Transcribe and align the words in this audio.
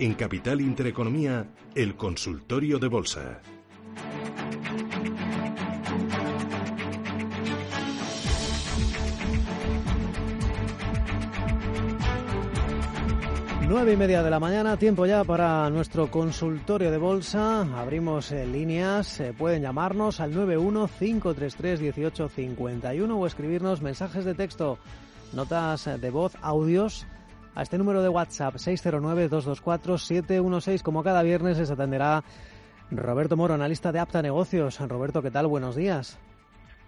En 0.00 0.14
Capital 0.14 0.60
Intereconomía, 0.60 1.48
el 1.74 1.96
consultorio 1.96 2.78
de 2.78 2.86
bolsa. 2.86 3.40
Nueve 13.66 13.94
y 13.94 13.96
media 13.96 14.22
de 14.22 14.30
la 14.30 14.38
mañana, 14.38 14.76
tiempo 14.76 15.04
ya 15.04 15.24
para 15.24 15.68
nuestro 15.68 16.12
consultorio 16.12 16.92
de 16.92 16.98
bolsa. 16.98 17.62
Abrimos 17.76 18.30
eh, 18.30 18.46
líneas, 18.46 19.18
eh, 19.18 19.34
pueden 19.36 19.62
llamarnos 19.62 20.20
al 20.20 20.32
915331851 20.32 23.18
o 23.18 23.26
escribirnos 23.26 23.82
mensajes 23.82 24.24
de 24.24 24.36
texto, 24.36 24.78
notas 25.32 25.88
eh, 25.88 25.98
de 25.98 26.10
voz, 26.10 26.36
audios 26.40 27.04
a 27.58 27.62
este 27.62 27.76
número 27.76 28.00
de 28.02 28.08
WhatsApp 28.08 28.54
609-224-716. 28.54 30.82
Como 30.82 31.02
cada 31.02 31.24
viernes 31.24 31.58
les 31.58 31.72
atenderá 31.72 32.22
Roberto 32.92 33.36
Moro, 33.36 33.54
analista 33.54 33.90
de 33.90 33.98
Apta 33.98 34.22
Negocios. 34.22 34.78
Roberto, 34.78 35.22
¿qué 35.22 35.32
tal? 35.32 35.48
Buenos 35.48 35.74
días. 35.74 36.20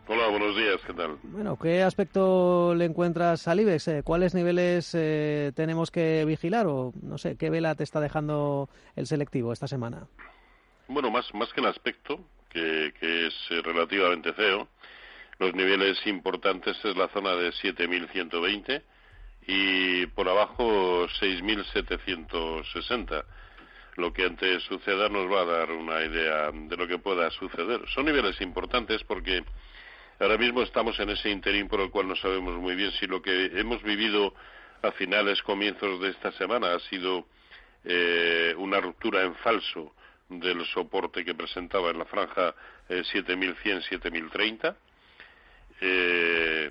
Hola, 0.06 0.28
buenos 0.28 0.56
días, 0.56 0.77
¿qué 0.87 0.92
tal? 0.92 1.19
Bueno, 1.25 1.59
¿qué 1.59 1.83
aspecto 1.83 2.73
le 2.77 2.84
encuentras 2.84 3.48
al 3.48 3.59
IBEX? 3.59 3.88
Eh, 3.88 4.02
¿Cuáles 4.05 4.33
niveles 4.33 4.95
eh, 4.95 5.51
tenemos 5.56 5.91
que 5.91 6.25
vigilar 6.25 6.69
o 6.69 6.92
no 7.02 7.19
sé, 7.19 7.37
qué 7.37 7.50
vela 7.50 7.75
te 7.75 7.83
está 7.83 7.98
dejando 7.98 8.69
el 8.95 9.09
selectivo 9.09 9.52
esta 9.52 9.66
semana? 9.66 10.06
Bueno, 10.87 11.11
más, 11.11 11.34
más 11.34 11.52
que 11.52 11.62
el 11.62 11.66
aspecto, 11.66 12.20
que, 12.48 12.95
es 13.00 13.34
eh, 13.50 13.61
relativamente 13.64 14.33
feo, 14.34 14.69
los 15.41 15.52
niveles 15.52 15.98
importantes 16.06 16.77
es 16.84 16.97
la 16.97 17.09
zona 17.09 17.34
de 17.34 17.50
7.120 17.50 18.84
y 19.47 20.07
por 20.07 20.29
abajo 20.29 21.07
6.760. 21.21 23.25
Lo 23.97 24.12
que 24.12 24.25
antes 24.25 24.62
suceda 24.64 25.09
nos 25.09 25.31
va 25.31 25.42
a 25.42 25.45
dar 25.45 25.70
una 25.73 26.03
idea 26.05 26.51
de 26.53 26.77
lo 26.77 26.87
que 26.87 26.98
pueda 26.98 27.31
suceder. 27.31 27.81
Son 27.89 28.05
niveles 28.05 28.41
importantes 28.41 29.03
porque 29.05 29.42
Ahora 30.20 30.37
mismo 30.37 30.62
estamos 30.62 31.01
en 31.01 31.09
ese 31.09 31.31
interín 31.31 31.67
por 31.67 31.81
el 31.81 31.91
cual 31.91 32.06
no 32.06 32.14
sabemos 32.14 32.55
muy 32.56 32.75
bien 32.75 32.92
si 32.92 33.06
lo 33.06 33.23
que 33.23 33.47
hemos 33.59 33.83
vivido 33.83 34.34
a 34.83 34.92
finales, 34.92 35.42
comienzos 35.42 35.98
de 35.98 36.11
esta 36.11 36.31
semana 36.33 36.75
ha 36.75 36.79
sido 36.79 37.27
eh, 37.84 38.55
una 38.59 38.83
ruptura 38.83 39.23
en 39.23 39.34
falso 39.36 39.95
del 40.29 40.62
soporte 40.67 41.25
que 41.25 41.34
presentaba 41.34 41.89
en 41.89 41.98
la 41.98 42.05
franja 42.05 42.55
7100-7030, 42.91 44.77
eh, 45.81 45.81
eh, 45.81 46.70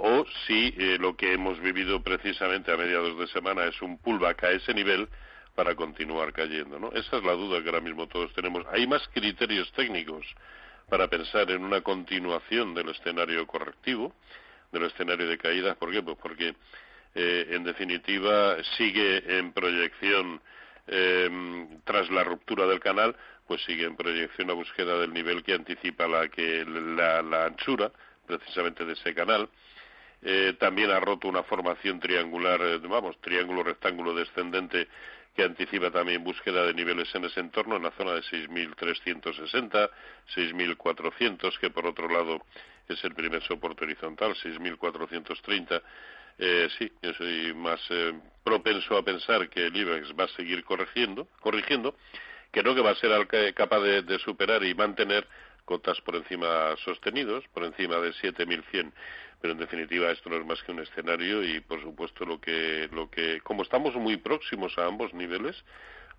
o 0.00 0.24
si 0.46 0.70
lo 0.98 1.16
que 1.16 1.32
hemos 1.32 1.60
vivido 1.60 2.02
precisamente 2.02 2.72
a 2.72 2.76
mediados 2.76 3.18
de 3.18 3.26
semana 3.28 3.64
es 3.64 3.80
un 3.82 3.98
pullback 3.98 4.44
a 4.44 4.50
ese 4.52 4.72
nivel 4.72 5.08
para 5.54 5.74
continuar 5.74 6.32
cayendo. 6.32 6.78
¿no? 6.78 6.92
Esa 6.92 7.16
es 7.16 7.24
la 7.24 7.32
duda 7.32 7.60
que 7.60 7.68
ahora 7.68 7.80
mismo 7.80 8.06
todos 8.06 8.32
tenemos. 8.32 8.64
Hay 8.70 8.86
más 8.86 9.02
criterios 9.08 9.70
técnicos 9.72 10.24
para 10.88 11.08
pensar 11.08 11.50
en 11.50 11.64
una 11.64 11.80
continuación 11.80 12.74
del 12.74 12.90
escenario 12.90 13.44
correctivo, 13.46 14.14
del 14.72 14.84
escenario 14.84 15.28
de 15.28 15.36
caídas. 15.36 15.76
¿Por 15.76 15.90
qué? 15.90 16.00
Pues 16.00 16.16
porque, 16.22 16.54
eh, 17.14 17.48
en 17.50 17.64
definitiva, 17.64 18.56
sigue 18.76 19.38
en 19.38 19.52
proyección, 19.52 20.40
em, 20.86 21.80
tras 21.84 22.08
la 22.10 22.24
ruptura 22.24 22.66
del 22.66 22.80
canal, 22.80 23.16
pues 23.46 23.62
sigue 23.64 23.84
en 23.84 23.96
proyección 23.96 24.48
la 24.48 24.54
búsqueda 24.54 24.98
del 24.98 25.12
nivel 25.12 25.42
que 25.42 25.54
anticipa 25.54 26.06
la, 26.06 26.28
que, 26.28 26.64
la, 26.66 27.46
anchura, 27.46 27.90
precisamente 28.26 28.84
de 28.84 28.92
ese 28.92 29.14
canal. 29.14 29.48
Eh, 30.22 30.54
también 30.58 30.90
ha 30.90 30.98
roto 30.98 31.28
una 31.28 31.44
formación 31.44 32.00
triangular, 32.00 32.60
eh, 32.60 32.78
vamos, 32.78 33.20
triángulo 33.20 33.62
rectángulo 33.62 34.14
descendente 34.14 34.88
que 35.38 35.44
anticipa 35.44 35.92
también 35.92 36.24
búsqueda 36.24 36.64
de 36.64 36.74
niveles 36.74 37.14
en 37.14 37.24
ese 37.24 37.38
entorno, 37.38 37.76
en 37.76 37.84
la 37.84 37.92
zona 37.92 38.14
de 38.14 38.22
6.360, 38.22 39.88
6.400, 40.34 41.58
que 41.60 41.70
por 41.70 41.86
otro 41.86 42.08
lado 42.08 42.44
es 42.88 43.02
el 43.04 43.14
primer 43.14 43.42
soporte 43.44 43.84
horizontal, 43.84 44.34
6.430. 44.34 45.80
Eh, 46.40 46.68
sí, 46.76 46.90
yo 47.02 47.14
soy 47.14 47.54
más 47.54 47.80
eh, 47.90 48.14
propenso 48.42 48.96
a 48.96 49.04
pensar 49.04 49.48
que 49.48 49.66
el 49.66 49.76
IBEX 49.76 50.12
va 50.18 50.24
a 50.24 50.28
seguir 50.28 50.64
corrigiendo, 50.64 51.28
corrigiendo 51.40 51.94
que 52.50 52.62
no 52.62 52.74
que 52.74 52.80
va 52.80 52.90
a 52.90 52.94
ser 52.96 53.12
capaz 53.54 53.80
de 53.80 54.18
superar 54.20 54.64
y 54.64 54.74
mantener 54.74 55.28
cotas 55.68 56.00
por 56.00 56.16
encima 56.16 56.74
sostenidos, 56.82 57.44
por 57.52 57.62
encima 57.62 57.96
de 57.96 58.14
7.100 58.14 58.90
pero 59.40 59.52
en 59.52 59.58
definitiva 59.58 60.10
esto 60.10 60.30
no 60.30 60.36
es 60.36 60.46
más 60.46 60.62
que 60.62 60.72
un 60.72 60.80
escenario 60.80 61.44
y 61.44 61.60
por 61.60 61.80
supuesto 61.82 62.24
lo 62.24 62.40
que 62.40 62.88
lo 62.92 63.10
que 63.10 63.40
como 63.42 63.62
estamos 63.62 63.94
muy 63.94 64.16
próximos 64.16 64.76
a 64.78 64.86
ambos 64.86 65.14
niveles 65.14 65.56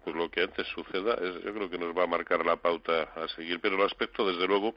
pues 0.03 0.15
lo 0.15 0.29
que 0.29 0.41
antes 0.41 0.65
suceda 0.67 1.15
es, 1.15 1.43
yo 1.43 1.53
creo 1.53 1.69
que 1.69 1.77
nos 1.77 1.95
va 1.97 2.03
a 2.03 2.07
marcar 2.07 2.45
la 2.45 2.55
pauta 2.55 3.03
a 3.15 3.27
seguir. 3.35 3.59
Pero 3.59 3.75
el 3.75 3.81
aspecto 3.81 4.25
desde 4.25 4.47
luego 4.47 4.73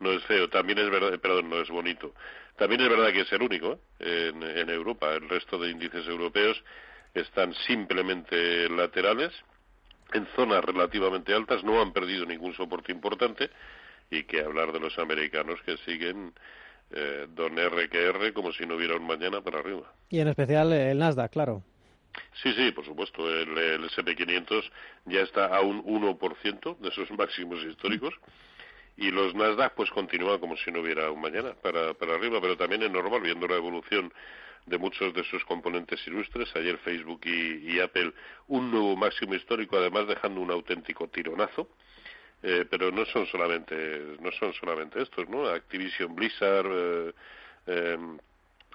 no 0.00 0.10
es 0.12 0.22
feo. 0.24 0.48
También 0.48 0.78
es 0.78 0.90
verdad 0.90 1.18
perdón 1.20 1.50
no 1.50 1.60
es 1.60 1.68
bonito. 1.68 2.14
También 2.56 2.80
es 2.80 2.88
verdad 2.88 3.12
que 3.12 3.20
es 3.20 3.32
el 3.32 3.42
único 3.42 3.78
¿eh? 4.00 4.32
en, 4.34 4.42
en 4.42 4.70
Europa. 4.70 5.12
El 5.12 5.28
resto 5.28 5.58
de 5.58 5.70
índices 5.70 6.06
europeos 6.06 6.62
están 7.14 7.52
simplemente 7.66 8.68
laterales 8.70 9.32
en 10.12 10.26
zonas 10.36 10.64
relativamente 10.64 11.34
altas 11.34 11.64
no 11.64 11.80
han 11.80 11.92
perdido 11.92 12.26
ningún 12.26 12.54
soporte 12.54 12.92
importante 12.92 13.50
y 14.10 14.24
que 14.24 14.40
hablar 14.40 14.72
de 14.72 14.80
los 14.80 14.98
americanos 14.98 15.60
que 15.64 15.76
siguen 15.78 16.34
eh, 16.92 17.26
don 17.34 17.58
R 17.58 17.88
que 17.88 18.06
R 18.06 18.32
como 18.32 18.52
si 18.52 18.66
no 18.66 18.76
hubiera 18.76 18.96
un 18.96 19.06
mañana 19.06 19.40
para 19.40 19.60
arriba. 19.60 19.92
Y 20.10 20.20
en 20.20 20.28
especial 20.28 20.72
el 20.72 20.98
Nasdaq, 20.98 21.32
claro. 21.32 21.62
Sí, 22.42 22.52
sí, 22.54 22.70
por 22.72 22.84
supuesto. 22.84 23.28
El, 23.28 23.56
el 23.56 23.90
SP500 23.90 24.70
ya 25.06 25.20
está 25.20 25.46
a 25.46 25.60
un 25.60 25.82
1% 25.84 26.78
de 26.78 26.88
esos 26.88 27.10
máximos 27.18 27.62
históricos. 27.64 28.14
Y 28.96 29.10
los 29.10 29.34
Nasdaq 29.34 29.74
pues 29.74 29.90
continúan 29.90 30.38
como 30.38 30.56
si 30.56 30.70
no 30.70 30.80
hubiera 30.80 31.10
un 31.10 31.20
mañana 31.20 31.54
para, 31.54 31.94
para 31.94 32.14
arriba, 32.14 32.40
pero 32.40 32.56
también 32.56 32.82
es 32.82 32.90
normal 32.90 33.22
viendo 33.22 33.48
la 33.48 33.56
evolución 33.56 34.12
de 34.66 34.78
muchos 34.78 35.14
de 35.14 35.24
sus 35.24 35.44
componentes 35.46 36.06
ilustres. 36.06 36.54
Ayer 36.54 36.76
Facebook 36.78 37.22
y 37.24 37.80
Apple 37.80 38.12
un 38.48 38.70
nuevo 38.70 38.94
máximo 38.96 39.34
histórico, 39.34 39.76
además 39.78 40.06
dejando 40.06 40.40
un 40.40 40.50
auténtico 40.50 41.08
tironazo. 41.08 41.68
Eh, 42.44 42.64
pero 42.68 42.90
no 42.90 43.04
son 43.06 43.24
solamente 43.26 44.16
no 44.20 44.32
son 44.32 44.52
solamente 44.54 45.00
estos 45.00 45.28
no 45.28 45.46
Activision 45.46 46.16
Blizzard 46.16 46.66
eh, 46.66 47.12
eh, 47.68 47.98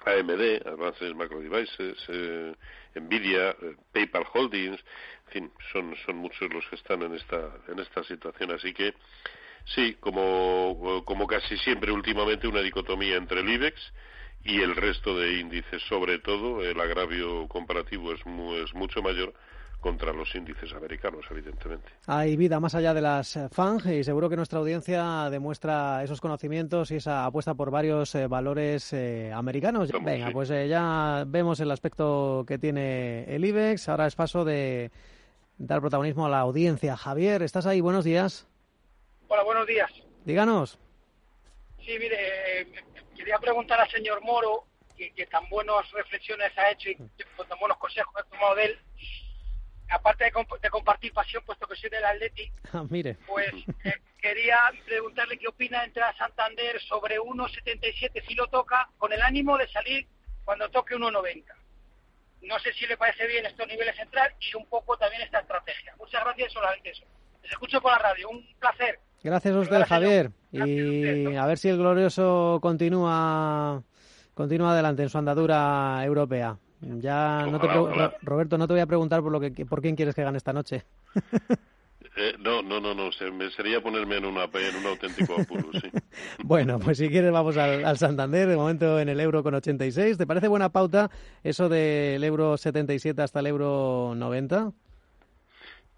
AMD 0.06 0.66
Advanced 0.66 1.14
Macro 1.14 1.40
Devices 1.40 1.98
eh, 2.08 2.54
Nvidia 2.94 3.50
eh, 3.50 3.76
PayPal 3.92 4.24
Holdings 4.32 4.80
en 5.26 5.32
fin 5.32 5.52
son 5.72 5.94
son 6.06 6.16
muchos 6.16 6.52
los 6.52 6.66
que 6.68 6.76
están 6.76 7.02
en 7.02 7.14
esta 7.14 7.50
en 7.68 7.78
esta 7.78 8.02
situación. 8.04 8.52
Así 8.52 8.72
que 8.72 8.94
sí 9.74 9.96
como 10.00 11.02
como 11.04 11.26
casi 11.26 11.56
siempre 11.58 11.92
últimamente 11.92 12.48
una 12.48 12.60
dicotomía 12.60 13.16
entre 13.16 13.40
el 13.40 13.48
IBEX 13.50 13.92
y 14.44 14.60
el 14.60 14.74
resto 14.76 15.16
de 15.18 15.40
índices. 15.40 15.82
Sobre 15.82 16.18
todo 16.20 16.62
el 16.64 16.80
agravio 16.80 17.46
comparativo 17.48 18.12
es, 18.12 18.20
es 18.64 18.74
mucho 18.74 19.02
mayor 19.02 19.34
contra 19.80 20.12
los 20.12 20.34
índices 20.34 20.72
americanos, 20.72 21.24
evidentemente. 21.30 21.88
Hay 22.06 22.36
vida 22.36 22.58
más 22.58 22.74
allá 22.74 22.94
de 22.94 23.00
las 23.00 23.36
eh, 23.36 23.48
FANG 23.48 23.86
y 23.86 24.04
seguro 24.04 24.28
que 24.28 24.36
nuestra 24.36 24.58
audiencia 24.58 25.30
demuestra 25.30 26.02
esos 26.02 26.20
conocimientos 26.20 26.90
y 26.90 26.96
esa 26.96 27.24
apuesta 27.24 27.54
por 27.54 27.70
varios 27.70 28.14
eh, 28.14 28.26
valores 28.26 28.92
eh, 28.92 29.30
americanos. 29.32 29.90
Venga, 30.02 30.30
pues 30.32 30.48
ya 30.48 31.24
vemos 31.26 31.60
el 31.60 31.70
aspecto 31.70 32.44
que 32.46 32.58
tiene 32.58 33.24
el 33.34 33.44
IBEX. 33.44 33.88
Ahora 33.88 34.06
es 34.06 34.16
paso 34.16 34.44
de 34.44 34.90
dar 35.58 35.80
protagonismo 35.80 36.26
a 36.26 36.30
la 36.30 36.40
audiencia. 36.40 36.96
Javier, 36.96 37.42
¿estás 37.42 37.66
ahí? 37.66 37.80
Buenos 37.80 38.04
días. 38.04 38.46
Hola, 39.28 39.44
buenos 39.44 39.66
días. 39.66 39.90
Díganos. 40.24 40.78
Sí, 41.84 41.96
mire, 41.98 42.66
quería 43.16 43.38
preguntar 43.38 43.80
al 43.80 43.90
señor 43.90 44.20
Moro, 44.22 44.64
que, 44.96 45.26
tan 45.26 45.48
buenas 45.48 45.90
reflexiones 45.92 46.50
ha 46.58 46.70
hecho 46.72 46.90
y 46.90 46.96
tan 46.96 47.58
buenos 47.60 47.78
consejos 47.78 48.12
ha 48.16 48.22
tomado 48.24 48.56
de 48.56 48.64
él, 48.64 48.78
aparte 49.90 50.24
de, 50.24 50.70
compartir 50.70 51.12
pasión, 51.12 51.42
puesto 51.44 51.66
que 51.66 51.76
soy 51.76 51.90
del 51.90 52.04
Atleti, 52.04 52.50
ah, 52.72 52.84
mire. 52.88 53.16
pues 53.26 53.52
eh, 53.84 53.94
quería 54.20 54.58
preguntarle 54.84 55.38
qué 55.38 55.48
opina 55.48 55.80
de 55.80 55.86
entrar 55.86 56.14
a 56.14 56.18
Santander 56.18 56.80
sobre 56.82 57.18
1.77 57.18 58.26
si 58.26 58.34
lo 58.34 58.46
toca, 58.48 58.88
con 58.98 59.12
el 59.12 59.22
ánimo 59.22 59.56
de 59.56 59.68
salir 59.68 60.06
cuando 60.44 60.68
toque 60.70 60.94
1.90. 60.94 61.44
No 62.42 62.58
sé 62.60 62.72
si 62.72 62.86
le 62.86 62.96
parece 62.96 63.26
bien 63.26 63.44
estos 63.46 63.66
niveles 63.66 63.96
central 63.96 64.32
y 64.40 64.56
un 64.56 64.64
poco 64.66 64.96
también 64.96 65.22
esta 65.22 65.40
estrategia. 65.40 65.94
Muchas 65.98 66.22
gracias, 66.22 66.52
solamente 66.52 66.90
eso. 66.90 67.04
Les 67.42 67.52
escucho 67.52 67.80
por 67.80 67.92
la 67.92 67.98
radio, 67.98 68.28
un 68.28 68.46
placer. 68.58 69.00
Gracias 69.22 69.54
a 69.54 69.58
usted, 69.58 69.82
Javier. 69.82 70.30
y 70.52 71.34
a 71.34 71.46
ver 71.46 71.58
si 71.58 71.68
el 71.68 71.78
glorioso 71.78 72.58
continúa, 72.62 73.82
continúa 74.34 74.72
adelante 74.72 75.02
en 75.02 75.08
su 75.08 75.18
andadura 75.18 76.00
europea. 76.04 76.56
Ya 76.80 77.46
no 77.46 77.60
te 77.60 77.66
Roberto, 78.22 78.58
no 78.58 78.66
te 78.66 78.74
voy 78.74 78.80
a 78.80 78.86
preguntar 78.86 79.22
por 79.22 79.32
lo 79.32 79.40
que 79.40 79.50
por 79.66 79.82
quién 79.82 79.96
quieres 79.96 80.14
que 80.14 80.22
gane 80.22 80.38
esta 80.38 80.52
noche. 80.52 80.84
Eh, 82.20 82.34
no, 82.40 82.62
no, 82.62 82.80
no, 82.80 82.94
no, 82.94 83.10
me 83.32 83.48
sería 83.50 83.80
ponerme 83.80 84.16
en, 84.16 84.24
una, 84.24 84.44
en 84.44 84.76
un 84.76 84.86
auténtico 84.86 85.40
apuro, 85.40 85.70
sí. 85.72 85.88
bueno, 86.42 86.80
pues 86.80 86.98
si 86.98 87.08
quieres 87.08 87.30
vamos 87.30 87.56
al, 87.56 87.96
Santander, 87.96 88.48
de 88.48 88.56
momento 88.56 88.98
en 88.98 89.08
el 89.08 89.20
euro 89.20 89.44
con 89.44 89.54
86. 89.54 90.18
¿Te 90.18 90.26
parece 90.26 90.48
buena 90.48 90.70
pauta 90.70 91.10
eso 91.44 91.68
del 91.68 92.24
euro 92.24 92.56
77 92.56 93.22
hasta 93.22 93.38
el 93.38 93.46
euro 93.46 94.14
90? 94.16 94.72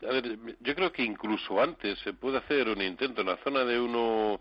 a 0.02 0.12
ver, 0.12 0.38
yo 0.60 0.74
creo 0.74 0.92
que 0.92 1.02
incluso 1.02 1.60
antes 1.60 1.98
se 2.00 2.12
puede 2.12 2.38
hacer 2.38 2.68
un 2.68 2.82
intento 2.82 3.22
en 3.22 3.28
la 3.28 3.38
zona 3.38 3.64
de 3.64 3.80
uno 3.80 4.40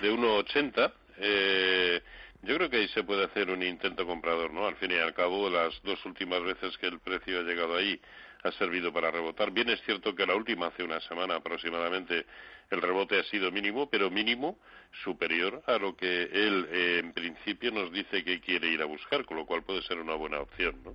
de 0.00 0.10
1,80. 0.10 0.92
Eh, 1.18 2.00
yo 2.42 2.56
creo 2.56 2.70
que 2.70 2.76
ahí 2.76 2.88
se 2.88 3.04
puede 3.04 3.24
hacer 3.24 3.50
un 3.50 3.62
intento 3.62 4.06
comprador, 4.06 4.52
¿no? 4.52 4.66
Al 4.66 4.76
fin 4.76 4.92
y 4.92 4.94
al 4.94 5.14
cabo, 5.14 5.50
las 5.50 5.80
dos 5.82 6.04
últimas 6.06 6.42
veces 6.42 6.76
que 6.78 6.86
el 6.86 7.00
precio 7.00 7.40
ha 7.40 7.42
llegado 7.42 7.76
ahí 7.76 8.00
ha 8.44 8.52
servido 8.52 8.92
para 8.92 9.10
rebotar. 9.10 9.50
Bien 9.50 9.68
es 9.68 9.82
cierto 9.82 10.14
que 10.14 10.26
la 10.26 10.34
última, 10.34 10.66
hace 10.66 10.82
una 10.82 11.00
semana 11.00 11.36
aproximadamente, 11.36 12.24
el 12.70 12.80
rebote 12.80 13.18
ha 13.18 13.24
sido 13.24 13.50
mínimo, 13.50 13.90
pero 13.90 14.10
mínimo 14.10 14.58
superior 15.02 15.62
a 15.66 15.78
lo 15.78 15.96
que 15.96 16.22
él 16.22 16.68
eh, 16.70 17.00
en 17.02 17.12
principio 17.12 17.70
nos 17.72 17.92
dice 17.92 18.22
que 18.24 18.40
quiere 18.40 18.68
ir 18.68 18.82
a 18.82 18.86
buscar, 18.86 19.24
con 19.24 19.36
lo 19.36 19.46
cual 19.46 19.62
puede 19.64 19.82
ser 19.82 19.98
una 19.98 20.14
buena 20.14 20.40
opción, 20.40 20.80
¿no? 20.84 20.94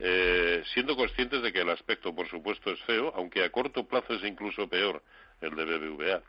Eh, 0.00 0.62
siendo 0.74 0.96
conscientes 0.96 1.42
de 1.42 1.52
que 1.52 1.62
el 1.62 1.70
aspecto, 1.70 2.14
por 2.14 2.28
supuesto, 2.28 2.70
es 2.70 2.80
feo, 2.82 3.12
aunque 3.16 3.42
a 3.42 3.50
corto 3.50 3.86
plazo 3.88 4.14
es 4.14 4.22
incluso 4.22 4.68
peor 4.68 5.02
el 5.40 5.56
de 5.56 5.64
BBVA. 5.64 6.22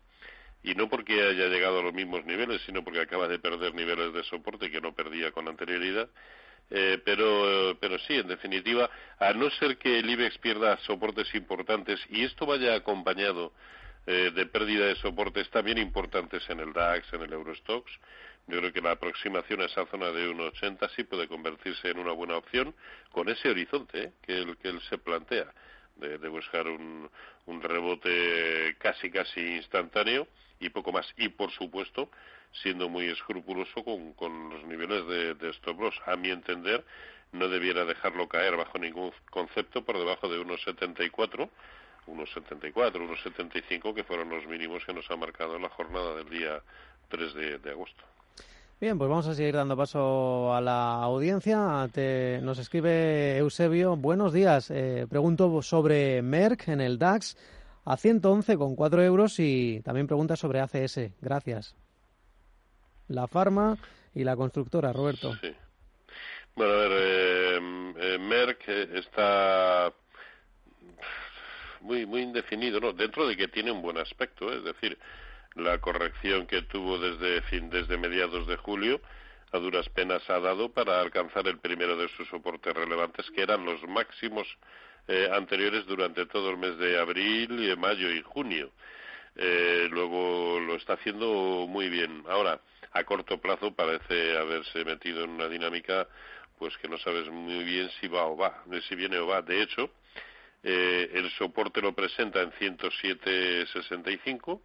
Y 0.64 0.76
no 0.76 0.90
porque 0.90 1.14
haya 1.22 1.48
llegado 1.48 1.80
a 1.80 1.84
los 1.84 1.94
mismos 1.94 2.26
niveles, 2.26 2.62
sino 2.66 2.84
porque 2.84 3.02
acaba 3.02 3.28
de 3.28 3.40
perder 3.40 3.74
niveles 3.74 4.14
de 4.14 4.24
soporte 4.24 4.70
que 4.70 4.82
no 4.82 4.94
perdía 4.94 5.32
con 5.32 5.48
anterioridad. 5.48 6.10
Eh, 6.72 7.02
pero, 7.04 7.78
pero 7.80 7.98
sí, 8.00 8.16
en 8.16 8.28
definitiva, 8.28 8.90
a 9.18 9.34
no 9.34 9.50
ser 9.52 9.78
que 9.78 10.00
el 10.00 10.10
IBEX 10.10 10.38
pierda 10.38 10.78
soportes 10.80 11.34
importantes 11.34 12.00
y 12.10 12.24
esto 12.24 12.46
vaya 12.46 12.76
acompañado 12.76 13.54
eh, 14.06 14.32
de 14.36 14.46
pérdida 14.46 14.86
de 14.86 14.96
soportes 14.96 15.50
también 15.50 15.78
importantes 15.78 16.48
en 16.50 16.60
el 16.60 16.74
DAX, 16.74 17.12
en 17.14 17.22
el 17.22 17.34
Eurostox, 17.34 17.92
yo 18.50 18.58
creo 18.58 18.74
que 18.74 18.82
la 18.82 18.92
aproximación 18.92 19.62
a 19.62 19.66
esa 19.66 19.86
zona 19.86 20.10
de 20.10 20.28
1,80 20.28 20.90
sí 20.96 21.04
puede 21.04 21.28
convertirse 21.28 21.90
en 21.90 22.00
una 22.00 22.14
buena 22.14 22.36
opción 22.36 22.74
con 23.12 23.30
ese 23.30 23.50
horizonte 23.50 24.04
¿eh? 24.06 24.12
que, 24.24 24.40
él, 24.40 24.58
que 24.58 24.70
él 24.70 24.82
se 24.90 24.98
plantea 24.98 25.54
de, 25.98 26.28
buscar 26.30 26.68
un, 26.68 27.10
rebote 27.62 28.76
casi 28.80 29.12
casi 29.12 29.40
instantáneo 29.58 30.28
y 30.60 30.70
poco 30.70 30.92
más. 30.92 31.08
Y 31.18 31.30
por 31.30 31.52
supuesto, 31.52 32.10
siendo 32.52 32.90
muy 32.90 33.06
escrupuloso 33.08 33.84
con, 33.84 34.50
los 34.50 34.64
niveles 34.66 35.08
de, 35.08 35.34
de 35.36 35.50
stop 35.52 35.80
loss. 35.80 35.96
A 36.06 36.16
mi 36.16 36.30
entender, 36.30 36.84
no 37.32 37.48
debiera 37.48 37.86
dejarlo 37.86 38.28
caer 38.28 38.56
bajo 38.58 38.78
ningún 38.78 39.12
concepto 39.30 39.84
por 39.84 39.98
debajo 39.98 40.28
de 40.30 40.40
1,74 40.40 41.50
1,74, 42.08 42.74
1,75, 42.74 43.94
que 43.94 44.04
fueron 44.04 44.30
los 44.30 44.48
mínimos 44.48 44.84
que 44.84 44.94
nos 44.94 45.10
ha 45.12 45.16
marcado 45.16 45.60
la 45.60 45.70
jornada 45.70 46.16
del 46.16 46.30
día 46.30 46.62
3 47.10 47.62
de 47.62 47.70
agosto. 47.70 48.04
Bien, 48.82 48.98
pues 48.98 49.10
vamos 49.10 49.28
a 49.28 49.36
seguir 49.36 49.56
dando 49.56 49.76
paso 49.76 50.54
a 50.54 50.62
la 50.62 51.04
audiencia. 51.04 51.90
nos 52.42 52.60
escribe 52.60 53.38
Eusebio. 53.38 53.98
Buenos 53.98 54.32
días. 54.32 54.72
Eh, 54.72 55.06
pregunto 55.10 55.62
sobre 55.62 56.22
Merck 56.22 56.70
en 56.70 56.80
el 56.80 56.98
DAX 56.98 57.36
a 57.89 57.97
111,4 57.97 59.03
euros 59.03 59.39
y 59.39 59.81
también 59.81 60.06
pregunta 60.06 60.36
sobre 60.36 60.59
ACS. 60.59 61.09
Gracias. 61.21 61.75
La 63.07 63.25
farma 63.25 63.80
y 64.13 64.24
la 64.24 64.36
constructora, 64.36 64.94
Roberto. 64.94 65.33
Bueno, 66.56 66.74
a 66.74 66.77
ver, 66.77 66.91
eh, 66.94 67.94
eh, 67.97 68.18
Merck 68.19 68.68
está 68.68 69.91
muy 71.81 72.06
muy 72.06 72.21
indefinido, 72.21 72.80
¿no? 72.80 72.94
Dentro 72.94 73.27
de 73.27 73.36
que 73.36 73.47
tiene 73.47 73.71
un 73.71 73.81
buen 73.81 73.97
aspecto, 73.97 74.53
es 74.53 74.63
decir, 74.63 75.00
la 75.56 75.80
corrección 75.80 76.45
que 76.45 76.62
tuvo 76.62 77.00
desde, 77.00 77.41
fin, 77.41 77.71
desde 77.71 77.97
mediados 77.97 78.45
de 78.45 78.57
julio 78.57 79.01
a 79.51 79.57
duras 79.57 79.89
penas 79.89 80.30
ha 80.30 80.39
dado 80.39 80.69
para 80.69 81.01
alcanzar 81.01 81.47
el 81.47 81.57
primero 81.57 81.97
de 81.97 82.07
sus 82.09 82.27
soportes 82.27 82.71
relevantes, 82.71 83.31
que 83.31 83.41
eran 83.41 83.65
los 83.65 83.81
máximos 83.88 84.47
eh, 85.10 85.28
anteriores 85.34 85.86
durante 85.88 86.28
todo 86.28 86.52
el 86.52 86.58
mes 86.58 86.78
de 86.78 87.00
abril, 87.00 87.76
mayo 87.78 88.12
y 88.12 88.22
junio. 88.22 88.70
Eh, 89.36 89.88
luego 89.90 90.60
lo 90.60 90.76
está 90.76 90.94
haciendo 90.94 91.66
muy 91.68 91.90
bien. 91.90 92.24
Ahora, 92.30 92.62
a 92.92 93.04
corto 93.04 93.42
plazo 93.42 93.74
parece 93.74 94.38
haberse 94.38 94.86
metido 94.86 95.24
en 95.24 95.32
una 95.32 95.48
dinámica 95.48 96.08
pues 96.60 96.78
que 96.78 96.88
no 96.88 97.00
sabes 97.00 97.28
muy 97.30 97.64
bien 97.64 97.90
si 98.00 98.08
va 98.08 98.26
o 98.26 98.38
va, 98.38 98.64
si 98.88 98.96
viene 98.96 99.18
o 99.18 99.26
va. 99.26 99.42
De 99.42 99.64
hecho, 99.64 99.90
eh, 100.62 101.10
el 101.16 101.32
soporte 101.32 101.82
lo 101.82 101.94
presenta 101.94 102.42
en 102.42 102.52
107.65 102.52 104.62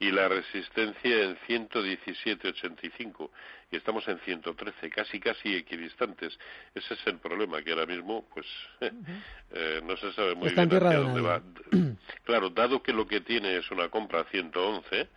y 0.00 0.10
la 0.12 0.28
resistencia 0.28 1.24
en 1.24 1.36
117.85 1.48 3.30
y 3.70 3.76
estamos 3.76 4.06
en 4.08 4.18
113, 4.20 4.90
casi 4.90 5.18
casi 5.18 5.56
equidistantes. 5.56 6.38
Ese 6.74 6.94
es 6.94 7.06
el 7.06 7.18
problema 7.18 7.62
que 7.62 7.72
ahora 7.72 7.86
mismo, 7.86 8.24
pues, 8.32 8.46
eh, 8.80 9.80
no 9.84 9.96
se 9.96 10.12
sabe 10.12 10.34
muy 10.34 10.50
bien 10.50 10.72
hacia 10.72 10.98
dónde 10.98 11.20
va. 11.20 11.42
claro, 12.24 12.50
dado 12.50 12.82
que 12.82 12.92
lo 12.92 13.06
que 13.06 13.20
tiene 13.20 13.56
es 13.56 13.70
una 13.70 13.88
compra 13.88 14.20
a 14.20 14.24
111, 14.24 15.08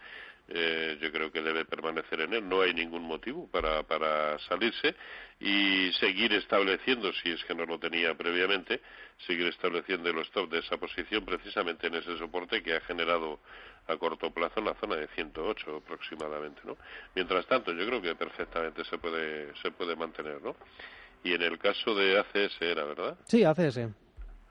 eh, 0.53 0.97
yo 1.01 1.11
creo 1.11 1.31
que 1.31 1.41
debe 1.41 1.65
permanecer 1.65 2.21
en 2.21 2.33
él. 2.33 2.47
No 2.47 2.61
hay 2.61 2.73
ningún 2.73 3.03
motivo 3.03 3.47
para, 3.49 3.83
para 3.83 4.37
salirse 4.39 4.95
y 5.39 5.91
seguir 5.93 6.33
estableciendo, 6.33 7.11
si 7.13 7.31
es 7.31 7.43
que 7.45 7.55
no 7.55 7.65
lo 7.65 7.79
tenía 7.79 8.15
previamente, 8.15 8.81
seguir 9.25 9.47
estableciendo 9.47 10.09
el 10.09 10.19
stop 10.19 10.51
de 10.51 10.59
esa 10.59 10.77
posición 10.77 11.23
precisamente 11.25 11.87
en 11.87 11.95
ese 11.95 12.17
soporte 12.17 12.61
que 12.61 12.75
ha 12.75 12.81
generado 12.81 13.39
a 13.87 13.97
corto 13.97 14.31
plazo 14.31 14.61
la 14.61 14.73
zona 14.75 14.97
de 14.97 15.07
108 15.07 15.77
aproximadamente, 15.77 16.61
¿no? 16.65 16.77
Mientras 17.15 17.45
tanto, 17.47 17.71
yo 17.71 17.85
creo 17.85 18.01
que 18.01 18.15
perfectamente 18.15 18.83
se 18.85 18.97
puede 18.97 19.55
se 19.61 19.71
puede 19.71 19.95
mantener, 19.95 20.41
¿no? 20.41 20.55
Y 21.23 21.33
en 21.33 21.41
el 21.43 21.57
caso 21.59 21.95
de 21.95 22.19
ACS 22.19 22.61
era, 22.61 22.83
¿verdad? 22.83 23.17
Sí, 23.25 23.43
ACS. 23.43 24.00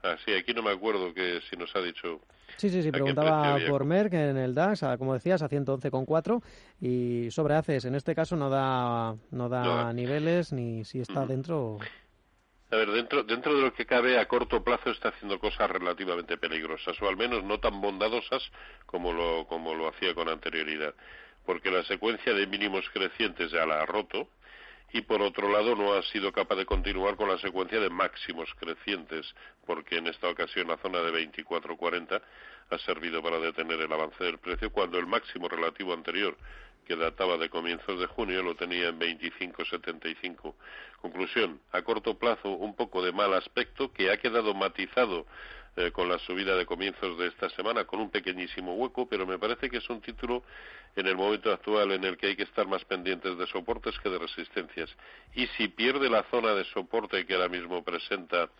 Ah, 0.02 0.16
sí, 0.24 0.32
aquí 0.32 0.54
no 0.54 0.62
me 0.62 0.70
acuerdo 0.70 1.12
que 1.12 1.40
si 1.48 1.56
nos 1.56 1.74
ha 1.76 1.80
dicho. 1.80 2.20
Sí, 2.56 2.70
sí, 2.70 2.82
sí, 2.82 2.90
preguntaba 2.90 3.58
por 3.68 3.84
Merck 3.84 4.14
en 4.14 4.36
el 4.36 4.54
DAX, 4.54 4.82
como 4.98 5.14
decías, 5.14 5.42
a 5.42 5.48
111,4 5.48 6.42
y 6.80 7.30
sobre 7.30 7.54
ACES, 7.54 7.84
en 7.86 7.94
este 7.94 8.14
caso 8.14 8.36
no 8.36 8.50
da 8.50 9.14
no 9.30 9.48
da 9.48 9.92
niveles 9.92 10.52
ni 10.52 10.84
si 10.84 11.00
está 11.00 11.26
dentro. 11.26 11.78
A 12.72 12.76
ver, 12.76 12.92
dentro, 12.92 13.24
dentro 13.24 13.54
de 13.56 13.62
lo 13.62 13.74
que 13.74 13.84
cabe, 13.84 14.18
a 14.18 14.28
corto 14.28 14.62
plazo 14.62 14.90
está 14.90 15.08
haciendo 15.08 15.40
cosas 15.40 15.68
relativamente 15.68 16.38
peligrosas, 16.38 17.00
o 17.02 17.08
al 17.08 17.16
menos 17.16 17.42
no 17.42 17.58
tan 17.58 17.80
bondadosas 17.80 18.42
como 18.86 19.12
lo, 19.12 19.46
como 19.48 19.74
lo 19.74 19.88
hacía 19.88 20.14
con 20.14 20.28
anterioridad, 20.28 20.94
porque 21.44 21.70
la 21.70 21.82
secuencia 21.84 22.32
de 22.32 22.46
mínimos 22.46 22.88
crecientes 22.92 23.50
ya 23.50 23.66
la 23.66 23.82
ha 23.82 23.86
roto, 23.86 24.28
y 24.92 25.02
por 25.02 25.22
otro 25.22 25.50
lado 25.50 25.76
no 25.76 25.94
ha 25.94 26.02
sido 26.04 26.32
capaz 26.32 26.56
de 26.56 26.66
continuar 26.66 27.16
con 27.16 27.28
la 27.28 27.38
secuencia 27.38 27.78
de 27.80 27.90
máximos 27.90 28.48
crecientes, 28.58 29.34
porque 29.66 29.98
en 29.98 30.08
esta 30.08 30.28
ocasión 30.28 30.68
la 30.68 30.78
zona 30.78 31.00
de 31.00 31.12
24.40 31.12 32.20
ha 32.70 32.78
servido 32.78 33.22
para 33.22 33.38
detener 33.38 33.80
el 33.80 33.92
avance 33.92 34.22
del 34.24 34.38
precio, 34.38 34.70
cuando 34.72 34.98
el 34.98 35.06
máximo 35.06 35.48
relativo 35.48 35.92
anterior, 35.92 36.36
que 36.86 36.96
databa 36.96 37.36
de 37.36 37.48
comienzos 37.48 38.00
de 38.00 38.06
junio, 38.06 38.42
lo 38.42 38.56
tenía 38.56 38.88
en 38.88 38.98
25.75. 38.98 40.54
Conclusión, 41.00 41.60
a 41.70 41.82
corto 41.82 42.18
plazo 42.18 42.50
un 42.50 42.74
poco 42.74 43.02
de 43.02 43.12
mal 43.12 43.32
aspecto 43.34 43.92
que 43.92 44.10
ha 44.10 44.16
quedado 44.16 44.54
matizado 44.54 45.26
eh, 45.76 45.92
con 45.92 46.08
la 46.08 46.18
subida 46.18 46.56
de 46.56 46.66
comienzos 46.66 47.16
de 47.18 47.28
esta 47.28 47.48
semana, 47.50 47.84
con 47.84 48.00
un 48.00 48.10
pequeñísimo 48.10 48.74
hueco, 48.74 49.08
pero 49.08 49.26
me 49.26 49.38
parece 49.38 49.70
que 49.70 49.78
es 49.78 49.88
un 49.88 50.00
título 50.00 50.42
en 50.96 51.06
el 51.06 51.16
momento 51.16 51.52
actual 51.52 51.92
en 51.92 52.02
el 52.04 52.16
que 52.16 52.28
hay 52.28 52.36
que 52.36 52.42
estar 52.42 52.66
más 52.66 52.84
pendientes 52.84 53.38
de 53.38 53.46
soportes 53.46 53.96
que 54.00 54.08
de 54.08 54.18
resistencias. 54.18 54.90
Y 55.34 55.46
si 55.56 55.68
pierde 55.68 56.10
la 56.10 56.24
zona 56.24 56.54
de 56.54 56.64
soporte 56.64 57.24
que 57.24 57.34
ahora 57.34 57.48
mismo 57.48 57.84
presenta 57.84 58.50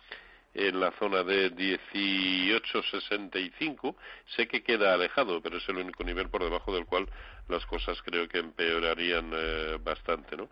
en 0.53 0.79
la 0.79 0.91
zona 0.99 1.23
de 1.23 1.51
18.65, 1.53 3.95
sé 4.35 4.47
que 4.47 4.61
queda 4.63 4.93
alejado, 4.93 5.41
pero 5.41 5.57
es 5.57 5.67
el 5.69 5.77
único 5.77 6.03
nivel 6.03 6.29
por 6.29 6.43
debajo 6.43 6.71
del 6.73 6.85
cual 6.85 7.07
las 7.47 7.65
cosas 7.65 8.01
creo 8.01 8.27
que 8.27 8.39
empeorarían 8.39 9.31
eh, 9.33 9.77
bastante, 9.81 10.35
¿no? 10.35 10.49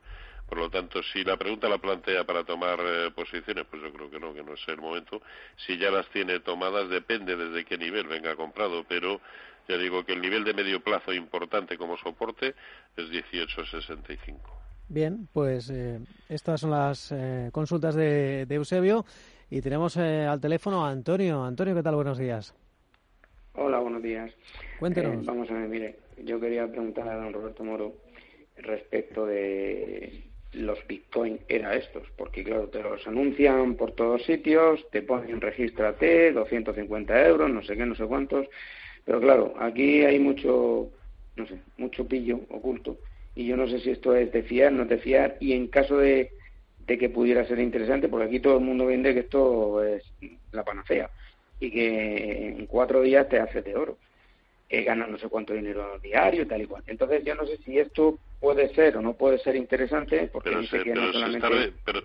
Por 0.49 0.57
lo 0.57 0.69
tanto, 0.71 1.03
si 1.03 1.23
la 1.23 1.37
pregunta 1.37 1.69
la 1.69 1.77
plantea 1.77 2.23
para 2.23 2.43
tomar 2.43 2.79
eh, 2.79 3.11
posiciones, 3.13 3.65
pues 3.69 3.83
yo 3.83 3.93
creo 3.93 4.09
que 4.09 4.19
no, 4.19 4.33
que 4.33 4.43
no 4.43 4.55
es 4.55 4.67
el 4.67 4.77
momento. 4.77 5.21
Si 5.55 5.77
ya 5.77 5.91
las 5.91 6.09
tiene 6.09 6.39
tomadas, 6.39 6.89
depende 6.89 7.35
desde 7.35 7.63
qué 7.65 7.77
nivel 7.77 8.07
venga 8.07 8.35
comprado, 8.35 8.83
pero 8.89 9.21
ya 9.67 9.77
digo 9.77 10.03
que 10.03 10.13
el 10.13 10.21
nivel 10.21 10.43
de 10.43 10.55
medio 10.55 10.83
plazo 10.83 11.13
importante 11.13 11.77
como 11.77 11.97
soporte 11.97 12.55
es 12.97 13.05
18.65. 13.11 14.39
Bien, 14.87 15.27
pues 15.31 15.69
eh, 15.69 15.99
estas 16.29 16.61
son 16.61 16.71
las 16.71 17.11
eh, 17.11 17.49
consultas 17.51 17.93
de, 17.93 18.47
Eusebio 18.49 19.05
y 19.51 19.61
tenemos 19.61 19.97
al 19.97 20.41
teléfono 20.41 20.83
a 20.83 20.89
Antonio. 20.89 21.43
Antonio, 21.43 21.75
¿qué 21.75 21.83
tal? 21.83 21.93
Buenos 21.93 22.17
días. 22.17 22.55
Hola, 23.53 23.77
buenos 23.77 24.01
días. 24.01 24.31
Cuéntenos. 24.79 25.23
vamos 25.27 25.47
a 25.51 25.53
ver, 25.53 25.69
mire, 25.69 25.99
yo 26.23 26.39
quería 26.39 26.67
preguntar 26.67 27.07
a 27.07 27.17
don 27.17 27.33
Roberto 27.33 27.63
Moro 27.63 27.93
respecto 28.57 29.27
de 29.27 30.28
los 30.53 30.85
Bitcoin 30.87 31.39
era 31.47 31.75
estos, 31.75 32.03
porque 32.17 32.43
claro, 32.43 32.67
te 32.69 32.81
los 32.81 33.05
anuncian 33.07 33.75
por 33.75 33.91
todos 33.91 34.23
sitios, 34.23 34.83
te 34.91 35.01
ponen 35.03 35.41
regístrate, 35.41 36.31
250 36.31 37.27
euros, 37.27 37.49
no 37.49 37.61
sé 37.63 37.77
qué, 37.77 37.85
no 37.85 37.95
sé 37.95 38.05
cuántos, 38.05 38.47
pero 39.05 39.19
claro, 39.19 39.53
aquí 39.59 40.03
hay 40.03 40.19
mucho, 40.19 40.89
no 41.35 41.47
sé, 41.47 41.59
mucho 41.77 42.07
pillo 42.07 42.39
oculto, 42.49 42.97
y 43.35 43.45
yo 43.45 43.57
no 43.57 43.67
sé 43.67 43.79
si 43.79 43.91
esto 43.91 44.15
es 44.15 44.31
de 44.31 44.43
fiar, 44.43 44.71
no 44.71 44.85
de 44.85 44.97
fiar, 44.97 45.37
y 45.39 45.53
en 45.53 45.67
caso 45.67 45.97
de, 45.97 46.31
de 46.87 46.97
que 46.97 47.09
pudiera 47.09 47.45
ser 47.45 47.59
interesante, 47.59 48.09
porque 48.09 48.25
aquí 48.25 48.39
todo 48.39 48.57
el 48.57 48.63
mundo 48.63 48.87
vende 48.87 49.13
que 49.13 49.21
esto 49.21 49.83
es 49.83 50.03
la 50.51 50.63
panacea, 50.63 51.11
y 51.59 51.69
que 51.69 52.47
en 52.47 52.65
cuatro 52.65 53.01
días 53.01 53.29
te 53.29 53.39
haces 53.39 53.63
de 53.63 53.75
oro. 53.75 53.97
Eh, 54.71 54.83
ganas 54.83 55.09
no 55.09 55.17
sé 55.17 55.27
cuánto 55.29 55.53
dinero 55.53 55.97
diario 55.97 56.43
y 56.43 56.45
tal 56.45 56.61
y 56.61 56.67
cual. 56.67 56.83
Entonces 56.85 57.23
yo 57.25 57.33
no 57.33 57.45
sé 57.47 57.57
si 57.65 57.79
esto 57.79 58.19
puede 58.39 58.73
ser 58.75 58.97
o 58.97 59.01
no 59.01 59.13
puede 59.13 59.39
ser 59.39 59.55
interesante 59.55 60.29
porque 60.31 60.49
pero 60.49 60.61
dice 60.61 60.83
que 60.83 60.91
pero 60.91 61.01
no 61.01 61.13
solamente... 61.13 61.73
pero, 61.83 62.03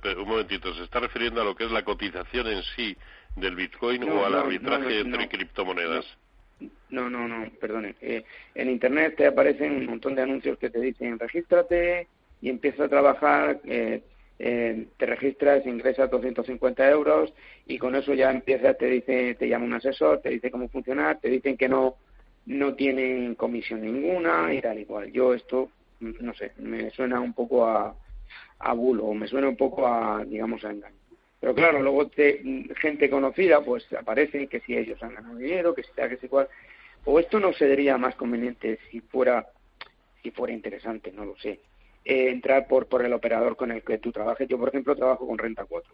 pero, 0.00 0.22
un 0.22 0.28
momentito, 0.28 0.72
¿se 0.74 0.84
está 0.84 1.00
refiriendo 1.00 1.40
a 1.40 1.44
lo 1.44 1.56
que 1.56 1.64
es 1.64 1.70
la 1.70 1.84
cotización 1.84 2.46
en 2.46 2.62
sí 2.76 2.96
del 3.36 3.56
Bitcoin 3.56 4.08
o 4.08 4.24
al 4.24 4.34
arbitraje 4.34 5.00
entre 5.00 5.28
criptomonedas? 5.28 6.06
No, 6.90 7.10
no, 7.10 7.26
no, 7.26 7.50
perdone. 7.60 7.94
Eh, 8.00 8.24
en 8.54 8.70
Internet 8.70 9.16
te 9.16 9.26
aparecen 9.26 9.72
un 9.72 9.86
montón 9.86 10.14
de 10.14 10.22
anuncios 10.22 10.58
que 10.58 10.70
te 10.70 10.80
dicen 10.80 11.18
regístrate 11.18 12.06
y 12.40 12.50
empieza 12.50 12.84
a 12.84 12.88
trabajar, 12.88 13.60
eh, 13.64 14.02
eh, 14.42 14.86
te 14.96 15.06
registras, 15.06 15.66
ingresas 15.66 16.10
250 16.10 16.90
euros 16.90 17.32
y 17.66 17.78
con 17.78 17.94
eso 17.94 18.14
ya 18.14 18.30
empieza, 18.30 18.74
te 18.74 18.86
dice, 18.86 19.34
te 19.34 19.48
llama 19.48 19.66
un 19.66 19.74
asesor, 19.74 20.20
te 20.20 20.30
dice 20.30 20.50
cómo 20.50 20.68
funcionar, 20.68 21.20
te 21.20 21.28
dicen 21.28 21.56
que 21.56 21.68
no 21.68 21.96
no 22.46 22.74
tienen 22.74 23.34
comisión 23.34 23.82
ninguna 23.82 24.52
y 24.52 24.60
tal 24.60 24.78
y 24.78 24.84
cual. 24.84 25.12
Yo 25.12 25.34
esto, 25.34 25.70
no 26.00 26.34
sé, 26.34 26.52
me 26.58 26.90
suena 26.90 27.20
un 27.20 27.32
poco 27.32 27.66
a, 27.66 27.94
bulo, 28.74 29.12
me 29.14 29.28
suena 29.28 29.48
un 29.48 29.56
poco 29.56 29.86
a, 29.86 30.24
digamos, 30.24 30.64
a 30.64 30.70
engaño. 30.70 30.96
Pero 31.38 31.54
claro, 31.54 31.80
luego 31.80 32.08
te, 32.08 32.42
gente 32.80 33.08
conocida, 33.08 33.62
pues 33.62 33.86
aparecen 33.92 34.48
que 34.48 34.60
si 34.60 34.76
ellos 34.76 35.02
han 35.02 35.14
ganado 35.14 35.36
dinero, 35.36 35.74
que 35.74 35.82
si 35.82 35.92
tal, 35.94 36.10
que 36.10 36.18
si 36.18 36.28
cual. 36.28 36.48
O 37.04 37.18
esto 37.18 37.40
no 37.40 37.52
sería 37.54 37.96
más 37.96 38.14
conveniente 38.14 38.78
si 38.90 39.00
fuera, 39.00 39.46
si 40.22 40.30
fuera 40.30 40.52
interesante, 40.52 41.12
no 41.12 41.24
lo 41.24 41.36
sé. 41.38 41.60
Eh, 42.04 42.30
entrar 42.30 42.66
por, 42.66 42.86
por 42.86 43.04
el 43.04 43.12
operador 43.12 43.56
con 43.56 43.70
el 43.70 43.82
que 43.82 43.98
tú 43.98 44.10
trabajes. 44.10 44.48
Yo, 44.48 44.58
por 44.58 44.68
ejemplo, 44.68 44.96
trabajo 44.96 45.26
con 45.26 45.38
Renta 45.38 45.64
4. 45.64 45.92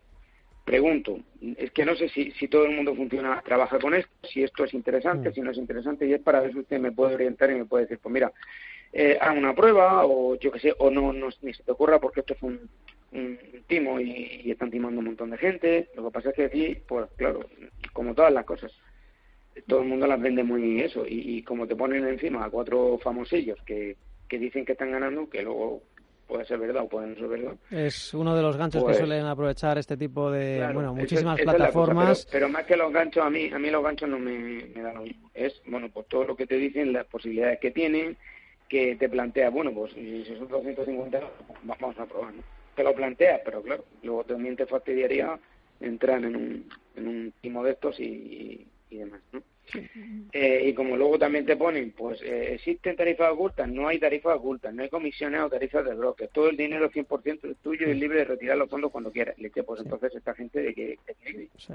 Pregunto, 0.65 1.21
es 1.57 1.71
que 1.71 1.85
no 1.85 1.95
sé 1.95 2.09
si, 2.09 2.33
si 2.33 2.49
todo 2.49 2.65
el 2.65 2.75
mundo 2.75 2.95
funciona, 2.95 3.41
trabaja 3.45 3.79
con 3.79 3.95
esto, 3.95 4.11
si 4.29 4.43
esto 4.43 4.65
es 4.65 4.75
interesante, 4.75 5.31
mm. 5.31 5.33
si 5.33 5.41
no 5.41 5.53
es 5.53 5.59
interesante, 5.59 6.07
y 6.07 6.13
es 6.13 6.21
para 6.21 6.41
ver 6.41 6.53
si 6.53 6.59
usted 6.59 6.81
me 6.81 6.91
puede 6.91 7.15
orientar 7.15 7.51
y 7.51 7.55
me 7.55 7.67
puede 7.67 7.85
decir, 7.85 8.01
pues 8.03 8.13
mira, 8.13 8.33
eh, 8.93 9.17
haga 9.21 9.39
una 9.39 9.55
prueba, 9.55 10.05
o 10.07 10.37
yo 10.37 10.51
qué 10.51 10.59
sé, 10.59 10.75
o 10.79 10.91
no, 10.91 11.13
no, 11.13 11.29
ni 11.43 11.55
se 11.55 11.63
te 11.63 11.71
ocurra 11.71 12.01
porque 12.01 12.21
esto 12.21 12.35
es 12.35 12.43
un, 12.43 12.69
un 13.13 13.39
timo 13.67 14.01
y, 14.01 14.51
están 14.51 14.71
timando 14.71 14.99
un 15.01 15.07
montón 15.07 15.31
de 15.31 15.39
gente. 15.39 15.89
Lo 15.95 16.07
que 16.07 16.11
pasa 16.11 16.31
es 16.31 16.35
que 16.35 16.45
aquí, 16.45 16.79
pues 16.89 17.07
claro, 17.17 17.47
como 17.93 18.15
todas 18.15 18.33
las 18.33 18.45
cosas, 18.45 18.73
todo 19.67 19.83
el 19.83 19.89
mundo 19.89 20.07
las 20.07 20.21
vende 20.21 20.43
muy 20.43 20.81
eso. 20.81 21.05
Y, 21.07 21.43
como 21.43 21.67
te 21.67 21.77
ponen 21.77 22.07
encima 22.07 22.45
a 22.45 22.51
cuatro 22.51 22.99
famosillos 22.99 23.61
que, 23.63 23.97
que 24.29 24.39
dicen 24.39 24.65
que 24.65 24.73
están 24.73 24.93
ganando, 24.93 25.29
que 25.29 25.43
luego 25.43 25.83
puede 26.27 26.45
ser 26.45 26.59
verdad 26.59 26.83
o 26.85 26.89
puede 26.89 27.09
no 27.09 27.15
ser 27.17 27.29
verdad. 27.29 27.55
Es 27.71 28.15
uno 28.15 28.35
de 28.35 28.43
los 28.43 28.57
ganchos 28.57 28.83
que 28.83 28.87
pues 28.87 28.99
suelen 28.99 29.27
aprovechar 29.27 29.79
este 29.79 29.97
tipo 29.97 30.31
de, 30.31 30.69
bueno, 30.73 30.95
muchísimas 30.95 31.41
plataformas. 31.41 32.27
pero, 32.31 32.49
más 32.49 32.65
que 32.65 32.77
los 32.77 32.93
ganchos, 32.93 33.25
a 33.25 33.31
mí, 33.31 33.51
a 33.53 33.59
mí 33.59 33.71
los 33.71 33.83
ganchos 33.83 34.09
no 34.09 34.19
me, 34.19 34.67
me 34.75 34.83
dan 34.83 34.95
lo 34.95 35.03
mismo. 35.03 35.31
Es, 35.35 35.63
bueno, 35.67 35.89
pues 35.93 36.07
todo 36.09 36.25
lo 36.25 36.37
que 36.37 36.47
te 36.47 36.57
dicen, 36.57 36.93
las 36.93 37.07
posibilidades 37.07 37.61
que 37.61 37.71
tienen, 37.71 38.17
que 38.69 38.97
te 38.97 39.09
plantea, 39.09 39.51
bueno, 39.51 39.73
pues 39.73 39.93
si 39.93 40.25
son 40.25 40.49
250, 40.49 41.21
vamos 41.65 41.99
a 41.99 42.07
probar, 42.07 42.35
¿no? 42.35 42.43
te 42.77 42.85
lo 42.85 42.95
planteas, 42.95 43.41
pero 43.45 43.63
claro, 43.63 43.85
luego 44.03 44.23
también 44.25 44.55
te 44.55 44.67
fastidiaría 44.67 45.39
entrar 45.81 46.19
en 46.19 46.37
un, 46.37 46.69
en 46.95 47.09
un 47.09 47.33
timo 47.41 47.65
de 47.65 47.73
estos 47.73 47.99
y, 47.99 48.67
y 48.91 48.99
demás, 48.99 49.21
¿no? 49.33 49.36
Eh, 50.33 50.69
y 50.69 50.75
como 50.75 50.97
luego 50.97 51.19
también 51.19 51.45
te 51.47 51.57
ponen, 51.57 51.93
pues 51.93 52.21
eh, 52.23 52.55
existen 52.55 52.97
tarifas 52.97 53.33
ocultas, 53.33 53.69
no 53.69 53.89
hay 53.89 53.99
tarifas 53.99 54.37
ocultas, 54.37 54.73
no 54.73 54.83
hay 54.83 54.89
comisiones 54.89 55.41
o 55.41 55.49
tarifas 55.49 55.85
de 55.85 55.95
broker, 55.95 56.29
todo 56.33 56.49
el 56.49 56.57
dinero 56.57 56.91
100% 56.91 57.51
es 57.51 57.57
tuyo 57.59 57.87
y 57.87 57.91
es 57.91 57.97
libre 57.97 58.19
de 58.19 58.25
retirar 58.25 58.57
los 58.57 58.69
fondos 58.69 58.91
cuando 58.91 59.11
quieras. 59.11 59.39
Le 59.39 59.51
pues 59.51 59.81
entonces 59.81 60.15
esta 60.15 60.35
gente 60.35 60.61
de 60.61 60.75
que... 60.75 60.99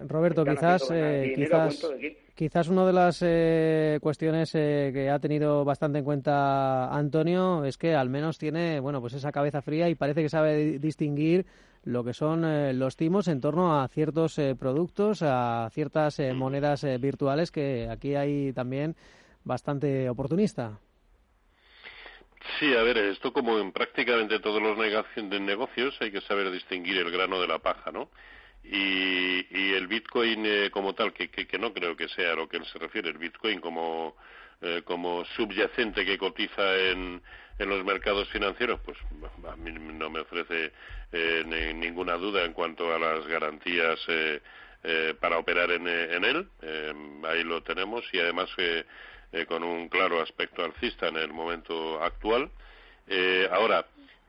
Roberto, 0.08 0.46
quizás, 0.46 0.90
eh, 0.94 1.34
quizás, 1.36 1.92
quizás 2.36 2.68
una 2.68 2.86
de 2.86 2.94
las 2.94 3.22
eh, 3.26 4.00
cuestiones 4.02 4.52
que 4.52 5.10
ha 5.10 5.20
tenido 5.20 5.66
bastante 5.66 6.00
en 6.00 6.06
cuenta 6.06 6.96
Antonio 6.96 7.66
es 7.66 7.78
que 7.78 7.96
al 7.96 8.10
menos 8.10 8.38
tiene, 8.38 8.80
bueno, 8.80 9.02
pues 9.02 9.14
esa 9.14 9.32
cabeza 9.32 9.62
fría 9.62 9.90
y 9.90 9.96
parece 9.96 10.22
que 10.22 10.30
sabe 10.30 10.80
distinguir 10.80 11.46
lo 11.84 12.04
que 12.04 12.14
son 12.14 12.46
eh, 12.46 12.74
los 12.74 12.96
timos 12.96 13.28
en 13.28 13.42
torno 13.42 13.82
a 13.82 13.88
ciertos 13.88 14.38
eh, 14.38 14.56
productos, 14.56 15.22
a 15.24 15.70
ciertas 15.72 16.20
eh, 16.20 16.34
monedas 16.34 16.86
virtuales 17.00 17.52
que 17.52 17.88
aquí 17.90 18.16
hay 18.16 18.54
también 18.54 18.96
bastante 19.44 20.10
oportunista. 20.10 20.80
Sí, 22.60 22.74
a 22.76 22.82
ver, 22.84 22.98
esto 22.98 23.32
como 23.34 23.60
en 23.60 23.72
prácticamente 23.72 24.40
todos 24.40 24.62
los 24.62 24.78
negocios 24.78 25.96
hay 26.00 26.12
que 26.12 26.22
saber 26.22 26.52
distinguir 26.52 26.98
el 26.98 27.12
grano 27.12 27.40
de 27.40 27.48
la 27.48 27.60
paja, 27.60 27.92
¿no? 27.92 28.10
Y, 28.64 29.46
y 29.50 29.74
el 29.74 29.88
Bitcoin 29.88 30.70
como 30.72 30.94
tal, 30.94 31.14
que, 31.14 31.30
que, 31.30 31.58
no 31.58 31.74
creo 31.74 31.96
que 31.96 32.08
sea 32.10 32.34
a 32.34 32.36
lo 32.36 32.48
que 32.48 32.58
él 32.58 32.66
se 32.66 32.78
refiere, 32.78 33.10
el 33.10 33.18
Bitcoin 33.18 33.60
como, 33.60 34.16
como 34.86 35.26
subyacente 35.36 36.06
que 36.06 36.18
cotiza 36.18 36.76
en, 36.78 37.22
en 37.62 37.70
los 37.70 37.86
mercados 37.86 38.28
financieros, 38.30 38.80
pues 38.84 38.98
a 39.48 39.56
mí 39.56 39.72
no 39.72 40.10
me 40.10 40.22
ofrece 40.22 40.72
eh, 41.12 41.44
ninguna 41.76 42.16
duda 42.16 42.44
en 42.44 42.54
cuanto 42.54 42.94
a 42.94 42.98
las 42.98 43.26
garantías 43.28 44.00
eh, 44.08 44.42
eh, 44.84 45.14
para 45.20 45.38
operar 45.38 45.72
en, 45.72 45.88
en 45.88 46.26
él. 46.26 46.50
ahí 47.28 47.44
lo 47.44 47.62
tenemos 47.62 48.04
y 48.14 48.20
además 48.20 48.50
con 49.48 49.64
un 49.64 49.88
claro 49.90 50.22
aspecto 50.22 50.64
alcista 50.64 51.08
en 51.08 51.18
el 51.18 51.32
momento 51.32 52.02
actual. 52.04 52.50
ahora, 53.52 53.86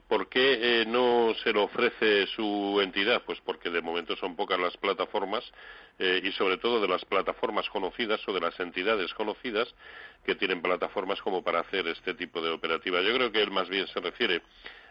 ¿Por 0.09 0.29
qué 0.29 0.85
no 0.89 1.33
se 1.43 1.55
lo 1.55 1.63
ofrece 1.63 2.27
su 2.37 2.81
entidad? 2.83 3.23
Pues 3.25 3.41
porque 3.41 3.71
de 3.71 3.81
momento 3.81 4.15
son 4.17 4.37
pocas 4.37 4.61
las 4.61 4.77
plataformas 4.77 5.43
y 5.99 6.33
sobre 6.33 6.57
todo 6.57 6.81
de 6.81 6.89
las 6.89 7.05
plataformas 7.05 7.69
conocidas 7.69 8.21
o 8.27 8.33
de 8.33 8.41
las 8.41 8.59
entidades 8.59 9.13
conocidas 9.15 9.73
que 10.25 10.35
tienen 10.35 10.63
plataformas 10.63 11.21
como 11.21 11.43
para 11.43 11.61
hacer 11.61 11.87
este 11.89 12.15
tipo 12.15 12.41
de 12.41 12.51
operativa. 12.51 13.01
Yo 13.01 13.15
creo 13.15 13.31
que 13.31 13.43
él 13.43 13.51
más 13.51 13.69
bien 13.69 13.87
se 13.87 14.01
refiere 14.01 14.43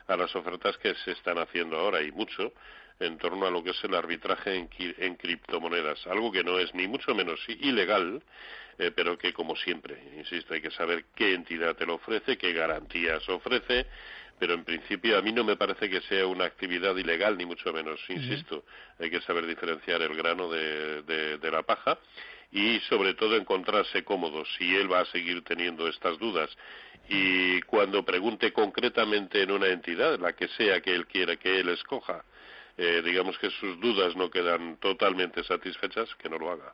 a 0.07 0.15
las 0.15 0.35
ofertas 0.35 0.77
que 0.77 0.93
se 0.95 1.11
están 1.11 1.37
haciendo 1.37 1.77
ahora 1.77 2.01
y 2.01 2.11
mucho 2.11 2.53
en 2.99 3.17
torno 3.17 3.47
a 3.47 3.51
lo 3.51 3.63
que 3.63 3.71
es 3.71 3.83
el 3.83 3.95
arbitraje 3.95 4.67
en, 4.97 5.15
criptomonedas, 5.15 6.05
algo 6.07 6.31
que 6.31 6.43
no 6.43 6.59
es 6.59 6.73
ni 6.75 6.87
mucho 6.87 7.15
menos 7.15 7.39
ilegal, 7.47 8.21
eh, 8.77 8.91
pero 8.95 9.17
que 9.17 9.33
como 9.33 9.55
siempre, 9.55 9.97
insisto, 10.17 10.53
hay 10.53 10.61
que 10.61 10.71
saber 10.71 11.05
qué 11.15 11.33
entidad 11.33 11.75
te 11.75 11.85
lo 11.85 11.95
ofrece, 11.95 12.37
qué 12.37 12.53
garantías 12.53 13.27
ofrece, 13.27 13.87
pero 14.41 14.55
en 14.55 14.63
principio 14.63 15.19
a 15.19 15.21
mí 15.21 15.31
no 15.31 15.43
me 15.43 15.55
parece 15.55 15.87
que 15.87 16.01
sea 16.01 16.25
una 16.25 16.45
actividad 16.45 16.97
ilegal, 16.97 17.37
ni 17.37 17.45
mucho 17.45 17.71
menos, 17.71 17.99
insisto, 18.09 18.63
hay 18.97 19.11
que 19.11 19.21
saber 19.21 19.45
diferenciar 19.45 20.01
el 20.01 20.15
grano 20.15 20.49
de, 20.49 21.03
de 21.03 21.51
la 21.51 21.61
paja 21.61 21.99
y 22.51 22.79
sobre 22.89 23.13
todo 23.13 23.35
encontrarse 23.35 24.03
cómodo 24.03 24.43
si 24.57 24.75
él 24.75 24.91
va 24.91 25.01
a 25.01 25.05
seguir 25.05 25.43
teniendo 25.43 25.87
estas 25.87 26.17
dudas 26.17 26.49
y 27.07 27.61
cuando 27.61 28.03
pregunte 28.03 28.51
concretamente 28.51 29.43
en 29.43 29.51
una 29.51 29.67
entidad, 29.67 30.19
la 30.19 30.33
que 30.33 30.47
sea 30.47 30.81
que 30.81 30.95
él 30.95 31.05
quiera 31.05 31.35
que 31.35 31.59
él 31.59 31.69
escoja, 31.69 32.23
eh, 32.79 33.03
digamos 33.05 33.37
que 33.37 33.51
sus 33.51 33.79
dudas 33.79 34.15
no 34.15 34.31
quedan 34.31 34.77
totalmente 34.77 35.43
satisfechas, 35.43 36.09
que 36.15 36.29
no 36.29 36.39
lo 36.39 36.49
haga. 36.49 36.73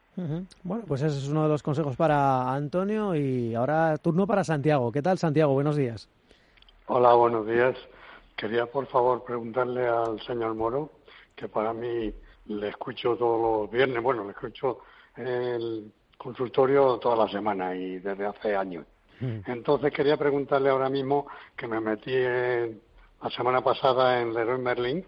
Bueno, 0.64 0.86
pues 0.88 1.02
ese 1.02 1.18
es 1.18 1.28
uno 1.28 1.44
de 1.44 1.50
los 1.50 1.62
consejos 1.62 1.98
para 1.98 2.54
Antonio 2.54 3.14
y 3.14 3.54
ahora 3.56 3.98
turno 3.98 4.26
para 4.26 4.46
Santiago. 4.46 4.90
¿Qué 4.94 5.02
tal, 5.02 5.18
Santiago? 5.18 5.52
Buenos 5.52 5.76
días. 5.76 6.08
Hola, 6.90 7.16
buenos 7.16 7.46
días. 7.46 7.76
Quería, 8.38 8.66
por 8.66 8.88
favor, 8.88 9.22
preguntarle 9.26 9.86
al 9.86 10.22
señor 10.22 10.56
Moro, 10.56 10.92
que 11.36 11.50
para 11.50 11.74
mí 11.74 12.14
le 12.46 12.70
escucho 12.70 13.18
todos 13.18 13.42
los 13.42 13.70
viernes, 13.70 14.02
bueno, 14.02 14.24
le 14.24 14.30
escucho 14.30 14.80
el 15.18 15.92
consultorio 16.18 16.98
toda 16.98 17.26
la 17.26 17.30
semana 17.30 17.76
y 17.76 18.00
desde 18.00 18.26
hace 18.26 18.56
años. 18.56 18.86
Mm. 19.20 19.40
Entonces 19.48 19.92
quería 19.92 20.16
preguntarle 20.16 20.70
ahora 20.70 20.90
mismo 20.90 21.28
que 21.58 21.68
me 21.68 21.82
metí 21.82 22.14
la 22.14 23.30
semana 23.36 23.60
pasada 23.60 24.22
en 24.22 24.34
Leroy 24.34 24.58
Merlin 24.58 25.06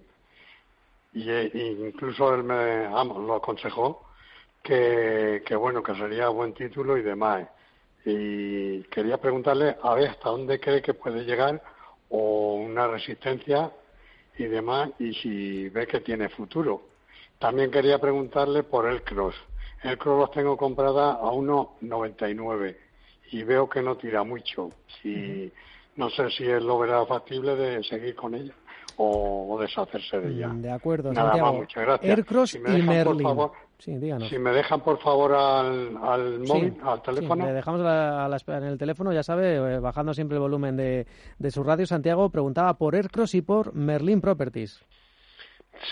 y, 1.14 1.30
e, 1.30 1.50
incluso 1.80 2.36
él 2.36 2.44
me 2.44 2.90
lo 2.90 3.36
aconsejó 3.36 4.06
que, 4.62 5.44
que 5.46 5.56
bueno 5.56 5.82
que 5.82 5.96
sería 5.96 6.28
buen 6.28 6.54
título 6.54 6.98
y 6.98 7.04
demás 7.04 7.48
y 8.06 8.84
quería 8.84 9.18
preguntarle 9.18 9.76
a 9.82 9.94
ver 9.94 10.10
hasta 10.10 10.30
dónde 10.30 10.60
cree 10.60 10.82
que 10.82 10.94
puede 10.94 11.24
llegar 11.24 11.62
o 12.10 12.56
una 12.56 12.88
resistencia 12.88 13.72
y 14.38 14.46
demás 14.46 14.92
y 15.00 15.14
si 15.14 15.70
ve 15.70 15.86
que 15.86 16.00
tiene 16.00 16.30
futuro 16.30 16.82
también 17.40 17.72
quería 17.72 18.00
preguntarle 18.00 18.64
por 18.64 18.88
el 18.88 19.04
cross 19.04 19.36
el 19.84 19.98
cross 19.98 20.20
los 20.20 20.32
tengo 20.32 20.58
comprada 20.58 21.14
a 21.14 21.32
1.99 21.32 22.76
y 23.32 23.44
veo 23.44 23.70
que 23.70 23.82
no 23.82 23.96
tira 23.96 24.24
mucho. 24.24 24.70
Si, 25.02 25.52
No 25.96 26.10
sé 26.10 26.30
si 26.32 26.46
él 26.46 26.66
lo 26.66 26.80
verá 26.80 27.06
factible 27.06 27.56
de 27.56 27.84
seguir 27.84 28.16
con 28.16 28.34
ella 28.34 28.54
o, 28.98 29.58
deshacerse 29.60 30.20
de 30.20 30.32
ella. 30.32 30.50
De 30.54 30.72
acuerdo, 30.72 31.12
Nada 31.12 31.30
Santiago. 31.30 31.52
Más, 31.52 31.62
muchas 31.62 31.84
gracias. 31.84 32.18
Aircross 32.18 32.56
y 32.56 32.60
Merlin. 32.60 33.22
Favor, 33.22 33.52
sí, 33.80 33.98
Si 34.30 34.38
me 34.38 34.52
dejan, 34.52 34.82
por 34.82 35.00
favor, 35.00 35.34
al, 35.34 35.98
al 36.02 36.40
móvil, 36.40 36.78
al 36.84 37.02
teléfono. 37.02 37.44
Sí, 37.44 37.48
le 37.48 37.54
dejamos 37.54 37.82
la, 37.82 38.38
en 38.48 38.64
el 38.64 38.78
teléfono, 38.78 39.14
ya 39.14 39.24
sabe, 39.24 39.56
eh, 39.56 39.80
bajando 39.80 40.14
siempre 40.14 40.36
el 40.36 40.42
volumen 40.42 40.78
de, 40.78 41.08
de 41.38 41.52
su 41.52 41.64
radio. 41.64 41.86
Santiago 41.86 42.30
preguntaba 42.30 42.74
por 42.76 42.96
Aircross 42.96 43.36
y 43.36 43.42
por 43.42 43.74
Merlin 43.74 44.22
Properties. 44.22 44.84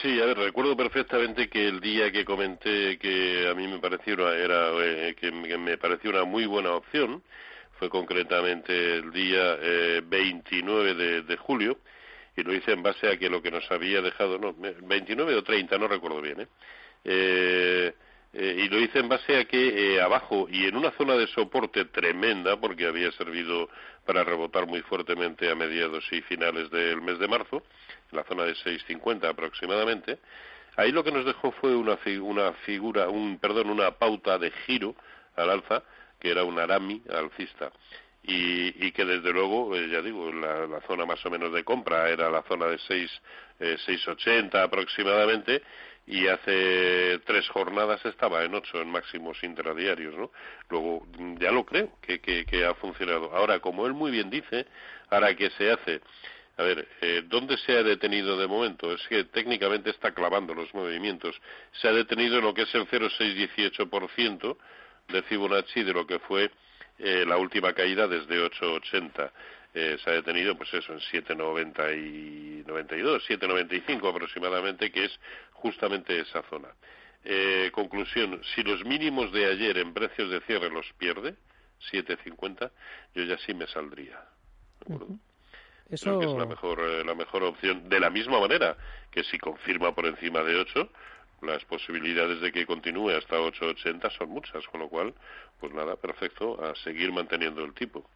Sí, 0.02 0.20
a 0.22 0.26
ver, 0.26 0.38
recuerdo 0.38 0.76
perfectamente 0.76 1.50
que 1.50 1.68
el 1.68 1.80
día 1.80 2.12
que 2.12 2.26
comenté 2.26 2.98
que 2.98 3.48
a 3.50 3.54
mí 3.56 3.68
me 3.68 3.80
pareció 3.80 4.16
una, 4.16 4.34
era 4.34 4.70
eh, 4.84 5.16
que 5.16 5.32
me 5.32 5.78
pareció 5.78 6.10
una 6.10 6.26
muy 6.26 6.46
buena 6.46 6.74
opción 6.74 7.24
fue 7.80 7.90
concretamente 7.90 8.96
el 8.96 9.12
día 9.12 9.56
29 10.04 10.94
de, 10.96 11.22
de, 11.22 11.38
julio 11.38 11.78
y 12.36 12.44
lo 12.44 12.54
hice 12.54 12.72
en 12.72 12.84
base 12.84 13.08
a 13.08 13.18
que 13.18 13.30
lo 13.30 13.42
que 13.42 13.52
nos 13.52 13.70
había 13.72 14.02
dejado, 14.02 14.38
no, 14.38 14.54
29 14.54 15.36
o 15.36 15.44
30, 15.44 15.78
no 15.78 15.88
recuerdo 15.88 16.22
bien, 16.22 16.42
¿eh? 16.42 16.48
Eh 17.04 17.94
eh, 18.40 18.56
y 18.66 18.70
lo 18.70 18.80
hice 18.80 19.00
en 19.00 19.10
base 19.10 19.36
a 19.36 19.46
que 19.46 19.96
eh, 19.96 20.00
abajo 20.00 20.48
y 20.48 20.66
en 20.66 20.76
una 20.76 20.92
zona 20.92 21.16
de 21.16 21.26
soporte 21.26 21.86
tremenda, 21.86 22.56
porque 22.58 22.86
había 22.86 23.12
servido 23.14 23.68
para 24.06 24.24
rebotar 24.24 24.68
muy 24.68 24.82
fuertemente 24.84 25.50
a 25.50 25.56
mediados 25.56 26.06
y 26.12 26.22
finales 26.22 26.70
del 26.70 27.02
mes 27.02 27.18
de 27.18 27.28
marzo, 27.28 27.64
en 28.12 28.18
la 28.18 28.24
zona 28.26 28.44
de 28.44 28.54
6.50 28.54 29.28
aproximadamente, 29.28 30.20
ahí 30.76 30.92
lo 30.92 31.04
que 31.04 31.12
nos 31.12 31.26
dejó 31.26 31.52
fue 31.54 31.76
una, 31.76 31.98
una 32.22 32.54
figura, 32.66 33.10
un, 33.10 33.40
perdón, 33.40 33.72
una 33.72 33.90
pauta 33.92 34.38
de 34.38 34.52
giro 34.68 34.96
al 35.36 35.50
alza, 35.50 35.82
que 36.20 36.30
era 36.30 36.44
un 36.44 36.60
arami 36.60 37.02
alcista. 37.10 37.72
Y, 38.28 38.86
y, 38.86 38.92
que 38.92 39.06
desde 39.06 39.32
luego, 39.32 39.74
eh, 39.74 39.88
ya 39.90 40.02
digo, 40.02 40.30
la, 40.34 40.82
zona 40.86 41.06
más 41.06 41.26
o 41.26 41.30
menos 41.30 41.54
de 41.54 41.64
compra 41.64 42.10
era 42.10 42.30
la 42.30 42.44
zona 42.44 42.68
de 42.68 42.78
6, 42.78 43.22
eh, 43.62 43.78
6.80 43.88 44.62
aproximadamente, 44.62 45.64
y 46.08 46.28
hace 46.28 47.20
tres 47.26 47.48
jornadas 47.50 48.04
estaba 48.06 48.44
en 48.44 48.56
ocho 48.56 48.82
en 48.82 48.90
máximos 48.90 49.42
intradiarios, 49.44 50.16
¿no? 50.16 50.32
Luego, 50.70 51.06
ya 51.40 51.52
lo 51.52 51.66
creo 51.66 51.92
que, 52.02 52.20
que, 52.20 52.66
ha 52.66 52.74
funcionado. 52.76 53.34
Ahora, 53.34 53.60
como 53.60 53.86
él 53.86 53.94
muy 53.94 54.12
bien 54.12 54.30
dice, 54.30 54.66
ahora 55.10 55.36
que 55.36 55.50
se 55.52 55.72
hace, 55.72 56.02
a 56.58 56.64
ver, 56.64 56.88
eh, 57.02 57.24
¿dónde 57.26 57.58
se 57.58 57.78
ha 57.78 57.84
detenido 57.84 58.38
de 58.38 58.48
momento? 58.48 58.94
Es 58.94 59.06
que 59.08 59.26
técnicamente 59.26 59.90
está 59.90 60.14
clavando 60.14 60.54
los 60.54 60.74
movimientos. 60.74 61.36
Se 61.74 61.90
ha 61.90 61.94
detenido 61.94 62.40
en 62.40 62.46
lo 62.46 62.54
que 62.54 62.64
es 62.64 62.74
el 62.74 62.88
0,618% 62.88 64.58
de 65.10 65.22
Fibonacci 65.24 65.84
de 65.84 65.94
lo 65.94 66.08
que 66.08 66.20
fue 66.20 66.52
eh, 67.00 67.26
la 67.28 67.38
última 67.38 67.74
caída 67.74 68.08
desde 68.08 68.44
8,80. 68.44 69.32
Eh, 69.74 69.98
se 70.04 70.10
ha 70.10 70.14
detenido, 70.14 70.56
pues 70.56 70.74
eso, 70.74 70.94
en 70.94 71.00
7,90 71.00 71.96
y 71.96 72.64
92, 72.66 73.24
7,95 73.30 74.10
aproximadamente, 74.10 74.92
que 74.92 75.06
es 75.06 75.20
justamente 75.52 76.20
esa 76.20 76.42
zona. 76.44 76.70
Eh, 77.24 77.70
conclusión, 77.74 78.42
si 78.56 78.64
los 78.64 78.84
mínimos 78.86 79.32
de 79.32 79.46
ayer 79.46 79.78
en 79.78 79.94
precios 79.94 80.32
de 80.32 80.42
cierre 80.42 80.70
los 80.70 80.86
pierde, 80.94 81.36
7,50, 81.92 82.72
yo 83.14 83.24
ya 83.24 83.38
sí 83.40 83.54
me 83.54 83.68
saldría. 83.68 84.20
Eso... 85.90 86.06
Creo 86.06 86.20
que 86.20 86.26
es 86.26 86.38
la 86.38 86.46
mejor, 86.46 86.80
eh, 86.80 87.04
la 87.04 87.16
mejor 87.16 87.44
opción. 87.44 87.88
De 87.90 88.00
la 88.00 88.10
misma 88.10 88.40
manera 88.40 88.78
que 89.12 89.24
si 89.26 89.38
confirma 89.38 89.94
por 89.94 90.06
encima 90.06 90.42
de 90.42 90.56
8, 90.56 90.90
las 91.42 91.64
posibilidades 91.66 92.42
de 92.42 92.52
que 92.52 92.66
continúe 92.66 93.12
hasta 93.12 93.38
8,80 93.38 94.12
son 94.18 94.30
muchas, 94.30 94.66
con 94.68 94.82
lo 94.82 94.90
cual, 94.90 95.14
pues 95.60 95.74
nada, 95.74 95.96
perfecto, 95.96 96.64
a 96.64 96.76
seguir 96.76 97.12
manteniendo 97.12 97.64
el 97.64 97.74
tipo. 97.74 98.10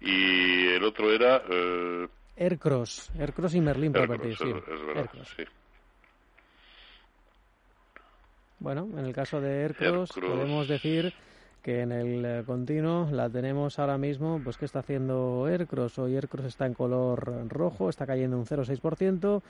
Y 0.00 0.66
el 0.68 0.84
otro 0.84 1.12
era... 1.12 1.42
Eh... 1.48 2.08
Aircross, 2.36 3.10
Aircross 3.18 3.54
y 3.54 3.60
Merlin 3.60 3.92
Properties, 3.92 4.38
sí. 4.38 4.48
Es 4.48 4.86
verdad, 4.86 5.10
sí. 5.36 5.44
Bueno, 8.60 8.88
en 8.96 9.06
el 9.06 9.14
caso 9.14 9.40
de 9.40 9.62
Aircross, 9.62 10.12
podemos 10.12 10.68
decir 10.68 11.12
que 11.62 11.82
en 11.82 11.92
el 11.92 12.24
eh, 12.24 12.42
continuo 12.46 13.08
la 13.10 13.28
tenemos 13.28 13.78
ahora 13.78 13.98
mismo, 13.98 14.40
pues 14.42 14.56
¿qué 14.56 14.64
está 14.64 14.80
haciendo 14.80 15.46
Aircross? 15.46 15.98
Hoy 15.98 16.14
Aircross 16.14 16.46
está 16.46 16.66
en 16.66 16.74
color 16.74 17.48
rojo, 17.48 17.88
está 17.88 18.06
cayendo 18.06 18.36
un 18.36 18.46
0,6% 18.46 19.42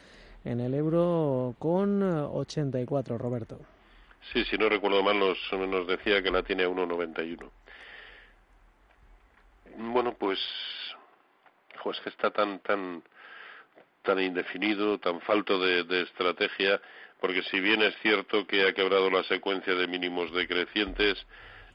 en 0.45 0.61
el 0.61 0.75
euro 0.75 1.55
con 1.59 2.03
84, 2.03 3.19
Roberto. 3.19 3.59
Sí, 4.33 4.45
si 4.45 4.57
no 4.57 4.69
recuerdo 4.69 5.03
mal, 5.03 5.19
nos, 5.19 5.87
decía 5.87 6.23
que 6.23 6.31
la 6.31 6.43
tiene 6.43 6.65
a 6.65 6.69
1,91. 6.69 7.51
Bueno, 9.77 10.15
pues, 10.19 10.39
pues 11.83 12.01
que 12.01 12.09
está 12.11 12.31
tan, 12.31 12.59
tan, 12.61 13.03
tan 14.03 14.21
indefinido, 14.21 14.99
tan 14.99 15.21
falto 15.21 15.61
de, 15.61 15.85
de 15.85 16.03
estrategia 16.03 16.81
porque 17.21 17.43
si 17.45 17.61
bien 17.61 17.83
es 17.83 17.95
cierto 18.01 18.47
que 18.47 18.67
ha 18.67 18.73
quebrado 18.73 19.11
la 19.11 19.25
secuencia 19.25 19.75
de 19.75 19.89
mínimos 19.89 20.33
decrecientes, 20.33 21.19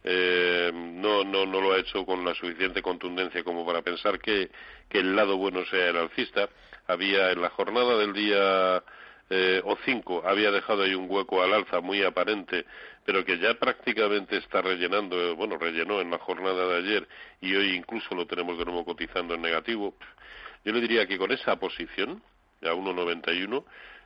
eh, 0.04 0.72
no, 0.74 1.24
no, 1.24 1.46
no 1.46 1.62
lo 1.62 1.74
ha 1.74 1.80
hecho 1.80 2.06
con 2.06 2.26
la 2.26 2.34
suficiente 2.36 2.82
contundencia 2.82 3.44
como 3.44 3.66
para 3.66 3.82
pensar 3.82 4.20
que, 4.20 4.50
que 4.90 5.00
el 5.00 5.16
lado 5.16 5.38
bueno 5.38 5.66
sea 5.66 5.90
el 5.90 5.98
alcista. 5.98 6.50
Había 6.88 7.32
en 7.32 7.42
la 7.42 7.50
jornada 7.50 7.98
del 7.98 8.14
día 8.14 8.84
eh, 9.30 9.62
o 9.64 9.78
5 9.86 10.24
había 10.26 10.52
dejado 10.52 10.84
ahí 10.84 10.94
un 10.94 11.10
hueco 11.10 11.42
al 11.42 11.54
alza 11.54 11.80
muy 11.80 12.04
aparente, 12.04 12.66
pero 13.06 13.24
que 13.24 13.40
ya 13.40 13.54
prácticamente 13.56 14.38
está 14.38 14.62
rellenando, 14.62 15.36
bueno, 15.36 15.58
rellenó 15.58 16.02
en 16.02 16.12
la 16.12 16.20
jornada 16.20 16.68
de 16.68 16.78
ayer 16.78 17.08
y 17.42 17.56
hoy 17.56 17.74
incluso 17.74 18.14
lo 18.16 18.28
tenemos 18.28 18.58
de 18.58 18.66
nuevo 18.66 18.86
cotizando 18.86 19.34
en 19.34 19.42
negativo. 19.42 19.96
Yo 20.66 20.74
le 20.74 20.82
diría 20.82 21.08
que 21.08 21.18
con 21.18 21.32
esa 21.32 21.56
posición, 21.56 22.22
a 22.62 22.74
1,91, 22.74 23.64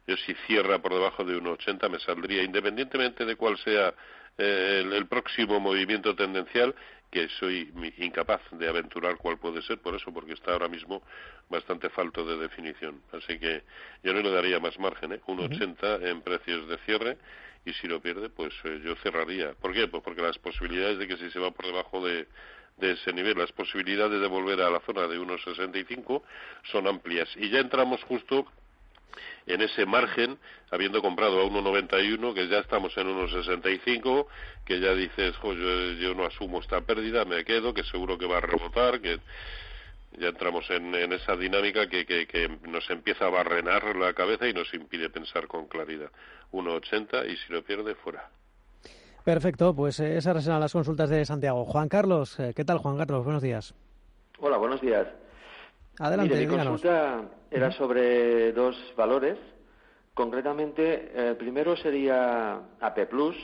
yo 0.07 0.17
si 0.17 0.33
cierra 0.45 0.79
por 0.79 0.93
debajo 0.93 1.23
de 1.23 1.35
1,80 1.35 1.89
me 1.89 1.99
saldría, 1.99 2.43
independientemente 2.43 3.25
de 3.25 3.35
cuál 3.35 3.57
sea 3.57 3.93
eh, 4.37 4.83
el, 4.91 5.07
próximo 5.07 5.59
movimiento 5.59 6.15
tendencial, 6.15 6.75
que 7.09 7.29
soy 7.39 7.71
incapaz 7.97 8.41
de 8.51 8.67
aventurar 8.67 9.17
cuál 9.17 9.37
puede 9.37 9.61
ser, 9.61 9.79
por 9.79 9.95
eso, 9.95 10.13
porque 10.13 10.33
está 10.33 10.51
ahora 10.51 10.67
mismo 10.67 11.01
bastante 11.49 11.89
falto 11.89 12.25
de 12.25 12.37
definición. 12.37 13.01
Así 13.13 13.39
que 13.39 13.63
yo 14.03 14.13
no 14.13 14.21
le 14.21 14.31
daría 14.31 14.59
más 14.59 14.77
margen, 14.77 15.13
¿eh? 15.13 15.21
1,80 15.25 16.05
en 16.07 16.21
precios 16.21 16.67
de 16.67 16.77
cierre, 16.79 17.17
y 17.65 17.73
si 17.73 17.87
lo 17.87 18.01
pierde, 18.01 18.29
pues 18.29 18.53
eh, 18.63 18.81
yo 18.83 18.95
cerraría. 18.97 19.53
¿Por 19.53 19.73
qué? 19.73 19.87
Pues 19.87 20.03
porque 20.03 20.21
las 20.21 20.37
posibilidades 20.37 20.99
de 20.99 21.07
que 21.07 21.17
si 21.17 21.29
se 21.31 21.39
va 21.39 21.51
por 21.51 21.65
debajo 21.65 22.05
de, 22.05 22.27
de 22.77 22.91
ese 22.91 23.11
nivel, 23.13 23.37
las 23.37 23.51
posibilidades 23.51 24.21
de 24.21 24.27
volver 24.27 24.61
a 24.61 24.69
la 24.69 24.79
zona 24.81 25.07
de 25.07 25.19
1,65 25.19 26.21
son 26.71 26.87
amplias. 26.87 27.29
Y 27.35 27.49
ya 27.49 27.59
entramos 27.59 28.03
justo 28.03 28.45
en 29.45 29.61
ese 29.61 29.85
margen, 29.85 30.37
habiendo 30.71 31.01
comprado 31.01 31.41
a 31.41 31.45
1,91, 31.45 32.33
que 32.33 32.47
ya 32.47 32.59
estamos 32.59 32.95
en 32.97 33.07
1,65, 33.07 34.27
que 34.65 34.79
ya 34.79 34.93
dices, 34.93 35.35
yo, 35.41 36.13
no 36.13 36.25
asumo 36.25 36.59
esta 36.59 36.81
pérdida, 36.81 37.25
me 37.25 37.45
quedo, 37.45 37.73
que 37.73 37.83
seguro 37.83 38.17
que 38.17 38.25
va 38.25 38.37
a 38.37 38.41
rebotar, 38.41 38.99
que 38.99 39.19
ya 40.19 40.27
entramos 40.29 40.69
en, 40.69 40.93
esa 41.13 41.35
dinámica 41.35 41.87
que, 41.87 42.05
que, 42.05 42.49
nos 42.67 42.89
empieza 42.89 43.27
a 43.27 43.29
barrenar 43.29 43.95
la 43.95 44.13
cabeza 44.13 44.47
y 44.47 44.53
nos 44.53 44.73
impide 44.73 45.09
pensar 45.09 45.47
con 45.47 45.67
claridad. 45.67 46.11
1,80 46.51 47.29
y 47.29 47.37
si 47.37 47.53
lo 47.53 47.63
pierde, 47.63 47.95
fuera. 47.95 48.29
Perfecto, 49.23 49.75
pues 49.75 49.99
eh, 49.99 50.17
esas 50.17 50.41
serán 50.43 50.61
las 50.61 50.71
consultas 50.71 51.09
de 51.09 51.25
Santiago. 51.25 51.65
Juan 51.65 51.89
Carlos, 51.89 52.39
eh, 52.39 52.53
¿qué 52.55 52.63
tal 52.63 52.77
Juan 52.77 52.97
Carlos? 52.97 53.25
Buenos 53.25 53.43
días. 53.43 53.73
Hola, 54.39 54.57
buenos 54.57 54.79
días. 54.79 55.07
Adelante, 55.99 56.35
mi 56.35 56.47
consulta 56.47 57.23
era 57.49 57.71
sobre 57.71 58.51
dos 58.53 58.75
valores. 58.95 59.37
Concretamente, 60.13 61.11
el 61.15 61.35
primero 61.37 61.75
sería 61.75 62.59
AP 62.79 63.07
Plus. 63.09 63.35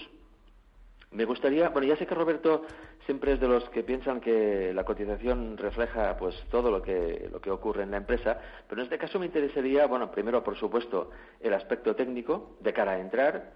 Me 1.11 1.25
gustaría, 1.25 1.69
bueno, 1.69 1.87
ya 1.87 1.95
sé 1.95 2.07
que 2.07 2.15
Roberto 2.15 2.65
siempre 3.05 3.33
es 3.33 3.39
de 3.39 3.47
los 3.47 3.69
que 3.69 3.83
piensan 3.83 4.19
que 4.19 4.73
la 4.73 4.83
cotización 4.83 5.57
refleja 5.57 6.17
pues 6.17 6.35
todo 6.49 6.71
lo 6.71 6.81
que 6.81 7.29
lo 7.31 7.39
que 7.39 7.51
ocurre 7.51 7.83
en 7.83 7.91
la 7.91 7.97
empresa, 7.97 8.39
pero 8.67 8.81
en 8.81 8.85
este 8.85 8.97
caso 8.97 9.19
me 9.19 9.27
interesaría, 9.27 9.85
bueno, 9.85 10.09
primero 10.09 10.43
por 10.43 10.57
supuesto 10.57 11.11
el 11.39 11.53
aspecto 11.53 11.95
técnico 11.95 12.57
de 12.61 12.73
cara 12.73 12.93
a 12.93 12.99
entrar 12.99 13.53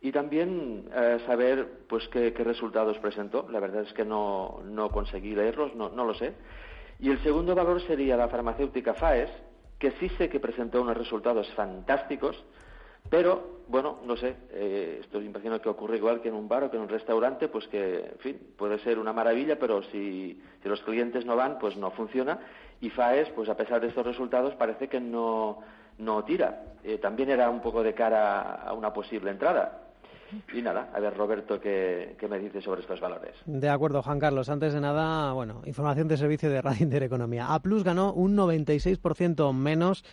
y 0.00 0.12
también 0.12 0.88
eh, 0.94 1.18
saber 1.26 1.66
pues 1.88 2.06
qué, 2.08 2.30
resultados 2.30 2.98
presentó. 2.98 3.48
La 3.50 3.60
verdad 3.60 3.82
es 3.82 3.92
que 3.92 4.04
no, 4.04 4.60
no 4.64 4.90
conseguí 4.90 5.34
leerlos, 5.34 5.74
no, 5.74 5.88
no 5.88 6.04
lo 6.04 6.14
sé. 6.14 6.34
Y 6.98 7.10
el 7.10 7.22
segundo 7.22 7.54
valor 7.54 7.80
sería 7.82 8.16
la 8.16 8.28
farmacéutica 8.28 8.94
FAES, 8.94 9.30
que 9.78 9.92
sí 9.92 10.08
sé 10.10 10.28
que 10.28 10.40
presentó 10.40 10.82
unos 10.82 10.96
resultados 10.96 11.48
fantásticos, 11.54 12.44
pero, 13.10 13.62
bueno, 13.68 14.00
no 14.04 14.16
sé, 14.16 14.36
eh, 14.50 14.98
esto 15.00 15.20
imagino 15.22 15.60
que 15.62 15.68
ocurre 15.68 15.96
igual 15.96 16.20
que 16.20 16.28
en 16.28 16.34
un 16.34 16.48
bar 16.48 16.64
o 16.64 16.70
que 16.70 16.76
en 16.76 16.82
un 16.82 16.88
restaurante, 16.88 17.48
pues 17.48 17.66
que, 17.68 18.00
en 18.00 18.18
fin, 18.18 18.38
puede 18.56 18.78
ser 18.80 18.98
una 18.98 19.14
maravilla, 19.14 19.58
pero 19.58 19.82
si, 19.84 20.42
los 20.62 20.82
clientes 20.82 21.24
no 21.24 21.34
van, 21.34 21.58
pues 21.58 21.76
no 21.76 21.90
funciona. 21.92 22.38
Y 22.80 22.90
FAES, 22.90 23.30
pues 23.30 23.48
a 23.48 23.56
pesar 23.56 23.80
de 23.80 23.88
estos 23.88 24.04
resultados, 24.04 24.54
parece 24.56 24.88
que 24.88 25.00
no, 25.00 25.60
no 25.96 26.22
tira. 26.24 26.64
Eh, 26.84 26.98
también 26.98 27.30
era 27.30 27.48
un 27.48 27.62
poco 27.62 27.82
de 27.82 27.94
cara 27.94 28.62
a 28.62 28.74
una 28.74 28.92
posible 28.92 29.30
entrada. 29.30 29.87
Y 30.52 30.62
nada, 30.62 30.90
a 30.94 31.00
ver, 31.00 31.16
Roberto, 31.16 31.60
¿qué, 31.60 32.16
me 32.28 32.38
dice 32.38 32.60
sobre 32.60 32.82
estos 32.82 33.00
valores? 33.00 33.34
De 33.46 33.68
acuerdo, 33.68 34.02
Juan 34.02 34.18
Carlos. 34.18 34.48
Antes 34.48 34.74
de 34.74 34.80
nada, 34.80 35.32
bueno, 35.32 35.62
información 35.64 36.08
de 36.08 36.16
servicio 36.16 36.50
de 36.50 36.60
Radio 36.62 36.84
Intereconomía. 36.84 37.54
A 37.54 37.60
Plus 37.60 37.84
ganó 37.84 38.12
un 38.12 38.36
96% 38.36 39.52
menos 39.54 40.04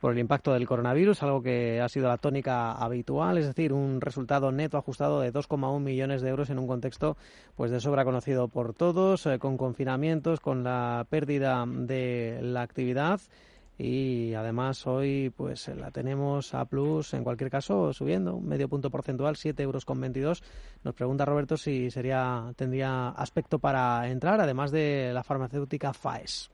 por 0.00 0.12
el 0.12 0.18
impacto 0.18 0.52
del 0.52 0.66
coronavirus, 0.66 1.22
algo 1.22 1.42
que 1.42 1.80
ha 1.80 1.88
sido 1.88 2.08
la 2.08 2.18
tónica 2.18 2.72
habitual, 2.72 3.36
es 3.36 3.46
decir, 3.46 3.72
un 3.72 4.00
resultado 4.00 4.52
neto 4.52 4.78
ajustado 4.78 5.20
de 5.20 5.32
2,1 5.32 5.80
millones 5.80 6.22
de 6.22 6.30
euros 6.30 6.50
en 6.50 6.58
un 6.60 6.68
contexto 6.68 7.16
pues 7.56 7.72
de 7.72 7.80
sobra 7.80 8.04
conocido 8.04 8.46
por 8.46 8.74
todos, 8.74 9.26
eh, 9.26 9.40
con 9.40 9.56
confinamientos, 9.56 10.38
con 10.38 10.62
la 10.62 11.04
pérdida 11.10 11.64
de 11.66 12.38
la 12.42 12.62
actividad 12.62 13.20
y 13.78 14.34
además 14.34 14.86
hoy 14.86 15.32
pues 15.36 15.68
la 15.68 15.90
tenemos 15.92 16.52
a 16.52 16.64
plus 16.64 17.14
en 17.14 17.22
cualquier 17.22 17.50
caso 17.50 17.92
subiendo 17.92 18.40
medio 18.40 18.68
punto 18.68 18.90
porcentual 18.90 19.36
7 19.36 19.62
euros 19.62 19.84
con 19.84 20.00
22 20.00 20.42
nos 20.82 20.94
pregunta 20.94 21.24
Roberto 21.24 21.56
si 21.56 21.90
sería 21.90 22.52
tendría 22.56 23.10
aspecto 23.10 23.60
para 23.60 24.08
entrar 24.08 24.40
además 24.40 24.72
de 24.72 25.12
la 25.14 25.22
farmacéutica 25.22 25.92
Faes 25.92 26.50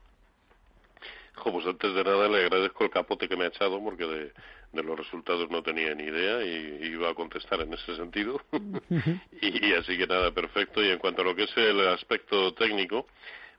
pues 1.43 1.67
antes 1.67 1.95
de 1.95 2.05
nada 2.05 2.29
le 2.29 2.43
agradezco 2.43 2.85
el 2.85 2.91
capote 2.91 3.29
que 3.29 3.37
me 3.37 3.45
ha 3.45 3.49
echado 3.49 3.83
porque 3.83 4.05
de, 4.07 4.83
los 4.83 4.99
resultados 4.99 5.51
no 5.51 5.63
tenía 5.63 5.95
ni 5.95 6.05
idea 6.05 6.43
y, 6.45 6.87
iba 6.87 7.11
a 7.11 7.15
contestar 7.15 7.61
en 7.61 7.75
ese 7.75 7.97
sentido. 7.97 8.41
y, 9.41 9.73
así 9.75 9.97
que 9.99 10.07
nada, 10.07 10.33
perfecto. 10.33 10.83
Y 10.83 10.91
en 10.91 10.99
cuanto 10.99 11.23
a 11.23 11.25
lo 11.25 11.35
que 11.35 11.45
es 11.45 11.57
el 11.57 11.87
aspecto 11.89 12.55
técnico, 12.55 13.07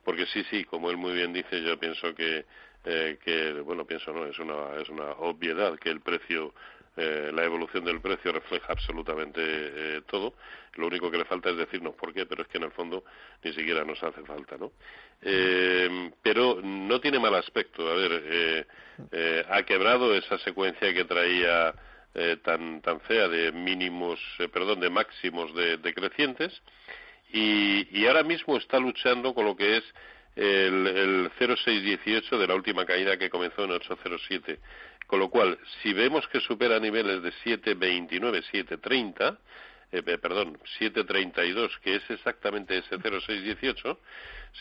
porque 0.03 0.25
sí, 0.27 0.43
sí, 0.49 0.65
como 0.65 0.89
él 0.89 0.97
muy 0.97 1.13
bien 1.13 1.33
dice, 1.33 1.61
yo 1.61 1.77
pienso 1.77 2.13
que, 2.15 2.45
eh, 2.85 3.17
que 3.23 3.53
bueno, 3.61 3.85
pienso 3.85 4.13
no, 4.13 4.25
es 4.25 4.37
una, 4.39 4.75
es 4.81 4.89
una 4.89 5.11
obviedad 5.11 5.77
que 5.77 5.89
el 5.89 6.01
precio 6.01 6.53
eh, 6.97 7.29
la 7.33 7.43
evolución 7.43 7.83
del 7.83 7.99
precio 7.99 8.31
refleja 8.31 8.71
absolutamente 8.71 9.41
eh, 9.43 10.01
todo. 10.07 10.35
Lo 10.75 10.87
único 10.87 11.11
que 11.11 11.17
le 11.17 11.25
falta 11.25 11.49
es 11.49 11.57
decirnos 11.57 11.93
por 11.95 12.13
qué, 12.13 12.25
pero 12.25 12.43
es 12.43 12.47
que 12.47 12.57
en 12.57 12.63
el 12.63 12.71
fondo 12.71 13.03
ni 13.43 13.51
siquiera 13.51 13.83
nos 13.83 14.01
hace 14.01 14.23
falta, 14.23 14.55
¿no? 14.57 14.71
Eh, 15.21 16.11
pero 16.21 16.61
no 16.63 17.01
tiene 17.01 17.19
mal 17.19 17.35
aspecto. 17.35 17.89
A 17.89 17.95
ver, 17.95 18.67
ha 19.49 19.63
quebrado 19.63 20.15
esa 20.15 20.37
secuencia 20.39 20.93
que 20.93 21.03
traía 21.03 21.73
tan 22.43 22.81
tan 22.81 23.01
fea 23.01 23.27
de 23.27 23.51
mínimos, 23.51 24.19
perdón, 24.53 24.79
de 24.79 24.89
máximos 24.89 25.53
de, 25.53 25.75
decrecientes 25.77 26.61
y, 27.33 27.87
y 27.91 28.07
ahora 28.07 28.23
mismo 28.23 28.55
está 28.55 28.79
luchando 28.79 29.33
con 29.33 29.45
lo 29.45 29.57
que 29.57 29.77
es 29.77 29.83
el, 30.35 30.87
el 30.87 31.31
0,618 31.37 32.37
de 32.37 32.47
la 32.47 32.55
última 32.55 32.85
caída 32.85 33.17
que 33.17 33.29
comenzó 33.29 33.63
en 33.63 33.71
8,07. 33.71 34.57
Con 35.07 35.19
lo 35.19 35.29
cual, 35.29 35.59
si 35.81 35.93
vemos 35.93 36.27
que 36.27 36.39
supera 36.39 36.79
niveles 36.79 37.21
de 37.21 37.31
7,29, 37.43 38.43
7,30, 38.51 39.37
eh, 39.91 40.17
perdón, 40.17 40.57
7,32, 40.79 41.79
que 41.81 41.95
es 41.95 42.09
exactamente 42.09 42.77
ese 42.77 42.97
0,618, 42.97 43.99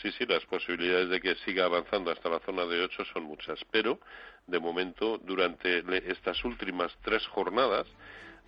sí, 0.01 0.11
sí, 0.11 0.25
las 0.25 0.45
posibilidades 0.45 1.09
de 1.09 1.19
que 1.19 1.35
siga 1.43 1.65
avanzando 1.65 2.11
hasta 2.11 2.29
la 2.29 2.39
zona 2.39 2.65
de 2.65 2.81
8 2.83 3.05
son 3.13 3.23
muchas. 3.23 3.59
Pero, 3.71 3.99
de 4.45 4.59
momento, 4.59 5.17
durante 5.17 5.83
estas 6.09 6.43
últimas 6.45 6.95
tres 7.03 7.25
jornadas, 7.27 7.87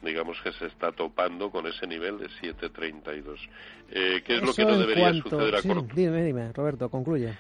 digamos 0.01 0.37
que 0.43 0.51
se 0.53 0.67
está 0.67 0.91
topando 0.91 1.49
con 1.49 1.67
ese 1.67 1.87
nivel 1.87 2.17
de 2.19 2.27
7.32. 2.27 3.37
Eh, 3.89 4.21
¿Qué 4.25 4.37
es 4.37 4.41
lo 4.41 4.53
que 4.53 4.65
no 4.65 4.77
debería 4.77 5.13
suceder 5.13 5.55
a 5.55 5.61
corto? 5.61 5.87
Dime, 5.95 6.23
dime, 6.23 6.51
Roberto, 6.53 6.89
concluye. 6.89 7.37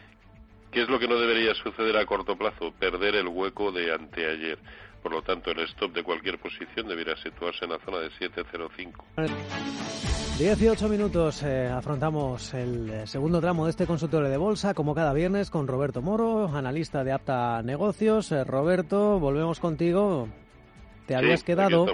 ¿Qué 0.71 0.81
es 0.81 0.89
lo 0.89 0.99
que 0.99 1.07
no 1.07 1.19
debería 1.19 1.53
suceder 1.55 1.97
a 1.97 2.05
corto 2.05 2.35
plazo? 2.35 2.71
Perder 2.77 3.15
el 3.15 3.27
hueco 3.27 3.71
de 3.71 3.93
anteayer. 3.93 4.59
Por 5.01 5.11
lo 5.11 5.21
tanto, 5.21 5.51
el 5.51 5.59
stop 5.59 5.93
de 5.93 6.03
cualquier 6.03 6.39
posición 6.39 6.87
debería 6.87 7.15
situarse 7.17 7.63
en 7.65 7.71
la 7.71 7.79
zona 7.79 7.99
de 7.99 8.09
7.05. 8.09 8.91
18 10.37 10.89
minutos, 10.89 11.41
eh, 11.43 11.67
afrontamos 11.67 12.53
el 12.53 12.89
eh, 12.89 13.07
segundo 13.07 13.39
tramo 13.39 13.65
de 13.65 13.71
este 13.71 13.87
consultorio 13.87 14.29
de 14.29 14.37
bolsa, 14.37 14.73
como 14.73 14.93
cada 14.93 15.13
viernes, 15.13 15.49
con 15.49 15.67
Roberto 15.67 16.01
Moro, 16.01 16.47
analista 16.53 17.03
de 17.03 17.11
Apta 17.11 17.61
Negocios. 17.63 18.31
Roberto, 18.45 19.19
volvemos 19.19 19.59
contigo. 19.59 20.27
Te 21.05 21.15
habías 21.15 21.43
quedado 21.43 21.85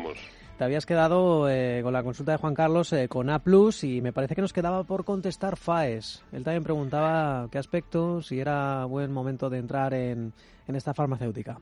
te 0.63 0.67
habías 0.67 0.85
quedado 0.85 1.49
eh, 1.49 1.81
con 1.83 1.91
la 1.91 2.03
consulta 2.03 2.31
de 2.31 2.37
Juan 2.37 2.55
Carlos 2.55 2.93
eh, 2.93 3.09
con 3.09 3.29
A 3.29 3.41
y 3.81 3.99
me 3.99 4.13
parece 4.13 4.33
que 4.33 4.41
nos 4.41 4.53
quedaba 4.53 4.85
por 4.85 5.03
contestar 5.03 5.57
FAES. 5.57 6.23
Él 6.31 6.45
también 6.45 6.63
preguntaba 6.63 7.49
qué 7.51 7.57
aspecto, 7.57 8.21
si 8.21 8.39
era 8.39 8.85
buen 8.85 9.11
momento 9.11 9.49
de 9.49 9.57
entrar 9.57 9.93
en, 9.93 10.31
en 10.65 10.75
esta 10.77 10.93
farmacéutica. 10.93 11.59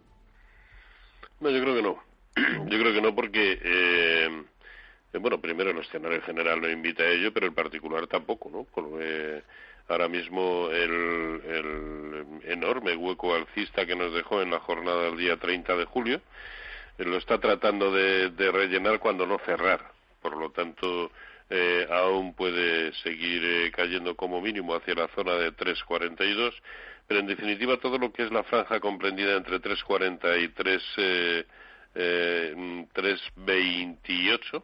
No, 1.40 1.50
yo 1.50 1.62
creo 1.62 1.74
que 1.74 1.82
no. 1.82 1.98
Yo 2.70 2.80
creo 2.80 2.94
que 2.94 3.02
no 3.02 3.16
porque, 3.16 3.60
eh, 3.64 4.44
bueno, 5.20 5.42
primero 5.42 5.72
el 5.72 5.80
escenario 5.80 6.22
general 6.22 6.62
no 6.62 6.70
invita 6.70 7.02
a 7.02 7.10
ello, 7.10 7.34
pero 7.34 7.48
el 7.48 7.54
particular 7.54 8.06
tampoco, 8.06 8.52
¿no? 8.52 8.68
Porque 8.72 9.42
ahora 9.88 10.10
mismo 10.10 10.70
el, 10.70 11.42
el 11.44 12.52
enorme 12.52 12.96
hueco 12.96 13.34
alcista 13.34 13.88
que 13.88 13.96
nos 13.96 14.14
dejó 14.14 14.44
en 14.44 14.52
la 14.52 14.60
jornada 14.60 15.06
del 15.06 15.18
día 15.18 15.38
30 15.38 15.76
de 15.76 15.86
julio, 15.86 16.22
lo 17.06 17.18
está 17.18 17.40
tratando 17.40 17.92
de, 17.92 18.52
rellenar 18.52 19.00
cuando 19.00 19.26
no 19.26 19.40
cerrar. 19.40 19.92
Por 20.22 20.38
lo 20.38 20.52
tanto, 20.52 21.12
eh, 21.50 21.88
aún 21.90 22.36
puede 22.36 22.94
seguir 23.04 23.44
eh, 23.44 23.72
cayendo 23.72 24.16
como 24.16 24.42
mínimo 24.42 24.76
hacia 24.76 24.96
la 24.96 25.08
zona 25.10 25.34
de 25.34 25.54
3.42, 25.54 26.54
pero 27.08 27.20
en 27.20 27.28
definitiva 27.28 27.78
todo 27.78 27.98
lo 27.98 28.12
que 28.12 28.24
es 28.24 28.32
la 28.32 28.44
franja 28.44 28.80
comprendida 28.80 29.36
entre 29.36 29.60
3.40 29.60 30.44
y 30.44 30.48
3, 30.50 30.84
eh, 30.98 31.46
3.28 31.96 34.54
mm, 34.54 34.64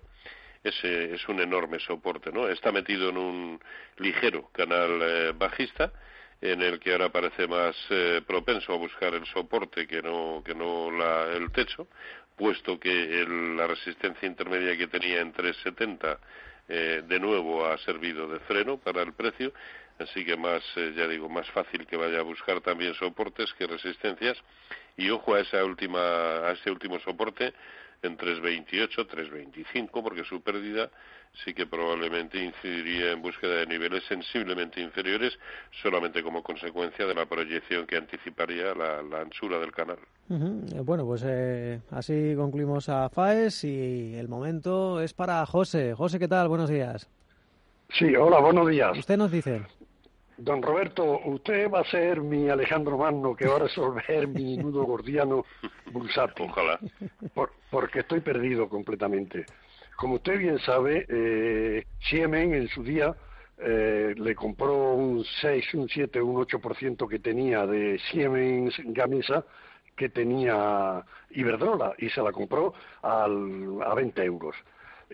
es, 0.63 0.84
es 0.84 1.28
un 1.28 1.41
enorme 1.41 1.80
soporte, 1.80 2.32
¿no? 2.32 2.47
Está 2.47 2.71
metido 2.71 3.10
en 3.10 3.17
un 3.17 3.60
ligero 3.97 4.50
canal 4.54 5.00
eh, 5.02 5.34
bajista 5.36 5.91
en 6.41 6.62
el 6.62 6.80
que 6.80 6.91
ahora 6.91 7.10
parece 7.10 7.47
más 7.47 7.76
eh, 7.89 8.21
propenso 8.26 8.73
a 8.73 8.78
buscar 8.78 9.13
el 9.15 9.26
soporte 9.26 9.88
que 9.88 10.02
no, 10.02 10.43
que 10.45 10.54
no 10.54 10.91
la, 10.91 11.36
el 11.36 11.52
techo, 11.52 11.88
puesto 12.38 12.80
que 12.80 13.26
la 13.28 13.67
resistencia 13.67 14.28
intermedia 14.28 14.78
que 14.78 14.88
tenía 14.88 15.19
en 15.19 15.34
370 15.34 16.19
eh, 16.69 17.04
de 17.06 17.19
nuevo 17.19 17.65
ha 17.65 17.78
servido 17.80 18.28
de 18.28 18.39
freno 18.41 18.78
para 18.78 19.02
el 19.02 19.13
precio, 19.13 19.52
así 20.00 20.23
que 20.23 20.38
más, 20.38 20.62
eh, 20.76 20.93
ya 20.95 21.08
digo, 21.08 21.28
más 21.28 21.50
fácil 21.52 21.88
que 21.88 21.97
vaya 21.97 22.19
a 22.19 22.23
buscar 22.23 22.62
también 22.62 22.93
soportes 22.93 23.54
que 23.54 23.67
resistencias. 23.67 24.38
Y 24.95 25.10
ojo 25.10 25.36
a 25.36 25.41
esa 25.41 25.63
última, 25.63 26.00
a 26.00 26.52
ese 26.52 26.69
último 26.71 27.00
soporte 27.00 27.54
en 28.04 28.17
3.28, 28.17 29.08
3.25, 29.08 30.04
porque 30.04 30.23
su 30.23 30.41
pérdida 30.41 30.91
sí 31.44 31.54
que 31.54 31.66
probablemente 31.66 32.44
incidiría 32.44 33.12
en 33.12 33.22
búsqueda 33.22 33.56
de 33.56 33.68
niveles 33.68 34.04
sensiblemente 34.06 34.82
inferiores, 34.82 35.38
solamente 35.82 36.24
como 36.24 36.44
consecuencia 36.44 37.06
de 37.06 37.13
la 37.13 37.26
proyección 37.26 37.86
que 37.86 37.98
anticiparía 37.98 38.74
la, 38.74 39.22
anchura 39.22 39.60
del 39.60 39.72
canal. 39.72 40.00
Eh, 40.30 40.82
bueno, 40.84 41.06
pues 41.06 41.24
eh, 41.26 41.82
así 41.92 42.34
concluimos 42.36 42.90
a 42.90 43.10
FAES 43.10 43.63
y 43.63 44.16
el 44.16 44.28
momento 44.28 45.02
es 45.02 45.13
para 45.13 45.46
José. 45.46 45.94
José, 45.94 46.20
¿qué 46.20 46.28
tal? 46.28 46.48
Buenos 46.48 46.70
días. 46.70 47.10
Sí, 47.90 48.16
hola, 48.16 48.40
buenos 48.40 48.68
días. 48.68 48.98
Usted 48.98 49.18
nos 49.18 49.32
dice. 49.32 49.62
Don 50.38 50.62
Roberto, 50.62 51.20
usted 51.26 51.70
va 51.72 51.80
a 51.80 51.86
ser 51.86 52.22
mi 52.22 52.48
Alejandro 52.48 52.98
Magno 52.98 53.36
que 53.36 53.48
va 53.48 53.56
a 53.56 53.60
resolver 53.60 54.28
mi 54.28 54.56
nudo 54.58 54.84
gordiano 54.84 55.46
bursátil. 55.92 56.46
Ojalá. 56.50 56.80
porque 57.72 58.00
estoy 58.00 58.20
perdido 58.20 58.70
completamente. 58.70 59.46
Como 59.98 60.16
usted 60.16 60.38
bien 60.38 60.60
sabe, 60.60 61.08
eh, 61.10 61.84
Siemens 62.00 62.54
en 62.54 62.68
su 62.68 62.84
día 62.84 63.16
eh, 63.58 64.14
le 64.16 64.36
compró 64.36 64.94
un 64.94 65.26
6, 65.42 65.74
un 65.74 65.90
7, 65.90 66.22
un 66.22 66.36
8% 66.46 67.10
que 67.10 67.18
tenía 67.18 67.66
de 67.66 68.00
Siemens 68.12 68.76
Gamesa 68.78 69.44
que 69.96 70.10
tenía 70.10 71.04
Iberdrola 71.32 71.96
y 71.98 72.10
se 72.10 72.22
la 72.22 72.32
compró 72.32 72.76
al, 73.02 73.82
a 73.84 73.96
20 73.96 74.24
euros. 74.24 74.56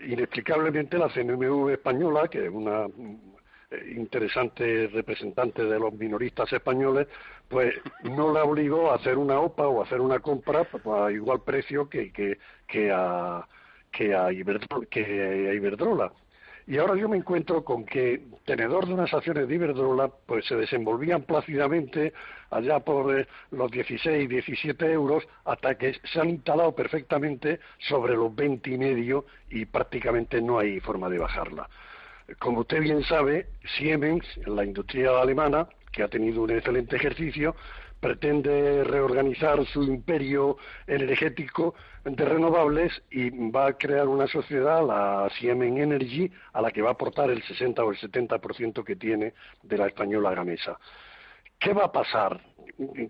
Inexplicablemente 0.06 0.98
la 0.98 1.08
CNMV 1.08 1.70
española, 1.70 2.28
que 2.28 2.44
es 2.44 2.52
una 2.52 2.84
eh, 2.84 3.94
interesante 3.96 4.88
representante 4.88 5.64
de 5.64 5.78
los 5.78 5.94
minoristas 5.94 6.52
españoles, 6.52 7.08
pues 7.48 7.72
no 8.02 8.30
la 8.34 8.44
obligó 8.44 8.90
a 8.90 8.96
hacer 8.96 9.16
una 9.16 9.40
OPA 9.40 9.66
o 9.66 9.80
a 9.80 9.86
hacer 9.86 10.02
una 10.02 10.18
compra 10.18 10.68
a 10.84 11.10
igual 11.10 11.40
precio 11.40 11.88
que, 11.88 12.12
que, 12.12 12.92
a, 12.92 13.48
que, 13.96 14.14
a 14.14 14.32
Iberdrola, 14.32 14.86
que 14.86 15.48
a 15.48 15.54
Iberdrola. 15.54 16.12
Y 16.66 16.78
ahora 16.78 16.96
yo 16.96 17.10
me 17.10 17.18
encuentro 17.18 17.62
con 17.62 17.84
que 17.84 18.22
tenedor 18.46 18.86
de 18.86 18.94
unas 18.94 19.12
acciones 19.12 19.46
de 19.46 19.54
Iberdrola 19.54 20.08
pues 20.26 20.46
se 20.46 20.56
desenvolvían 20.56 21.22
plácidamente 21.22 22.14
allá 22.50 22.80
por 22.80 23.18
eh, 23.18 23.26
los 23.50 23.70
16, 23.70 24.28
17 24.28 24.90
euros 24.90 25.24
hasta 25.44 25.76
que 25.76 25.94
se 26.04 26.20
han 26.20 26.30
instalado 26.30 26.74
perfectamente 26.74 27.60
sobre 27.78 28.14
los 28.14 28.34
20 28.34 28.70
y 28.70 28.78
medio 28.78 29.26
y 29.50 29.66
prácticamente 29.66 30.40
no 30.40 30.58
hay 30.58 30.80
forma 30.80 31.10
de 31.10 31.18
bajarla. 31.18 31.68
Como 32.38 32.60
usted 32.60 32.80
bien 32.80 33.02
sabe, 33.02 33.48
Siemens, 33.76 34.24
la 34.46 34.64
industria 34.64 35.20
alemana, 35.20 35.68
que 35.92 36.02
ha 36.02 36.08
tenido 36.08 36.42
un 36.42 36.50
excelente 36.50 36.96
ejercicio, 36.96 37.54
pretende 38.04 38.84
reorganizar 38.84 39.64
su 39.64 39.82
imperio 39.82 40.58
energético 40.86 41.74
de 42.04 42.22
renovables 42.22 42.92
y 43.10 43.30
va 43.50 43.68
a 43.68 43.78
crear 43.78 44.08
una 44.08 44.26
sociedad, 44.26 44.86
la 44.86 45.30
Siemens 45.38 45.80
Energy, 45.80 46.30
a 46.52 46.60
la 46.60 46.70
que 46.70 46.82
va 46.82 46.90
a 46.90 46.92
aportar 46.92 47.30
el 47.30 47.42
60 47.42 47.82
o 47.82 47.90
el 47.90 47.96
70% 47.96 48.84
que 48.84 48.96
tiene 48.96 49.32
de 49.62 49.78
la 49.78 49.86
española 49.86 50.34
Gamesa. 50.34 50.78
¿Qué 51.58 51.72
va 51.72 51.84
a 51.84 51.92
pasar? 51.92 52.38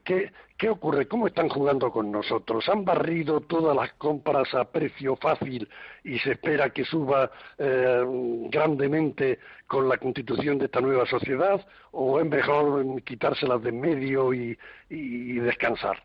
¿Qué, 0.05 0.31
¿Qué 0.57 0.69
ocurre? 0.69 1.09
¿Cómo 1.09 1.27
están 1.27 1.49
jugando 1.49 1.91
con 1.91 2.13
nosotros? 2.13 2.69
¿Han 2.69 2.85
barrido 2.85 3.41
todas 3.41 3.75
las 3.75 3.93
compras 3.95 4.55
a 4.55 4.71
precio 4.71 5.17
fácil 5.17 5.69
y 6.05 6.19
se 6.21 6.33
espera 6.33 6.71
que 6.71 6.85
suba 6.85 7.31
eh, 7.59 8.03
grandemente 8.51 9.41
con 9.67 9.89
la 9.89 9.99
constitución 9.99 10.59
de 10.59 10.67
esta 10.67 10.81
nueva 10.81 11.07
sociedad? 11.07 11.67
¿O 11.91 12.21
es 12.21 12.27
mejor 12.27 13.03
quitárselas 13.03 13.63
de 13.63 13.71
en 13.71 13.81
medio 13.81 14.33
y, 14.33 14.57
descansar? 14.89 16.03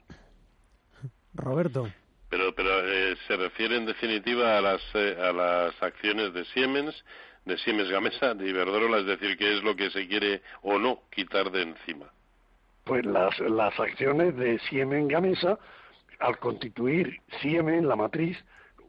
Roberto. 1.35 1.87
Pero, 2.29 2.53
pero 2.55 2.69
eh, 2.85 3.15
se 3.27 3.37
refiere 3.37 3.77
en 3.77 3.85
definitiva 3.85 4.57
a 4.57 4.61
las, 4.61 4.81
eh, 4.93 5.15
a 5.19 5.31
las 5.31 5.83
acciones 5.83 6.33
de 6.33 6.45
Siemens, 6.45 7.03
de 7.45 7.57
Siemens 7.59 7.89
Gamesa, 7.89 8.33
de 8.33 8.49
Iberdrola, 8.49 8.99
es 8.99 9.05
decir, 9.05 9.37
qué 9.37 9.57
es 9.57 9.63
lo 9.63 9.75
que 9.75 9.89
se 9.91 10.07
quiere 10.07 10.41
o 10.61 10.79
no 10.79 11.03
quitar 11.11 11.51
de 11.51 11.61
encima. 11.63 12.11
Pues 12.89 13.05
las, 13.05 13.39
las 13.39 13.79
acciones 13.79 14.35
de 14.35 14.57
Siemens 14.67 15.07
Gamesa, 15.07 15.59
al 16.17 16.39
constituir 16.39 17.21
Siemens, 17.39 17.85
la 17.85 17.95
matriz, 17.95 18.35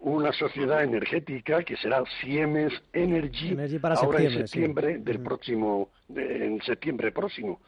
una 0.01 0.33
sociedad 0.33 0.83
energética 0.83 1.63
que 1.63 1.77
será 1.77 2.03
Siemens 2.23 2.73
Energy, 2.95 3.55
ahora 3.83 4.23
en 4.23 4.31
septiembre 4.31 4.97
del 4.97 5.21
próximo, 5.21 5.91
en 6.17 6.63
septiembre 6.63 7.13
próximo. 7.13 7.61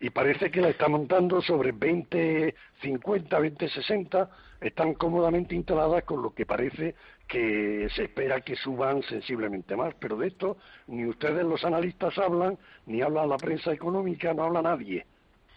Y 0.00 0.10
parece 0.10 0.50
que 0.50 0.60
la 0.60 0.70
está 0.70 0.88
montando 0.88 1.40
sobre 1.42 1.70
20, 1.70 2.52
50, 2.82 3.38
20, 3.38 3.68
60, 3.68 4.30
están 4.60 4.94
cómodamente 4.94 5.54
instaladas 5.54 6.02
con 6.02 6.22
lo 6.22 6.34
que 6.34 6.44
parece 6.44 6.96
que 7.28 7.88
se 7.94 8.04
espera 8.04 8.40
que 8.40 8.56
suban 8.56 9.04
sensiblemente 9.04 9.76
más. 9.76 9.94
Pero 10.00 10.16
de 10.16 10.26
esto 10.26 10.56
ni 10.88 11.06
ustedes 11.06 11.44
los 11.44 11.64
analistas 11.64 12.18
hablan, 12.18 12.58
ni 12.86 13.00
habla 13.00 13.24
la 13.26 13.36
prensa 13.36 13.72
económica, 13.72 14.34
no 14.34 14.42
habla 14.42 14.62
nadie 14.62 15.06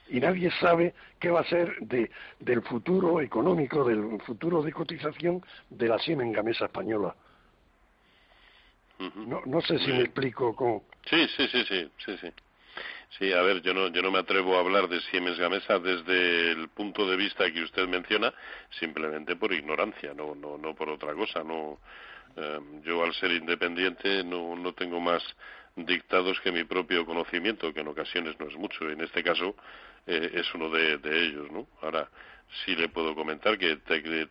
y 0.10 0.20
nadie 0.20 0.52
sabe 0.60 0.94
qué 1.20 1.30
va 1.30 1.42
a 1.42 1.46
ser 1.46 1.78
de, 1.80 2.10
del 2.40 2.62
futuro 2.62 3.22
económico, 3.22 3.84
del 3.84 4.22
futuro 4.22 4.62
de 4.62 4.72
cotización 4.72 5.44
de 5.70 5.88
la 5.88 6.00
Siemens 6.00 6.36
Gamesa 6.36 6.66
española. 6.66 7.16
no, 9.00 9.42
no 9.46 9.62
sé 9.62 9.80
si 9.80 9.92
me 9.92 10.02
explico 10.02 10.56
con... 10.56 10.82
Sí, 11.06 11.28
sí, 11.36 11.48
sí, 11.48 11.64
sí, 11.66 11.92
sí, 12.06 12.18
sí. 12.22 12.30
Sí, 13.20 13.32
a 13.32 13.42
ver, 13.44 13.62
yo 13.62 13.76
no, 13.76 13.90
yo 13.90 14.02
no 14.02 14.10
me 14.10 14.20
atrevo 14.20 14.56
a 14.56 14.60
hablar 14.60 14.88
de 14.90 15.00
Siemens 15.02 15.38
Gamesa 15.38 15.78
desde 15.78 16.52
el 16.52 16.70
punto 16.70 17.06
de 17.08 17.16
vista 17.16 17.52
que 17.52 17.62
usted 17.62 17.88
menciona, 17.88 18.34
simplemente 18.80 19.36
por 19.36 19.54
ignorancia, 19.54 20.14
no, 20.16 20.34
no, 20.34 20.58
no 20.58 20.74
por 20.74 20.90
otra 20.90 21.14
cosa. 21.14 21.44
No, 21.44 21.78
eh, 22.36 22.60
yo 22.84 23.04
al 23.04 23.14
ser 23.14 23.32
independiente 23.32 24.24
no, 24.24 24.56
no 24.56 24.74
tengo 24.74 25.00
más 25.00 25.22
dictados 25.76 26.40
que 26.42 26.52
mi 26.52 26.64
propio 26.64 27.06
conocimiento, 27.06 27.74
que 27.74 27.82
en 27.82 27.88
ocasiones 27.88 28.40
no 28.40 28.48
es 28.48 28.56
mucho. 28.56 28.90
En 28.90 29.02
este 29.02 29.24
caso, 29.24 29.56
eh, 30.06 30.32
es 30.34 30.54
uno 30.54 30.70
de, 30.70 31.00
ellos, 31.04 31.52
¿no? 31.52 31.68
Ahora, 31.82 32.10
sí 32.66 32.76
le 32.76 32.90
puedo 32.90 33.16
comentar 33.16 33.58
que 33.58 33.78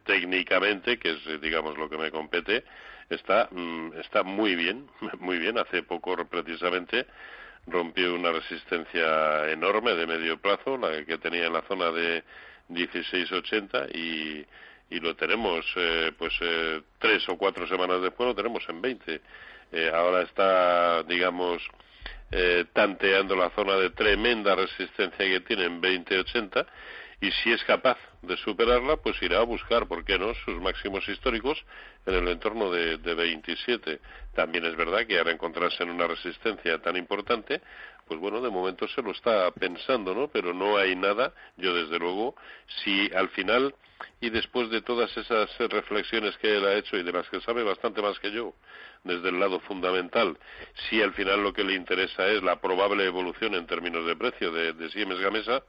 técnicamente, 0.04 0.98
que 0.98 1.10
es, 1.12 1.40
digamos, 1.40 1.76
lo 1.76 1.88
que 1.88 1.98
me 1.98 2.10
compete, 2.10 2.64
está, 3.08 3.48
mm, 3.50 3.94
está 4.00 4.22
muy 4.22 4.54
bien, 4.54 4.88
muy 5.20 5.38
bien. 5.38 5.58
Hace 5.58 5.82
poco, 5.82 6.16
precisamente, 6.26 7.06
rompió 7.66 8.14
una 8.14 8.32
resistencia 8.32 9.50
enorme 9.50 9.94
de 9.94 10.06
medio 10.06 10.38
plazo, 10.38 10.76
la 10.76 11.04
que 11.04 11.18
tenía 11.18 11.46
en 11.46 11.52
la 11.52 11.62
zona 11.62 11.90
de 11.90 12.24
16.80 12.68 13.94
y, 13.94 14.46
y 14.92 15.00
lo 15.00 15.16
tenemos, 15.16 15.64
eh, 15.76 16.12
pues, 16.16 16.34
eh, 16.40 16.82
tres 16.98 17.26
o 17.28 17.38
cuatro 17.38 17.66
semanas 17.66 18.02
después 18.02 18.28
lo 18.28 18.34
tenemos 18.34 18.62
en 18.68 18.80
20. 18.80 19.20
ahora 19.94 20.20
está, 20.22 21.02
digamos, 21.04 21.62
eh, 22.30 22.66
tanteando 22.74 23.34
la 23.34 23.48
zona 23.50 23.76
de 23.76 23.88
tremenda 23.90 24.54
resistencia 24.54 25.18
que 25.26 25.40
tiene 25.40 25.64
en 25.64 25.80
2080 25.80 26.66
y 27.22 27.30
si 27.30 27.52
es 27.52 27.64
capaz 27.64 27.96
de 28.22 28.36
superarla, 28.38 28.96
pues 28.96 29.20
irá 29.22 29.40
a 29.40 29.44
buscar, 29.44 29.86
¿por 29.86 30.04
qué 30.04 30.18
no?, 30.18 30.32
sus 30.44 30.60
máximos 30.60 31.08
históricos 31.08 31.62
en 32.06 32.14
el 32.14 32.28
entorno 32.28 32.70
de, 32.70 32.98
de 32.98 33.14
27. 33.14 34.00
También 34.34 34.64
es 34.64 34.76
verdad 34.76 35.06
que 35.06 35.18
ahora 35.18 35.32
encontrarse 35.32 35.82
en 35.82 35.90
una 35.90 36.06
resistencia 36.06 36.78
tan 36.80 36.96
importante, 36.96 37.60
pues 38.06 38.20
bueno, 38.20 38.40
de 38.40 38.50
momento 38.50 38.86
se 38.88 39.02
lo 39.02 39.12
está 39.12 39.50
pensando, 39.52 40.14
¿no? 40.14 40.28
Pero 40.28 40.52
no 40.52 40.76
hay 40.76 40.94
nada, 40.94 41.32
yo 41.56 41.74
desde 41.74 41.98
luego, 41.98 42.36
si 42.84 43.10
al 43.14 43.28
final 43.30 43.74
y 44.20 44.30
después 44.30 44.70
de 44.70 44.82
todas 44.82 45.16
esas 45.16 45.56
reflexiones 45.58 46.36
que 46.38 46.56
él 46.56 46.64
ha 46.66 46.74
hecho 46.74 46.96
y 46.96 47.02
de 47.02 47.12
las 47.12 47.28
que 47.28 47.40
sabe 47.40 47.62
bastante 47.62 48.02
más 48.02 48.18
que 48.18 48.32
yo, 48.32 48.54
desde 49.04 49.30
el 49.30 49.40
lado 49.40 49.60
fundamental, 49.60 50.38
si 50.88 51.00
al 51.00 51.12
final 51.14 51.42
lo 51.42 51.52
que 51.52 51.64
le 51.64 51.74
interesa 51.74 52.26
es 52.28 52.42
la 52.42 52.60
probable 52.60 53.04
evolución 53.04 53.54
en 53.54 53.66
términos 53.66 54.04
de 54.06 54.16
precio 54.16 54.52
de, 54.52 54.90
Siemens 54.90 55.20
Gamesa, 55.20 55.62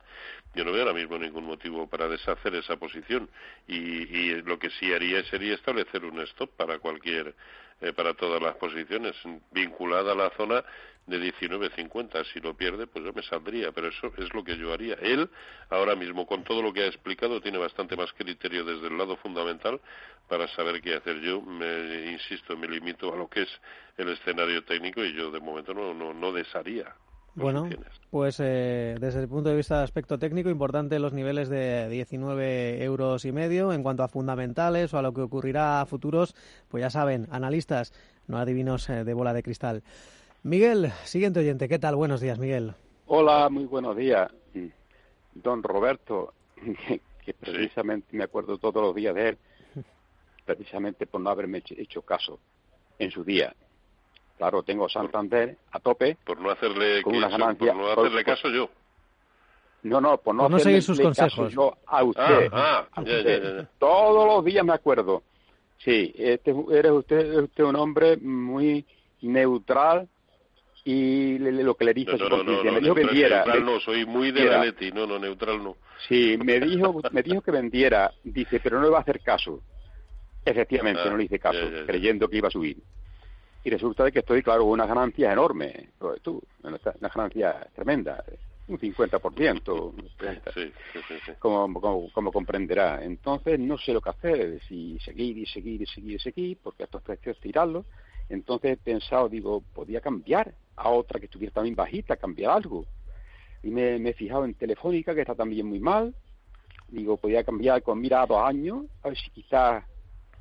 yo 0.56 0.66
no 0.66 0.72
veo 0.72 0.82
ahora 0.82 0.94
mismo 0.94 1.18
ningún 1.18 1.46
motivo 1.46 1.88
para 1.88 2.08
deshacer 2.08 2.43
esa 2.50 2.78
posición 2.78 3.30
y, 3.68 4.34
lo 4.42 4.60
que 4.60 4.70
sí 4.72 4.94
haría 4.94 5.24
sería 5.26 5.56
establecer 5.56 6.04
un 6.04 6.20
stop 6.22 6.50
para 6.56 6.80
cualquier 6.80 7.34
eh, 7.82 7.94
para 7.94 8.14
todas 8.14 8.42
las 8.42 8.56
posiciones 8.56 9.16
vinculada 9.52 10.14
a 10.14 10.16
la 10.16 10.30
zona 10.32 10.64
de 11.06 11.20
19.50. 11.20 12.24
Si 12.32 12.40
lo 12.40 12.56
pierde, 12.56 12.88
pues 12.88 13.04
yo 13.04 13.14
me 13.14 13.24
saldría, 13.24 13.72
pero 13.72 13.88
eso 13.88 14.12
es 14.18 14.34
lo 14.34 14.44
que 14.44 14.58
yo 14.58 14.74
haría. 14.74 14.96
Él, 14.96 15.30
ahora 15.70 15.96
mismo, 15.96 16.26
con 16.26 16.44
todo 16.44 16.62
lo 16.62 16.72
que 16.72 16.84
ha 16.84 16.88
explicado, 16.88 17.42
tiene 17.42 17.58
bastante 17.58 17.96
más 17.96 18.12
criterio 18.14 18.64
desde 18.64 18.88
el 18.88 18.98
lado 18.98 19.18
fundamental 19.18 19.80
para 20.28 20.48
saber 20.50 20.82
qué 20.82 20.96
hacer. 20.96 21.20
Yo, 21.22 21.42
me, 21.42 22.12
insisto, 22.12 22.56
me 22.56 22.68
limito 22.68 23.14
a 23.14 23.18
lo 23.18 23.28
que 23.28 23.42
es 23.44 23.50
el 23.98 24.10
escenario 24.10 24.64
técnico 24.64 25.04
y 25.04 25.14
yo 25.14 25.32
de 25.32 25.40
momento 25.40 25.74
no, 25.74 25.94
no, 25.94 26.14
no 26.14 26.32
desharía. 26.32 26.94
Bueno, 27.36 27.68
pues 28.12 28.40
eh, 28.40 28.96
desde 29.00 29.22
el 29.22 29.28
punto 29.28 29.50
de 29.50 29.56
vista 29.56 29.80
de 29.80 29.84
aspecto 29.84 30.20
técnico, 30.20 30.50
importante 30.50 31.00
los 31.00 31.14
niveles 31.14 31.50
de 31.50 31.90
19 31.90 32.84
euros 32.84 33.26
y 33.26 33.32
medio. 33.32 33.74
En 33.74 33.82
cuanto 33.82 34.04
a 34.04 34.08
fundamentales 34.08 34.94
o 34.94 35.00
a 35.00 35.02
lo 35.02 35.14
que 35.14 35.22
ocurrirá 35.22 35.82
a 35.82 35.86
futuros, 35.86 36.36
pues 36.70 36.82
ya 36.82 36.92
saben, 36.92 37.28
analistas, 37.32 37.92
no 38.28 38.38
adivinos 38.38 38.88
eh, 38.90 39.04
de 39.04 39.14
bola 39.14 39.34
de 39.34 39.42
cristal. 39.42 39.84
Miguel, 40.44 40.92
siguiente 41.06 41.40
oyente, 41.40 41.68
¿qué 41.68 41.80
tal? 41.80 41.96
Buenos 41.96 42.22
días, 42.22 42.38
Miguel. 42.38 42.74
Hola, 43.08 43.50
muy 43.50 43.66
buenos 43.66 43.96
días. 43.96 44.32
Don 45.34 45.64
Roberto, 45.64 46.34
que 47.26 47.34
precisamente 47.34 48.16
me 48.16 48.26
acuerdo 48.26 48.58
todos 48.60 48.84
los 48.84 48.94
días 48.94 49.16
de 49.16 49.30
él, 49.30 49.38
precisamente 50.46 51.08
por 51.08 51.22
no 51.22 51.32
haberme 51.32 51.64
hecho 51.78 52.04
caso 52.04 52.40
en 53.00 53.10
su 53.10 53.24
día. 53.24 53.56
Claro, 54.38 54.64
tengo 54.64 54.90
Santander 54.90 55.58
a 55.72 55.80
tope. 55.80 56.18
Por 56.26 56.40
no 56.40 56.50
hacerle, 56.50 57.02
con 57.02 57.16
una 57.16 57.30
por 57.30 57.76
no 57.76 57.92
hacerle 57.92 58.24
caso 58.24 58.50
yo. 58.50 58.70
No, 59.84 60.00
no, 60.00 60.18
por 60.18 60.34
no, 60.34 60.44
por 60.44 60.52
no 60.52 60.60
seguir 60.60 60.82
sus 60.82 61.00
consejos. 61.00 61.50
Caso, 61.50 61.78
a 61.86 62.04
usted. 62.04 62.50
Ah, 62.52 62.88
ah, 62.92 63.04
todos 63.78 64.28
los 64.28 64.46
días 64.46 64.66
me 64.66 64.74
acuerdo. 64.74 65.24
Sí, 65.78 66.14
este, 66.18 66.56
eres 66.72 66.92
usted, 66.92 67.36
usted 67.44 67.64
un 67.64 67.76
hombre 67.76 68.18
muy 68.18 68.86
neutral 69.22 70.08
y 70.86 71.38
lo 71.38 71.76
que 71.76 71.86
le 71.86 71.94
dije 71.94 72.18
no, 72.18 72.30
no, 72.30 72.44
no, 72.44 72.64
me 72.64 72.82
dijo 72.82 72.96
que 72.96 73.06
vendiera 73.06 73.38
neutral 73.38 73.66
no 73.66 73.80
soy 73.80 74.06
muy 74.06 74.32
de 74.32 74.44
la 74.44 74.66
Leti 74.66 74.92
no 74.92 75.08
no 75.08 75.18
neutral 75.18 75.64
no 75.64 75.78
sí 76.10 76.38
me 76.44 76.60
dijo 76.60 77.00
me 77.12 77.24
dijo 77.24 77.42
que 77.42 77.52
vendiera 77.52 78.12
dice 78.22 78.60
pero 78.60 78.80
no 78.80 78.84
le 78.84 78.90
va 78.90 78.98
a 78.98 79.02
hacer 79.02 79.22
caso 79.22 79.62
efectivamente 80.44 81.02
ah, 81.06 81.10
no 81.10 81.16
le 81.16 81.24
hice 81.24 81.40
caso 81.40 81.60
creyendo 81.86 82.28
que 82.28 82.38
iba 82.38 82.50
a 82.50 82.52
subir 82.52 82.78
y 83.64 83.70
resulta 83.70 84.04
de 84.04 84.12
que 84.12 84.20
estoy 84.20 84.44
claro 84.44 84.64
con 84.64 84.72
unas 84.72 84.88
ganancias 84.88 85.32
enormes 85.32 85.74
tú 86.22 86.42
una, 86.64 86.78
ganancia 87.10 87.68
tremenda 87.74 88.24
un 88.68 88.80
50%, 88.80 89.94
sí, 90.54 90.72
sí, 90.94 91.00
sí, 91.26 91.32
como, 91.40 91.82
como, 91.82 92.10
como, 92.14 92.32
comprenderá. 92.32 93.04
Entonces 93.04 93.60
no 93.60 93.78
sé 93.78 93.92
lo 93.94 94.00
que 94.00 94.10
hacer, 94.10 94.62
si 94.68 94.98
seguir 95.00 95.38
y 95.38 95.46
seguir 95.46 95.82
y 95.82 95.86
seguir 95.86 96.14
y 96.14 96.20
seguir, 96.20 96.58
porque 96.64 96.84
estos 96.84 97.02
precios 97.02 97.38
tirarlos. 97.42 97.86
Entonces 98.30 98.72
he 98.72 98.78
pensado, 98.78 99.28
digo, 99.28 99.62
podía 99.74 100.00
cambiar 100.00 100.54
a 100.78 100.90
otra 100.90 101.20
que 101.20 101.26
estuviera 101.26 101.54
también 101.54 101.76
bajita, 101.76 102.16
cambiar 102.16 102.52
algo. 102.52 102.86
Y 103.64 103.70
me, 103.70 103.96
he 103.96 104.14
fijado 104.14 104.46
en 104.46 104.54
Telefónica, 104.54 105.14
que 105.14 105.22
está 105.22 105.36
también 105.36 105.68
muy 105.68 105.80
mal. 105.80 106.16
Digo, 106.88 107.18
podía 107.18 107.44
cambiar 107.44 107.82
con 107.84 108.00
mira 108.00 108.22
a 108.22 108.28
dos 108.28 108.42
años, 108.42 108.86
a 109.04 109.10
ver 109.10 109.18
si 109.18 109.30
quizás 109.32 109.84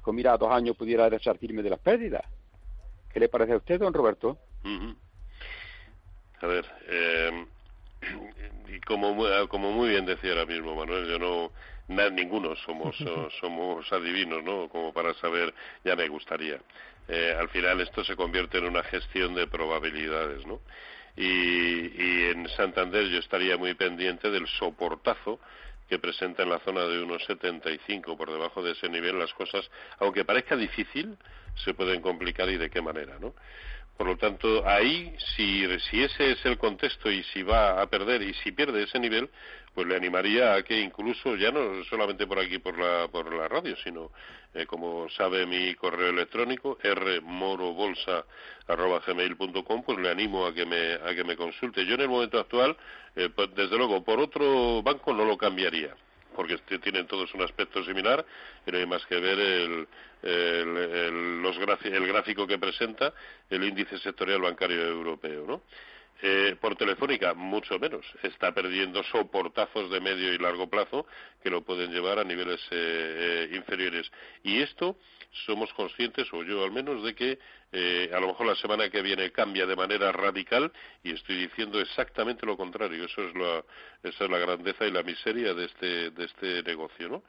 con 0.01 0.15
mira 0.15 0.35
a 0.35 0.39
dos 0.39 0.51
años 0.51 0.77
pudiera 0.77 1.09
resarcirme 1.09 1.63
de 1.63 1.71
las 1.71 1.81
pérdidas. 1.81 2.25
¿Qué 3.13 3.21
le 3.21 3.29
parece 3.29 3.53
a 3.53 3.57
usted, 3.57 3.79
don 3.79 3.93
Roberto? 3.93 4.39
A 6.41 6.47
ver, 6.47 6.65
eh, 6.89 7.47
y 8.69 8.81
como, 8.81 9.17
como 9.49 9.73
muy 9.73 9.91
bien 9.91 10.07
decía 10.07 10.33
ahora 10.33 10.47
mismo 10.47 10.75
Manuel, 10.75 11.07
yo 11.07 11.19
no, 11.19 12.11
ninguno 12.11 12.57
somos, 12.57 12.97
somos 13.41 13.93
adivinos, 13.93 14.43
¿no? 14.43 14.69
Como 14.69 14.93
para 14.93 15.15
saber, 15.15 15.55
ya 15.85 15.95
me 15.95 16.09
gustaría. 16.09 16.59
Eh, 17.09 17.37
al 17.39 17.49
final 17.49 17.81
esto 17.81 18.05
se 18.05 18.17
convierte 18.17 18.59
en 18.59 18.65
una 18.65 18.83
gestión 18.85 19.35
de 19.35 19.47
probabilidades, 19.47 20.47
¿no? 20.47 20.61
Y, 21.17 21.23
y 21.23 22.31
en 22.31 22.49
Santander 22.49 23.07
yo 23.09 23.19
estaría 23.19 23.59
muy 23.59 23.75
pendiente 23.75 24.31
del 24.31 24.47
soportazo 24.47 25.39
que 25.93 25.99
presenta 25.99 26.43
en 26.43 26.49
la 26.49 26.59
zona 26.61 26.87
de 26.87 27.03
unos 27.03 27.23
75 27.27 28.17
por 28.17 28.33
debajo 28.33 28.63
de 28.63 28.73
ese 28.73 28.89
nivel 28.89 29.19
las 29.19 29.35
cosas, 29.35 29.71
aunque 29.99 30.25
parezca 30.25 30.57
difícil, 30.57 31.19
se 31.55 31.75
pueden 31.75 32.01
complicar 32.01 32.49
y 32.49 32.57
de 32.57 32.71
qué 32.71 32.81
manera, 32.81 33.19
¿no? 33.21 33.35
Por 33.97 34.07
lo 34.07 34.17
tanto, 34.17 34.67
ahí, 34.67 35.15
si, 35.37 35.67
si 35.91 36.03
ese 36.03 36.33
es 36.33 36.45
el 36.45 36.59
contexto 36.59 37.11
y 37.11 37.23
si 37.25 37.43
va 37.43 37.81
a 37.81 37.87
perder 37.89 38.23
y 38.23 38.35
si 38.35 38.53
pierde 38.53 38.85
ese 38.85 38.99
nivel, 38.99 39.31
pues 39.75 39.87
le 39.87 39.97
animaría 39.97 40.55
a 40.55 40.63
que 40.63 40.81
incluso, 40.81 41.37
ya 41.37 41.51
no 41.51 41.83
solamente 41.85 42.27
por 42.27 42.39
aquí 42.39 42.59
por 42.59 42.79
la, 42.79 43.09
por 43.09 43.33
la 43.33 43.49
radio, 43.49 43.75
sino, 43.83 44.11
eh, 44.55 44.67
como 44.67 45.09
sabe 45.11 45.47
mi 45.47 45.75
correo 45.75 46.11
electrónico, 46.11 46.79
rmorobolsa.gmail.com, 46.83 49.83
pues 49.83 49.99
le 49.99 50.11
animo 50.11 50.47
a 50.47 50.55
que, 50.55 50.67
me, 50.67 50.95
a 50.95 51.15
que 51.15 51.25
me 51.25 51.37
consulte. 51.37 51.87
Yo 51.87 51.95
en 51.95 52.03
el 52.03 52.09
momento 52.09 52.39
actual, 52.39 52.77
eh, 53.17 53.31
pues, 53.35 53.55
desde 53.55 53.77
luego, 53.77 54.05
por 54.05 54.21
otro 54.21 54.83
banco 54.83 55.13
no 55.15 55.25
lo 55.25 55.39
cambiaría 55.39 55.97
porque 56.35 56.59
tienen 56.83 57.07
todos 57.07 57.33
un 57.35 57.43
aspecto 57.43 57.85
similar 57.85 58.25
y 58.67 58.71
no 58.71 58.79
hay 58.79 58.87
más 58.87 59.05
que 59.07 59.19
ver 59.19 59.39
el, 59.39 61.43
los 61.43 61.57
el 61.85 62.07
gráfico 62.07 62.47
que 62.47 62.59
presenta 62.59 63.13
el 63.51 63.65
índice 63.65 63.99
sectorial 63.99 64.41
bancario 64.41 64.81
europeo, 64.81 65.45
¿no? 65.47 65.63
Eh, 66.25 66.55
por 66.61 66.77
Telefónica, 66.77 67.35
mucho 67.35 67.81
menos. 67.81 68.07
Está 68.23 68.53
perdiendo 68.53 69.03
soportazos 69.03 69.91
de 69.91 70.01
medio 70.01 70.33
y 70.33 70.39
largo 70.39 70.71
plazo 70.71 71.05
que 71.43 71.51
lo 71.51 71.63
pueden 71.63 71.91
llevar 71.91 72.21
a 72.21 72.25
niveles 72.25 72.61
eh, 72.71 73.49
eh, 73.51 73.57
inferiores. 73.57 74.09
Y 74.45 74.63
esto 74.63 74.97
somos 75.47 75.73
conscientes, 75.75 76.33
o 76.33 76.45
yo 76.45 76.63
al 76.63 76.71
menos, 76.71 77.03
de 77.03 77.17
que 77.17 77.41
eh, 77.73 78.11
a 78.13 78.21
lo 78.21 78.29
mejor 78.29 78.47
la 78.47 78.55
semana 78.57 78.91
que 78.91 79.01
viene 79.01 79.33
cambia 79.33 79.65
de 79.65 79.75
manera 79.75 80.13
radical 80.13 80.71
y 81.03 81.13
estoy 81.13 81.37
diciendo 81.37 81.81
exactamente 81.81 82.45
lo 82.45 82.57
contrario. 82.57 83.07
Eso 83.07 83.23
es 83.23 83.35
la, 83.35 83.65
esa 84.03 84.25
es 84.25 84.31
la 84.31 84.39
grandeza 84.39 84.87
y 84.87 84.91
la 84.91 85.03
miseria 85.03 85.55
de 85.55 85.65
este, 85.65 86.11
de 86.11 86.25
este 86.25 86.63
negocio, 86.63 87.09
¿no? 87.09 87.23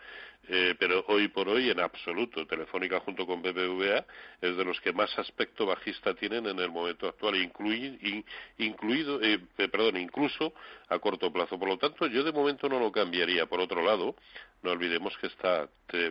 Eh, 0.49 0.75
pero 0.77 1.05
hoy 1.07 1.29
por 1.29 1.47
hoy, 1.47 1.69
en 1.69 1.79
absoluto, 1.79 2.45
Telefónica 2.45 2.99
junto 2.99 3.25
con 3.25 3.41
BBVA 3.41 4.05
es 4.41 4.57
de 4.57 4.65
los 4.65 4.79
que 4.81 4.91
más 4.91 5.17
aspecto 5.17 5.65
bajista 5.65 6.13
tienen 6.15 6.45
en 6.47 6.59
el 6.59 6.69
momento 6.69 7.07
actual, 7.07 7.35
incluido, 7.37 9.21
eh, 9.21 9.39
perdón, 9.55 9.95
incluso 9.95 10.53
a 10.89 10.99
corto 10.99 11.31
plazo. 11.31 11.57
Por 11.57 11.69
lo 11.69 11.77
tanto, 11.77 12.07
yo 12.07 12.23
de 12.23 12.33
momento 12.33 12.67
no 12.67 12.77
lo 12.77 12.91
cambiaría. 12.91 13.45
Por 13.45 13.61
otro 13.61 13.81
lado, 13.81 14.15
no 14.63 14.71
olvidemos 14.71 15.15
que 15.17 15.27
está 15.27 15.69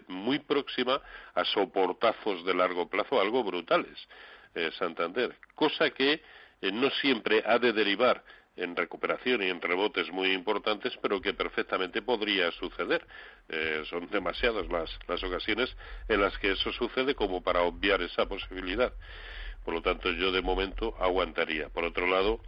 muy 0.08 0.38
próxima 0.38 1.00
a 1.34 1.44
soportazos 1.44 2.44
de 2.44 2.54
largo 2.54 2.88
plazo, 2.88 3.20
algo 3.20 3.42
brutales, 3.42 3.98
eh, 4.54 4.70
Santander, 4.78 5.34
cosa 5.54 5.90
que 5.90 6.22
eh, 6.60 6.72
no 6.72 6.90
siempre 6.90 7.42
ha 7.46 7.58
de 7.58 7.72
derivar 7.72 8.22
en 8.54 8.76
recuperación 8.76 9.42
y 9.42 9.46
en 9.46 9.60
rebotes 9.60 10.10
muy 10.12 10.32
importantes, 10.32 10.92
pero 11.00 11.20
que 11.20 11.32
perfectamente 11.32 12.02
podría 12.02 12.50
suceder. 12.52 13.06
Eh, 13.48 13.82
son 13.88 14.08
demasiadas 14.10 14.68
las, 14.68 14.90
las 15.08 15.22
ocasiones 15.24 15.74
en 16.08 16.20
las 16.20 16.36
que 16.38 16.52
eso 16.52 16.70
sucede 16.72 17.14
como 17.14 17.42
para 17.42 17.62
obviar 17.62 18.02
esa 18.02 18.26
posibilidad. 18.26 18.92
Por 19.64 19.74
lo 19.74 19.82
tanto, 19.82 20.10
yo 20.10 20.32
de 20.32 20.42
momento 20.42 20.94
aguantaría. 20.98 21.68
Por 21.70 21.84
otro 21.84 22.06
lado, 22.06 22.40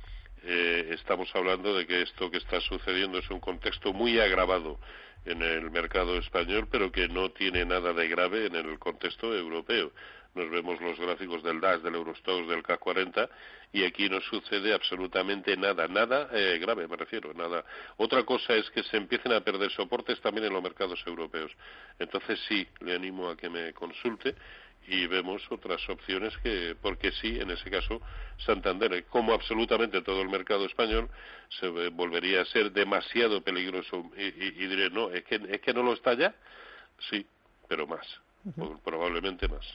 estamos 0.46 1.34
hablando 1.34 1.74
de 1.76 1.86
que 1.86 2.02
esto 2.02 2.30
que 2.30 2.38
está 2.38 2.60
sucediendo 2.60 3.18
es 3.18 3.30
un 3.30 3.40
contexto 3.40 3.92
muy 3.92 4.18
agravado 4.20 4.78
en 5.24 5.42
el 5.42 5.70
mercado 5.70 6.18
español, 6.18 6.68
pero 6.70 6.92
que 6.92 7.08
no 7.08 7.30
tiene 7.30 7.64
nada 7.64 7.92
de 7.92 8.08
grave 8.08 8.46
en 8.46 8.56
el 8.56 8.78
contexto 8.78 9.34
europeo. 9.34 9.92
Nos 10.34 10.50
vemos 10.50 10.80
los 10.80 10.98
gráficos 10.98 11.44
del 11.44 11.60
DAX, 11.60 11.82
del 11.84 11.94
Eurostox, 11.94 12.48
del 12.48 12.62
CAC 12.62 12.80
40 12.80 13.28
y 13.72 13.84
aquí 13.84 14.08
no 14.08 14.20
sucede 14.20 14.74
absolutamente 14.74 15.56
nada, 15.56 15.86
nada 15.86 16.28
eh, 16.32 16.58
grave 16.60 16.88
me 16.88 16.96
refiero, 16.96 17.32
nada. 17.34 17.64
Otra 17.98 18.24
cosa 18.24 18.54
es 18.54 18.68
que 18.70 18.82
se 18.82 18.96
empiecen 18.96 19.32
a 19.32 19.42
perder 19.42 19.70
soportes 19.70 20.20
también 20.20 20.46
en 20.46 20.52
los 20.52 20.62
mercados 20.62 21.00
europeos. 21.06 21.52
Entonces 22.00 22.40
sí, 22.48 22.66
le 22.80 22.96
animo 22.96 23.30
a 23.30 23.36
que 23.36 23.48
me 23.48 23.72
consulte 23.72 24.34
y 24.86 25.06
vemos 25.06 25.42
otras 25.50 25.88
opciones 25.88 26.36
que, 26.38 26.76
porque 26.80 27.12
sí, 27.12 27.38
en 27.40 27.50
ese 27.50 27.70
caso, 27.70 28.00
Santander, 28.44 29.04
como 29.04 29.32
absolutamente 29.32 30.02
todo 30.02 30.22
el 30.22 30.28
mercado 30.28 30.66
español, 30.66 31.08
se 31.60 31.68
volvería 31.68 32.42
a 32.42 32.44
ser 32.46 32.72
demasiado 32.72 33.42
peligroso. 33.42 34.10
Y, 34.16 34.30
diré, 34.66 34.90
no, 34.90 35.10
es 35.10 35.24
que, 35.24 35.40
es 35.48 35.60
que 35.60 35.72
no 35.72 35.82
lo 35.82 35.94
está 35.94 36.14
ya, 36.14 36.34
sí, 37.10 37.26
pero 37.68 37.86
más, 37.86 38.06
probablemente 38.84 39.48
más. 39.48 39.66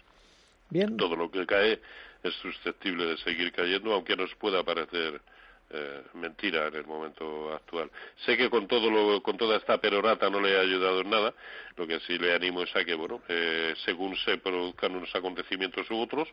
Bien. 0.70 0.98
Todo 0.98 1.16
lo 1.16 1.32
que 1.32 1.46
cae 1.46 1.82
es 2.22 2.34
susceptible 2.36 3.06
de 3.06 3.18
seguir 3.18 3.52
cayendo, 3.52 3.94
aunque 3.94 4.16
nos 4.16 4.34
pueda 4.36 4.64
parecer 4.64 5.22
eh, 5.72 6.04
mentira 6.14 6.68
en 6.68 6.76
el 6.76 6.86
momento 6.86 7.54
actual. 7.54 7.92
Sé 8.26 8.38
que 8.38 8.50
con 8.50 8.68
todo 8.68 8.90
lo, 8.90 9.22
con 9.22 9.38
toda 9.38 9.58
esta 9.58 9.78
perorata 9.78 10.30
no 10.30 10.42
le 10.42 10.58
ha 10.58 10.62
ayudado 10.62 11.02
en 11.02 11.10
nada, 11.10 11.34
lo 11.76 11.88
que 11.88 12.00
sí 12.02 12.18
le 12.18 12.34
animo 12.34 12.64
es 12.64 12.76
a 12.76 12.84
que, 12.84 12.96
bueno, 12.96 13.22
eh, 13.28 13.74
según 13.86 14.16
se 14.18 14.38
produzcan 14.38 14.96
unos 14.96 15.14
acontecimientos 15.16 15.90
u 15.92 16.00
otros, 16.00 16.28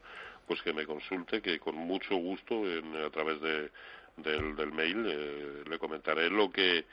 pues 0.47 0.63
que 0.63 0.73
me 0.73 0.87
consulte, 0.87 1.43
que 1.43 1.59
con 1.59 1.75
mucho 1.75 2.17
gusto 2.17 2.63
a 3.05 3.11
través 3.11 3.41
de, 3.41 3.71
del, 4.17 4.73
mail 4.73 5.07
eh, 5.07 5.65
le 5.69 5.79
comentaré 5.79 6.31
lo 6.31 6.51
que 6.51 6.85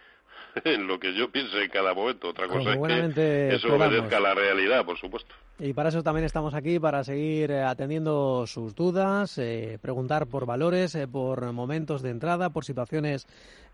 en 0.64 0.88
lo 0.88 1.00
que 1.00 1.14
yo 1.14 1.30
piense 1.32 1.64
en 1.64 1.70
cada 1.70 1.94
momento. 1.94 2.30
Otra 2.30 2.48
cosa 2.48 2.74
es 2.74 2.80
que 3.14 3.56
eso 3.56 3.76
obedezca 3.76 4.18
a 4.18 4.22
la 4.22 4.34
realidad, 4.34 4.84
por 4.86 4.98
supuesto. 4.98 5.36
Y 5.60 5.74
para 5.74 5.90
eso 5.90 6.02
también 6.04 6.26
estamos 6.26 6.54
aquí, 6.54 6.80
para 6.80 7.04
seguir 7.04 7.52
eh, 7.52 7.64
atendiendo 7.64 8.48
sus 8.48 8.74
dudas, 8.76 9.38
eh, 9.38 9.78
preguntar 9.82 10.28
por 10.28 10.46
valores, 10.46 10.96
eh, 10.96 11.06
por 11.08 11.52
momentos 11.52 12.02
de 12.02 12.12
entrada, 12.12 12.50
por 12.50 12.64
situaciones 12.66 13.28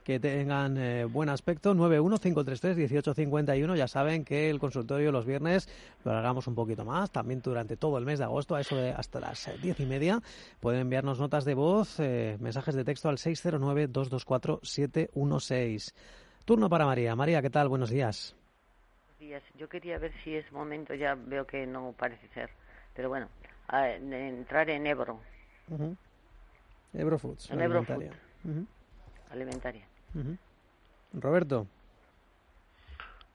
que 0.03 0.19
tengan 0.19 1.07
buen 1.11 1.29
aspecto. 1.29 1.75
915331851. 1.75 3.75
Ya 3.75 3.87
saben 3.87 4.25
que 4.25 4.49
el 4.49 4.57
consultorio 4.57 5.11
los 5.11 5.25
viernes 5.25 5.69
lo 6.03 6.13
hagamos 6.13 6.47
un 6.47 6.55
poquito 6.55 6.83
más, 6.83 7.11
también 7.11 7.43
durante 7.43 7.77
todo 7.77 7.99
el 7.99 8.05
mes 8.05 8.17
de 8.17 8.25
agosto, 8.25 8.55
a 8.55 8.61
eso 8.61 8.75
de 8.75 8.89
hasta 8.91 9.19
las 9.19 9.47
diez 9.61 9.79
y 9.79 9.85
media. 9.85 10.19
Pueden 10.61 10.81
enviarnos 10.81 11.19
notas 11.19 11.45
de 11.45 11.53
voz, 11.53 11.99
mensajes 11.99 12.73
de 12.73 12.85
texto 12.85 13.07
al 13.07 13.17
609-224-716. 13.17 15.93
Turno 16.49 16.67
para 16.67 16.83
María. 16.83 17.15
María, 17.15 17.43
¿qué 17.43 17.51
tal? 17.51 17.69
Buenos 17.69 17.91
días. 17.91 18.35
Buenos 19.03 19.19
días. 19.19 19.43
Yo 19.59 19.69
quería 19.69 19.99
ver 19.99 20.11
si 20.23 20.35
es 20.35 20.51
momento, 20.51 20.95
ya 20.95 21.13
veo 21.13 21.45
que 21.45 21.67
no 21.67 21.93
parece 21.95 22.27
ser, 22.29 22.49
pero 22.95 23.07
bueno, 23.07 23.29
entrar 23.71 24.67
en 24.71 24.87
Ebro. 24.87 25.19
Ebro 26.91 27.19
Foods, 27.19 27.51
en 27.51 27.61
alimentaria. 27.61 28.11
Alimentaria. 29.29 29.85
Roberto. 31.13 31.67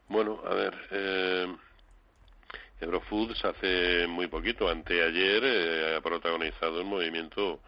Bueno, 0.09 0.41
a 0.45 0.55
ver, 0.55 0.75
eh, 0.91 1.57
Ebro 2.81 3.01
Foods 3.03 3.45
hace 3.45 4.09
muy 4.09 4.27
poquito, 4.27 4.69
anteayer, 4.69 5.45
eh, 5.45 5.97
ha 5.97 6.01
protagonizado 6.01 6.83
un 6.83 6.89
movimiento 6.89 7.61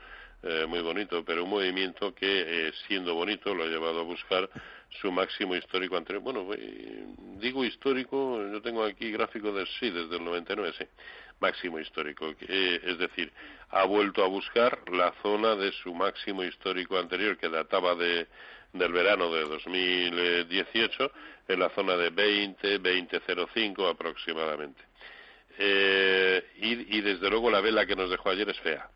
eh, 0.49 0.65
muy 0.67 0.81
bonito, 0.81 1.25
pero 1.25 1.43
un 1.43 1.51
movimiento 1.51 2.15
que, 2.15 2.69
eh, 2.69 2.73
siendo 2.87 3.15
bonito, 3.15 3.53
lo 3.53 3.65
ha 3.65 3.67
llevado 3.67 4.01
a 4.01 4.05
buscar 4.05 4.49
su 5.01 5.11
máximo 5.11 5.57
histórico 5.57 5.97
anterior. 5.97 6.23
Bueno, 6.23 6.47
eh, 6.55 7.05
digo 7.41 7.65
histórico, 7.65 8.41
yo 8.53 8.63
tengo 8.63 8.85
aquí 8.85 9.11
gráfico 9.11 9.51
de 9.53 9.67
sí, 9.81 9.91
desde 9.91 10.17
el 10.17 10.25
99, 10.25 10.73
sí, 10.79 10.85
máximo 11.41 11.81
histórico. 11.81 12.33
es 12.41 12.99
decir, 12.99 13.33
ha 13.71 13.85
vuelto 13.87 14.25
a 14.25 14.29
buscar 14.29 14.89
la 14.91 15.13
zona 15.21 15.57
de 15.57 15.73
su 15.73 15.93
máximo 15.93 16.45
histórico 16.45 16.97
anterior, 16.97 17.37
que 17.37 17.49
databa 17.49 17.97
de, 17.97 18.29
del 18.73 18.93
verano 18.93 19.33
de 19.35 19.43
2018, 19.47 21.11
en 21.49 21.59
la 21.59 21.71
zona 21.71 21.97
de 21.97 22.11
20, 22.11 22.81
20.05 22.81 23.91
aproximadamente. 23.91 24.81
y, 25.59 26.99
y 26.99 27.01
desde 27.01 27.31
luego 27.31 27.51
la 27.51 27.61
vela 27.61 27.85
que 27.85 27.97
nos 27.97 28.11
dejó 28.11 28.31
ayer 28.31 28.49
es 28.49 28.61
fea 28.61 28.89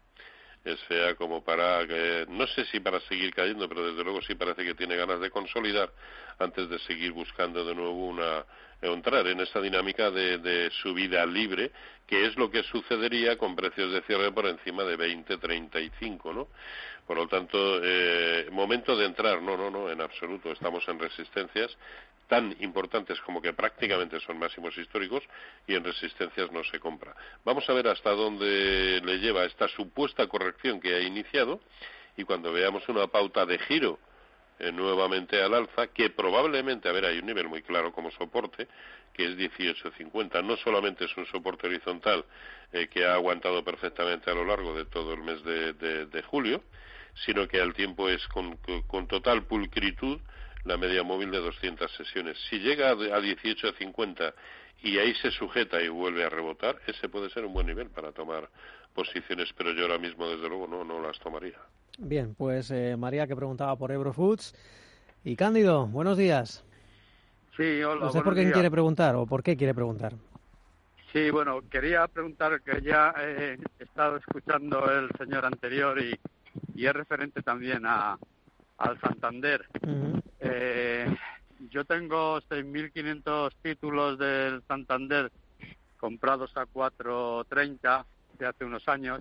es 0.64 0.79
como 1.16 1.42
para 1.42 1.87
no 2.29 2.46
sé 2.49 2.64
si 2.66 2.81
para 2.81 3.01
seguir 3.01 3.35
cayendo, 3.35 3.68
pero 3.68 3.87
desde 3.87 4.05
luego 4.05 4.20
sí 4.23 4.35
parece 4.35 4.64
que 4.64 4.75
tiene 4.75 4.96
ganas 4.96 5.20
de 5.20 5.31
consolidar 5.31 5.90
antes 6.38 6.68
de 6.68 6.79
seguir 6.81 7.12
buscando 7.12 7.64
de 7.64 7.75
nuevo 7.75 8.07
una 8.07 8.44
entrar 8.81 9.27
en 9.27 9.40
esa 9.40 9.61
dinámica 9.61 10.11
de, 10.11 10.38
de 10.38 10.71
subida 10.83 11.25
libre, 11.27 11.71
que 12.07 12.27
es 12.27 12.37
lo 12.37 12.51
que 12.51 12.62
sucedería 12.64 13.37
con 13.38 13.55
precios 13.55 13.93
de 13.93 14.03
cierre 14.03 14.33
por 14.33 14.47
encima 14.47 14.85
de 14.85 14.97
20, 14.97 15.38
35, 15.38 16.33
¿no? 16.33 16.49
Por 17.07 17.16
lo 17.16 17.27
tanto, 17.27 17.81
eh, 17.83 18.49
momento 18.53 18.97
de 18.97 19.07
entrar, 19.07 19.43
no, 19.43 19.57
no, 19.57 19.69
no, 19.69 19.90
en 19.90 20.01
absoluto. 20.01 20.53
Estamos 20.53 20.87
en 20.88 20.99
resistencias 20.99 21.77
tan 22.29 22.55
importantes 22.61 23.21
como 23.23 23.43
que 23.43 23.53
prácticamente 23.53 24.21
son 24.21 24.38
máximos 24.38 24.79
históricos 24.79 25.25
y 25.66 25.75
en 25.75 25.83
resistencias 25.83 26.53
no 26.53 26.62
se 26.62 26.79
compra. 26.79 27.12
Vamos 27.45 27.69
a 27.69 27.73
ver 27.73 27.88
hasta 27.88 28.11
dónde 28.11 29.01
le 29.05 29.19
lleva 29.19 29.45
esta 29.45 29.66
supuesta 29.66 30.29
corrección 30.29 30.81
que 30.81 30.95
ha 30.95 31.01
iniciado 31.01 31.59
y 32.16 32.23
cuando 32.23 32.53
veamos 32.53 32.88
una 32.88 33.09
pauta 33.09 33.45
de 33.45 33.59
giro 33.59 33.99
eh, 34.61 34.73
nuevamente 34.73 35.42
al 35.42 35.55
alza, 35.55 35.88
que 35.88 36.11
probablemente, 36.11 36.88
a 36.88 36.92
ver, 36.92 37.07
hay 37.07 37.18
un 37.18 37.27
nivel 37.27 37.49
muy 37.49 37.63
claro 37.63 37.92
como 37.92 38.11
soporte, 38.11 38.69
que 39.15 39.25
es 39.25 39.37
18.50. 39.37 40.44
No 40.44 40.56
solamente 40.58 41.06
es 41.06 41.17
un 41.17 41.27
soporte 41.27 41.67
horizontal 41.67 42.25
eh, 42.73 42.88
que 42.88 43.04
ha 43.06 43.15
aguantado 43.15 43.65
perfectamente 43.65 44.31
a 44.31 44.35
lo 44.35 44.44
largo 44.44 44.75
de 44.75 44.85
todo 44.85 45.15
el 45.15 45.23
mes 45.23 45.42
de, 45.42 46.23
julio, 46.23 46.63
sino 47.25 47.48
que 47.48 47.61
al 47.61 47.73
tiempo 47.75 48.08
es 48.08 48.27
con, 48.29 48.58
con 48.87 49.08
total 49.08 49.44
pulcritud 49.44 50.21
la 50.65 50.77
media 50.77 51.02
móvil 51.02 51.31
de 51.31 51.38
200 51.38 51.90
sesiones. 51.92 52.37
Si 52.50 52.58
llega 52.58 52.90
a 52.90 52.94
18.50 52.94 54.35
y 54.83 54.98
ahí 54.98 55.15
se 55.15 55.31
sujeta 55.31 55.81
y 55.81 55.88
vuelve 55.88 56.25
a 56.25 56.29
rebotar, 56.29 56.79
ese 56.87 57.08
puede 57.08 57.31
ser 57.31 57.44
un 57.44 57.54
buen 57.54 57.67
nivel 57.67 57.88
para 57.88 58.13
tomar 58.13 58.48
posiciones, 58.94 59.50
pero 59.56 59.73
yo 59.73 59.83
ahora 59.83 59.98
mismo, 59.98 60.29
desde 60.29 60.48
luego, 60.48 60.67
no, 60.67 60.85
no 60.85 61.00
las 61.00 61.19
tomaría. 61.19 61.58
Bien, 62.03 62.35
pues 62.35 62.71
eh, 62.71 62.96
María 62.96 63.27
que 63.27 63.37
preguntaba 63.37 63.77
por 63.77 63.92
Eurofoods. 63.92 64.55
Y 65.23 65.37
Cándido, 65.37 65.87
buenos 65.87 66.17
días. 66.17 66.65
Sí, 67.55 67.83
hola. 67.83 68.07
No 68.07 68.11
sé 68.11 68.23
por 68.23 68.35
quién 68.35 68.53
quiere 68.53 68.71
preguntar 68.71 69.15
o 69.17 69.27
por 69.27 69.42
qué 69.42 69.55
quiere 69.55 69.75
preguntar. 69.75 70.15
Sí, 71.13 71.29
bueno, 71.31 71.61
quería 71.69 72.07
preguntar 72.09 72.63
que 72.63 72.81
ya 72.81 73.13
he 73.19 73.59
estado 73.79 74.17
escuchando 74.17 74.90
el 74.90 75.11
señor 75.19 75.44
anterior 75.44 76.01
y, 76.01 76.19
y 76.75 76.87
es 76.87 76.92
referente 76.94 77.42
también 77.42 77.85
a, 77.85 78.17
al 78.79 78.98
Santander. 79.01 79.67
Eh, 80.40 81.15
yo 81.69 81.85
tengo 81.85 82.40
6.500 82.40 83.53
títulos 83.61 84.19
del 84.19 84.63
Santander 84.67 85.31
comprados 85.98 86.57
a 86.57 86.65
4.30 86.65 88.05
de 88.38 88.46
hace 88.46 88.65
unos 88.65 88.88
años 88.88 89.21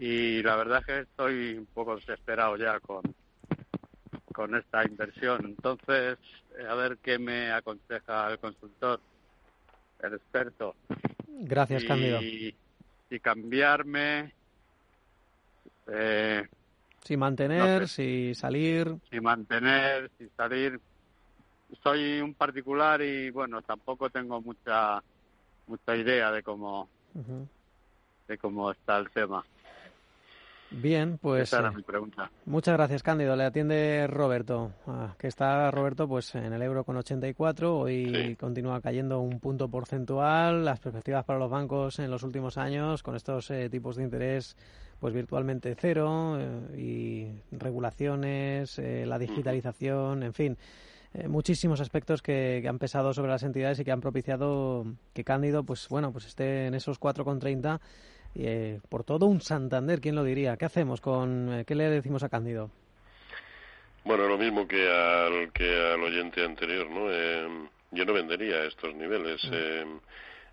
y 0.00 0.42
la 0.42 0.56
verdad 0.56 0.78
es 0.78 0.86
que 0.86 1.00
estoy 1.00 1.58
un 1.58 1.66
poco 1.66 1.96
desesperado 1.96 2.56
ya 2.56 2.80
con, 2.80 3.02
con 4.32 4.54
esta 4.54 4.82
inversión. 4.82 5.44
Entonces, 5.44 6.16
eh, 6.58 6.66
a 6.66 6.74
ver 6.74 6.96
qué 7.02 7.18
me 7.18 7.52
aconseja 7.52 8.30
el 8.30 8.38
consultor, 8.38 8.98
el 10.02 10.14
experto. 10.14 10.74
Gracias, 11.28 11.82
y, 11.82 12.54
Y 13.10 13.20
cambiarme. 13.20 14.32
Eh, 15.86 16.48
si 17.04 17.16
mantener, 17.18 17.86
si 17.86 18.34
salir. 18.34 18.96
Si 19.10 19.20
mantener, 19.20 20.10
si 20.16 20.30
salir. 20.34 20.80
Soy 21.82 22.22
un 22.22 22.32
particular 22.32 23.02
y 23.02 23.28
bueno, 23.30 23.60
tampoco 23.60 24.08
tengo 24.08 24.40
mucha 24.40 25.02
mucha 25.66 25.94
idea 25.94 26.32
de 26.32 26.42
cómo 26.42 26.88
de 28.26 28.38
cómo 28.38 28.70
está 28.70 28.96
el 28.96 29.10
tema. 29.10 29.44
Bien, 30.70 31.18
pues. 31.18 31.42
Esa 31.42 31.58
era 31.60 31.68
eh, 31.70 31.76
mi 31.76 31.82
pregunta. 31.82 32.30
Muchas 32.46 32.74
gracias, 32.74 33.02
Cándido. 33.02 33.34
Le 33.34 33.44
atiende 33.44 34.06
Roberto, 34.06 34.72
ah, 34.86 35.14
que 35.18 35.26
está 35.26 35.70
Roberto 35.70 36.06
pues 36.06 36.34
en 36.34 36.52
el 36.52 36.62
euro 36.62 36.84
con 36.84 36.96
84. 36.96 37.76
Hoy 37.76 38.36
continúa 38.38 38.80
cayendo 38.80 39.20
un 39.20 39.40
punto 39.40 39.68
porcentual. 39.68 40.64
Las 40.64 40.80
perspectivas 40.80 41.24
para 41.24 41.38
los 41.38 41.50
bancos 41.50 41.98
en 41.98 42.10
los 42.10 42.22
últimos 42.22 42.56
años, 42.56 43.02
con 43.02 43.16
estos 43.16 43.50
eh, 43.50 43.68
tipos 43.68 43.96
de 43.96 44.04
interés 44.04 44.56
pues 45.00 45.14
virtualmente 45.14 45.74
cero 45.80 46.36
eh, 46.38 46.78
y 46.78 47.56
regulaciones, 47.56 48.78
la 48.78 49.18
digitalización, 49.18 50.22
en 50.22 50.34
fin. 50.34 50.58
muchísimos 51.26 51.80
aspectos 51.80 52.20
que, 52.20 52.60
que, 52.62 52.68
han 52.68 52.78
pesado 52.78 53.14
sobre 53.14 53.30
las 53.30 53.42
entidades 53.42 53.80
y 53.80 53.84
que 53.84 53.92
han 53.92 54.02
propiciado 54.02 54.84
que 55.14 55.24
Cándido 55.24 55.64
pues 55.64 55.88
bueno 55.88 56.12
pues 56.12 56.26
esté 56.26 56.66
en 56.66 56.74
esos 56.74 57.00
4,30 57.00 57.80
eh, 58.34 58.80
por 58.88 59.04
todo 59.04 59.26
un 59.26 59.40
Santander, 59.40 60.00
¿quién 60.00 60.14
lo 60.14 60.24
diría? 60.24 60.56
¿Qué 60.56 60.64
hacemos 60.64 61.00
con, 61.00 61.52
eh, 61.52 61.64
qué 61.64 61.74
le 61.74 61.90
decimos 61.90 62.22
a 62.22 62.28
Cándido? 62.28 62.70
Bueno, 64.04 64.26
lo 64.26 64.38
mismo 64.38 64.66
que 64.66 64.90
al 64.90 65.52
que 65.52 65.92
al 65.92 66.02
oyente 66.02 66.44
anterior, 66.44 66.88
¿no? 66.88 67.10
Eh, 67.10 67.68
yo 67.90 68.04
no 68.04 68.12
vendería 68.12 68.64
estos 68.64 68.94
niveles 68.94 69.44
mm. 69.44 69.96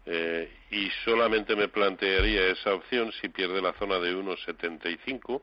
eh, 0.06 0.52
y 0.72 0.90
solamente 1.06 1.56
me 1.56 1.68
plantearía 1.68 2.48
esa 2.48 2.74
opción 2.74 3.12
si 3.22 3.30
pierde 3.30 3.62
la 3.62 3.74
zona 3.74 4.00
de 4.00 4.16
1,75 4.16 5.42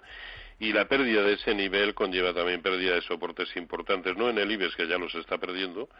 y 0.64 0.72
la 0.72 0.88
pérdida 0.88 1.22
de 1.22 1.34
ese 1.34 1.54
nivel 1.54 1.92
conlleva 1.92 2.32
también 2.32 2.62
pérdida 2.62 2.94
de 2.94 3.02
soportes 3.02 3.54
importantes, 3.54 4.16
no 4.16 4.30
en 4.30 4.38
el 4.38 4.50
IBEX 4.50 4.74
que 4.74 4.88
ya 4.88 4.96
los 4.96 5.14
está 5.14 5.36
perdiendo, 5.36 5.90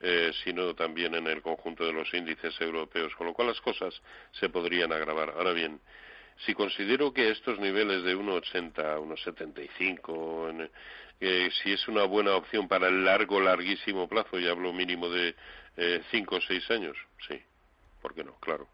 eh, 0.00 0.32
sino 0.42 0.74
también 0.74 1.14
en 1.14 1.26
el 1.26 1.42
conjunto 1.42 1.84
de 1.84 1.92
los 1.92 2.12
índices 2.14 2.58
europeos, 2.58 3.14
con 3.16 3.26
lo 3.26 3.34
cual 3.34 3.48
las 3.48 3.60
cosas 3.60 3.92
se 4.32 4.48
podrían 4.48 4.92
agravar. 4.92 5.34
Ahora 5.36 5.52
bien, 5.52 5.78
si 6.46 6.54
considero 6.54 7.12
que 7.12 7.28
estos 7.28 7.58
niveles 7.58 8.02
de 8.02 8.16
1,80, 8.16 8.98
1,75, 8.98 10.70
eh, 11.20 11.50
si 11.62 11.72
es 11.74 11.86
una 11.86 12.04
buena 12.04 12.34
opción 12.34 12.66
para 12.66 12.88
el 12.88 13.04
largo, 13.04 13.40
larguísimo 13.40 14.08
plazo, 14.08 14.38
y 14.38 14.48
hablo 14.48 14.72
mínimo 14.72 15.10
de 15.10 15.34
eh, 15.76 16.02
cinco 16.10 16.36
o 16.36 16.40
seis 16.40 16.68
años, 16.70 16.96
sí, 17.28 17.38
¿por 18.00 18.14
qué 18.14 18.24
no? 18.24 18.36
Claro. 18.40 18.68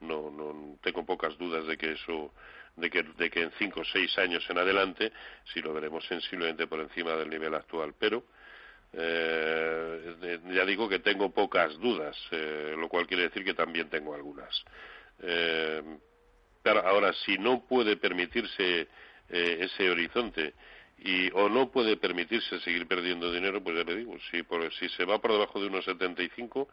No, 0.00 0.30
no 0.30 0.76
tengo 0.82 1.04
pocas 1.06 1.36
dudas 1.38 1.66
de 1.66 1.76
que 1.76 1.92
eso 1.92 2.32
de 2.76 2.90
que, 2.90 3.02
de 3.02 3.30
que 3.30 3.42
en 3.42 3.50
cinco 3.58 3.80
o 3.80 3.84
seis 3.84 4.16
años 4.18 4.44
en 4.50 4.58
adelante 4.58 5.10
si 5.52 5.60
lo 5.60 5.72
veremos 5.72 6.04
sensiblemente 6.06 6.66
por 6.66 6.80
encima 6.80 7.12
del 7.12 7.30
nivel 7.30 7.54
actual. 7.54 7.94
Pero 7.98 8.24
eh, 8.92 10.40
ya 10.52 10.64
digo 10.64 10.88
que 10.88 11.00
tengo 11.00 11.30
pocas 11.30 11.78
dudas, 11.78 12.16
eh, 12.30 12.74
lo 12.76 12.88
cual 12.88 13.06
quiere 13.06 13.24
decir 13.24 13.44
que 13.44 13.54
también 13.54 13.90
tengo 13.90 14.14
algunas. 14.14 14.64
Eh, 15.20 15.82
ahora, 16.64 17.12
si 17.12 17.38
no 17.38 17.66
puede 17.66 17.96
permitirse 17.96 18.88
ese 19.28 19.90
horizonte 19.90 20.54
y 20.98 21.30
o 21.32 21.48
no 21.48 21.70
puede 21.70 21.96
permitirse 21.96 22.60
seguir 22.60 22.86
perdiendo 22.86 23.32
dinero, 23.32 23.62
pues 23.62 23.76
ya 23.76 23.84
le 23.84 23.96
digo, 23.96 24.16
si, 24.30 24.42
por, 24.44 24.72
si 24.74 24.88
se 24.90 25.04
va 25.04 25.20
por 25.20 25.32
debajo 25.32 25.60
de 25.60 25.66
unos 25.66 25.84
75, 25.84 26.68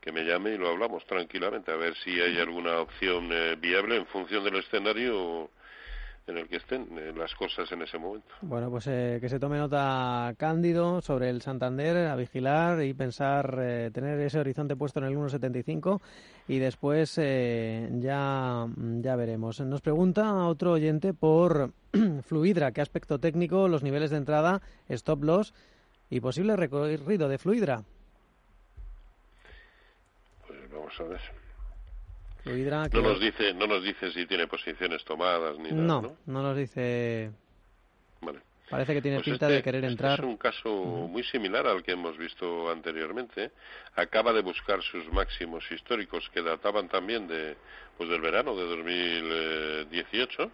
que 0.00 0.12
me 0.12 0.24
llame 0.24 0.54
y 0.54 0.58
lo 0.58 0.68
hablamos 0.68 1.04
tranquilamente, 1.06 1.72
a 1.72 1.76
ver 1.76 1.94
si 1.96 2.10
hay 2.20 2.38
alguna 2.38 2.80
opción 2.80 3.30
eh, 3.32 3.56
viable 3.56 3.96
en 3.96 4.06
función 4.06 4.44
del 4.44 4.56
escenario 4.56 5.50
en 6.26 6.36
el 6.36 6.48
que 6.48 6.56
estén 6.56 6.86
eh, 6.98 7.12
las 7.16 7.34
cosas 7.34 7.70
en 7.72 7.82
ese 7.82 7.98
momento. 7.98 8.28
Bueno, 8.42 8.70
pues 8.70 8.86
eh, 8.86 9.18
que 9.20 9.28
se 9.28 9.40
tome 9.40 9.58
nota 9.58 10.34
Cándido 10.36 11.00
sobre 11.00 11.30
el 11.30 11.42
Santander, 11.42 12.08
a 12.08 12.16
vigilar 12.16 12.82
y 12.82 12.94
pensar, 12.94 13.56
tener 13.92 14.20
ese 14.20 14.38
horizonte 14.38 14.76
puesto 14.76 15.00
en 15.00 15.06
el 15.06 15.16
1.75 15.16 16.00
y 16.46 16.58
después 16.58 17.16
ya, 17.16 18.66
ya 18.76 19.16
veremos. 19.16 19.60
Nos 19.60 19.80
pregunta 19.80 20.46
otro 20.46 20.72
oyente 20.72 21.12
por 21.12 21.72
Fluidra, 22.22 22.72
qué 22.72 22.82
aspecto 22.82 23.18
técnico, 23.18 23.66
los 23.68 23.82
niveles 23.82 24.10
de 24.10 24.18
entrada, 24.18 24.60
stop 24.88 25.24
loss 25.24 25.54
y 26.08 26.20
posible 26.20 26.56
recorrido 26.56 27.28
de 27.28 27.38
Fluidra 27.38 27.84
vamos 30.88 31.00
a 31.00 31.04
ver. 31.04 31.20
no 32.92 33.02
nos 33.02 33.20
dice 33.20 33.52
no 33.54 33.66
nos 33.66 33.82
dice 33.82 34.10
si 34.12 34.26
tiene 34.26 34.46
posiciones 34.46 35.04
tomadas 35.04 35.58
ni 35.58 35.70
nada, 35.70 35.82
¿no? 35.82 36.16
No, 36.26 36.42
nos 36.42 36.56
dice. 36.56 37.30
Vale. 38.20 38.40
Parece 38.70 38.94
que 38.94 39.02
tiene 39.02 39.18
pues 39.18 39.24
pinta 39.24 39.48
de 39.48 39.56
este, 39.56 39.64
querer 39.64 39.84
este 39.84 39.92
entrar. 39.92 40.18
es 40.20 40.24
un 40.26 40.36
caso 40.36 40.70
muy 40.70 41.24
similar 41.24 41.66
al 41.66 41.82
que 41.82 41.92
hemos 41.92 42.16
visto 42.18 42.70
anteriormente. 42.70 43.50
Acaba 43.96 44.32
de 44.32 44.42
buscar 44.42 44.82
sus 44.82 45.10
máximos 45.10 45.64
históricos 45.70 46.28
que 46.34 46.42
databan 46.42 46.88
también 46.88 47.26
de 47.26 47.56
pues 47.96 48.10
del 48.10 48.20
verano 48.20 48.54
de 48.54 48.64
2018. 48.64 50.50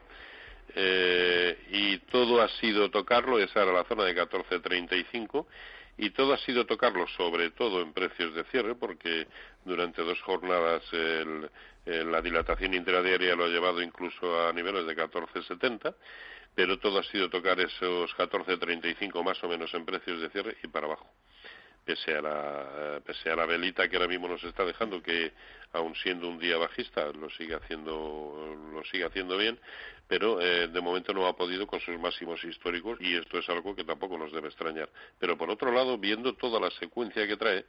Eh, 0.76 1.58
y 1.70 1.98
todo 2.10 2.40
ha 2.40 2.48
sido 2.60 2.90
tocarlo, 2.90 3.38
esa 3.38 3.62
era 3.62 3.72
la 3.72 3.84
zona 3.84 4.04
de 4.04 4.16
14.35 4.16 5.46
y 5.96 6.10
todo 6.10 6.34
ha 6.34 6.38
sido 6.38 6.66
tocarlo 6.66 7.06
sobre 7.08 7.50
todo 7.50 7.80
en 7.80 7.92
precios 7.92 8.34
de 8.34 8.44
cierre 8.44 8.74
porque 8.74 9.26
durante 9.64 10.02
dos 10.02 10.20
jornadas 10.22 10.82
la 11.84 12.20
dilatación 12.20 12.74
intradiaria 12.74 13.36
lo 13.36 13.44
ha 13.44 13.48
llevado 13.48 13.82
incluso 13.82 14.46
a 14.46 14.52
niveles 14.52 14.86
de 14.86 14.96
14,70 14.96 15.94
pero 16.54 16.78
todo 16.78 17.00
ha 17.00 17.04
sido 17.04 17.28
tocar 17.30 17.58
esos 17.60 18.10
14,35 18.16 19.24
más 19.24 19.42
o 19.42 19.48
menos 19.48 19.72
en 19.74 19.84
precios 19.84 20.20
de 20.20 20.30
cierre 20.30 20.56
y 20.62 20.68
para 20.68 20.86
abajo 20.86 21.08
pese 21.84 22.14
a 22.16 22.22
la 22.22 23.00
pese 23.04 23.30
a 23.30 23.36
la 23.36 23.46
velita 23.46 23.88
que 23.88 23.96
ahora 23.96 24.08
mismo 24.08 24.28
nos 24.28 24.42
está 24.44 24.64
dejando 24.64 25.02
que 25.02 25.32
aun 25.72 25.94
siendo 25.96 26.28
un 26.28 26.38
día 26.38 26.56
bajista 26.56 27.12
lo 27.12 27.28
sigue 27.30 27.54
haciendo 27.54 28.56
lo 28.72 28.84
sigue 28.84 29.04
haciendo 29.04 29.36
bien 29.36 29.58
pero 30.06 30.40
eh, 30.40 30.68
de 30.68 30.80
momento 30.80 31.12
no 31.12 31.26
ha 31.26 31.36
podido 31.36 31.66
con 31.66 31.80
sus 31.80 31.98
máximos 31.98 32.42
históricos 32.44 32.98
y 33.00 33.16
esto 33.16 33.38
es 33.38 33.48
algo 33.48 33.74
que 33.74 33.84
tampoco 33.84 34.18
nos 34.18 34.32
debe 34.32 34.48
extrañar. 34.48 34.88
Pero 35.18 35.36
por 35.38 35.50
otro 35.50 35.72
lado 35.72 35.96
viendo 35.98 36.34
toda 36.34 36.60
la 36.60 36.70
secuencia 36.72 37.26
que 37.26 37.36
trae 37.36 37.64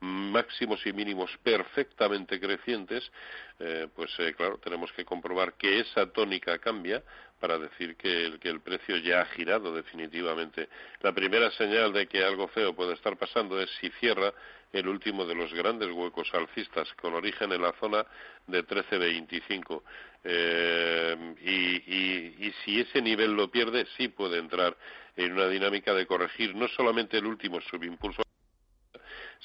máximos 0.00 0.84
y 0.86 0.92
mínimos 0.92 1.30
perfectamente 1.42 2.40
crecientes, 2.40 3.10
eh, 3.58 3.88
pues 3.94 4.10
eh, 4.18 4.34
claro, 4.36 4.58
tenemos 4.58 4.92
que 4.92 5.04
comprobar 5.04 5.54
que 5.54 5.80
esa 5.80 6.06
tónica 6.12 6.58
cambia 6.58 7.02
para 7.40 7.58
decir 7.58 7.96
que 7.96 8.26
el, 8.26 8.38
que 8.38 8.48
el 8.48 8.60
precio 8.60 8.96
ya 8.98 9.20
ha 9.20 9.26
girado 9.26 9.74
definitivamente. 9.74 10.68
La 11.00 11.12
primera 11.12 11.50
señal 11.52 11.92
de 11.92 12.06
que 12.06 12.24
algo 12.24 12.48
feo 12.48 12.74
puede 12.74 12.94
estar 12.94 13.16
pasando 13.16 13.60
es 13.60 13.70
si 13.80 13.90
cierra 14.00 14.32
el 14.72 14.88
último 14.88 15.24
de 15.24 15.34
los 15.34 15.52
grandes 15.52 15.90
huecos 15.90 16.32
alcistas 16.34 16.92
con 16.94 17.14
origen 17.14 17.52
en 17.52 17.62
la 17.62 17.72
zona 17.74 18.04
de 18.46 18.66
13.25 18.66 19.82
eh, 20.24 21.34
y, 21.42 22.46
y 22.46 22.52
si 22.64 22.80
ese 22.80 23.00
nivel 23.00 23.34
lo 23.34 23.50
pierde 23.50 23.86
sí 23.96 24.08
puede 24.08 24.38
entrar 24.38 24.76
en 25.16 25.32
una 25.32 25.48
dinámica 25.48 25.94
de 25.94 26.06
corregir 26.06 26.54
no 26.56 26.66
solamente 26.68 27.18
el 27.18 27.26
último 27.26 27.60
subimpulso 27.60 28.24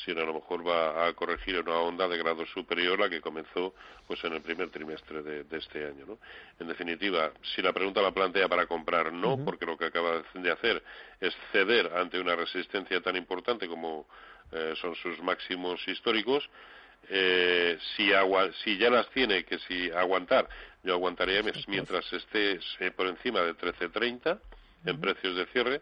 sino 0.06 0.22
a 0.22 0.26
lo 0.26 0.34
mejor 0.34 0.68
va 0.68 1.08
a 1.08 1.14
corregir 1.14 1.60
una 1.60 1.78
onda 1.80 2.08
de 2.08 2.18
grado 2.18 2.46
superior 2.48 3.00
a 3.00 3.06
la 3.06 3.10
que 3.10 3.22
comenzó 3.22 3.74
pues 4.08 4.24
en 4.24 4.34
el 4.34 4.42
primer 4.42 4.70
trimestre 4.70 5.22
de, 5.22 5.58
este 5.58 5.86
año. 5.86 6.06
¿no? 6.08 6.20
En 6.60 6.68
definitiva, 6.68 7.32
si 7.54 7.62
la 7.62 7.74
pregunta 7.74 8.02
la 8.02 8.12
plantea 8.12 8.48
para 8.48 8.66
comprar, 8.66 9.12
no, 9.12 9.44
porque 9.44 9.66
lo 9.66 9.78
que 9.78 9.86
acaba 9.86 10.22
de 10.34 10.52
hacer 10.52 10.84
es 11.20 11.36
ceder 11.52 11.92
ante 11.96 12.20
una 12.20 12.36
resistencia 12.36 13.02
tan 13.02 13.16
importante 13.16 13.68
como 13.68 14.08
eh, 14.52 14.74
son 14.82 14.96
sus 14.96 15.22
máximos 15.22 15.86
históricos. 15.88 16.50
Eh, 17.10 17.78
si, 17.96 18.12
si 18.64 18.78
ya 18.78 18.90
las 18.90 19.10
tiene 19.10 19.44
que 19.44 19.58
si 19.60 19.90
aguantar, 19.92 20.48
yo 20.84 20.94
aguantaría 20.94 21.42
mientras 21.68 22.12
esté 22.14 22.60
eh, 22.80 22.92
por 22.92 23.08
encima 23.08 23.42
de 23.42 23.56
13.30 23.56 24.40
en 24.86 25.00
precios 25.00 25.36
de 25.36 25.46
cierre 25.48 25.82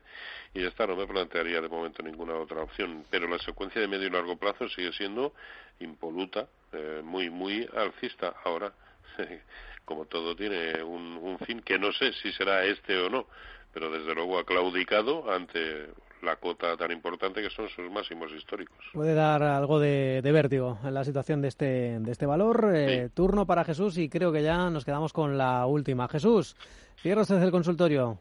y 0.54 0.62
ya 0.62 0.70
está, 0.70 0.88
no 0.88 0.96
me 0.96 1.08
plantearía 1.08 1.62
de 1.62 1.70
momento 1.70 2.02
ninguna 2.04 2.36
otra 2.36 2.62
opción. 2.64 3.06
Pero 3.10 3.28
la 3.28 3.40
secuencia 3.40 3.82
de 3.82 3.88
medio 3.88 4.08
y 4.08 4.10
largo 4.10 4.38
plazo 4.38 4.68
sigue 4.70 4.92
siendo 4.94 5.34
impoluta, 5.80 6.48
eh, 6.74 7.02
muy, 7.04 7.30
muy 7.30 7.68
alcista. 7.76 8.34
Ahora, 8.44 8.74
como 9.86 10.06
todo 10.06 10.36
tiene 10.36 10.82
un, 10.84 11.18
un 11.22 11.40
fin 11.40 11.62
que 11.62 11.78
no 11.78 11.92
sé 11.94 12.14
si 12.14 12.32
será 12.34 12.66
este 12.66 12.98
o 12.98 13.10
no, 13.10 13.28
pero 13.74 13.92
desde 13.92 14.16
luego 14.16 14.40
ha 14.40 14.46
claudicado 14.46 15.32
ante 15.32 15.88
la 16.24 16.36
cota 16.38 16.76
tan 16.78 16.92
importante 16.92 17.42
que 17.42 17.50
son 17.50 17.70
sus 17.70 17.92
máximos 17.92 18.32
históricos. 18.32 18.78
Puede 18.94 19.14
dar 19.14 19.44
algo 19.44 19.80
de, 19.80 20.22
vértigo 20.24 20.80
en 20.84 20.94
la 20.94 21.04
situación 21.04 21.42
de 21.42 21.50
este, 21.50 22.00
de 22.00 22.12
este 22.12 22.26
valor. 22.26 22.72
Eh, 22.74 23.10
turno 23.14 23.46
para 23.46 23.64
Jesús 23.64 23.98
y 23.98 24.10
creo 24.10 24.32
que 24.32 24.44
ya 24.44 24.70
nos 24.70 24.86
quedamos 24.86 25.14
con 25.14 25.38
la 25.38 25.66
última. 25.66 26.08
Jesús, 26.08 26.56
cierra 27.02 27.22
usted 27.22 27.42
el 27.42 27.52
consultorio. 27.52 28.20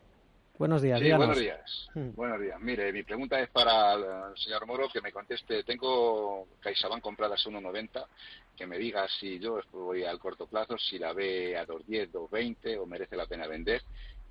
Buenos 0.59 0.81
días. 0.81 1.01
Sí, 1.01 1.13
buenos 1.13 1.39
días. 1.39 1.89
Mm. 1.95 2.15
Buenos 2.15 2.41
días. 2.41 2.61
Mire, 2.61 2.93
mi 2.93 3.03
pregunta 3.03 3.39
es 3.41 3.51
para 3.51 3.95
el 3.95 4.39
señor 4.39 4.67
Moro 4.67 4.89
que 4.89 5.03
me 5.03 5.13
conteste. 5.13 5.63
Tengo 5.65 6.47
CaixaBank 6.61 7.03
compradas 7.03 7.47
a 7.47 7.51
1,90. 7.51 8.07
Que 8.57 8.67
me 8.67 8.79
diga 8.79 9.07
si 9.21 9.39
yo 9.39 9.61
voy 9.73 10.05
al 10.05 10.19
corto 10.19 10.47
plazo, 10.47 10.79
si 10.79 10.99
la 10.99 11.13
ve 11.13 11.59
a 11.59 11.67
2,10, 11.67 12.11
2,20 12.11 12.81
o 12.81 12.87
merece 12.87 13.17
la 13.17 13.27
pena 13.27 13.47
vender. 13.47 13.83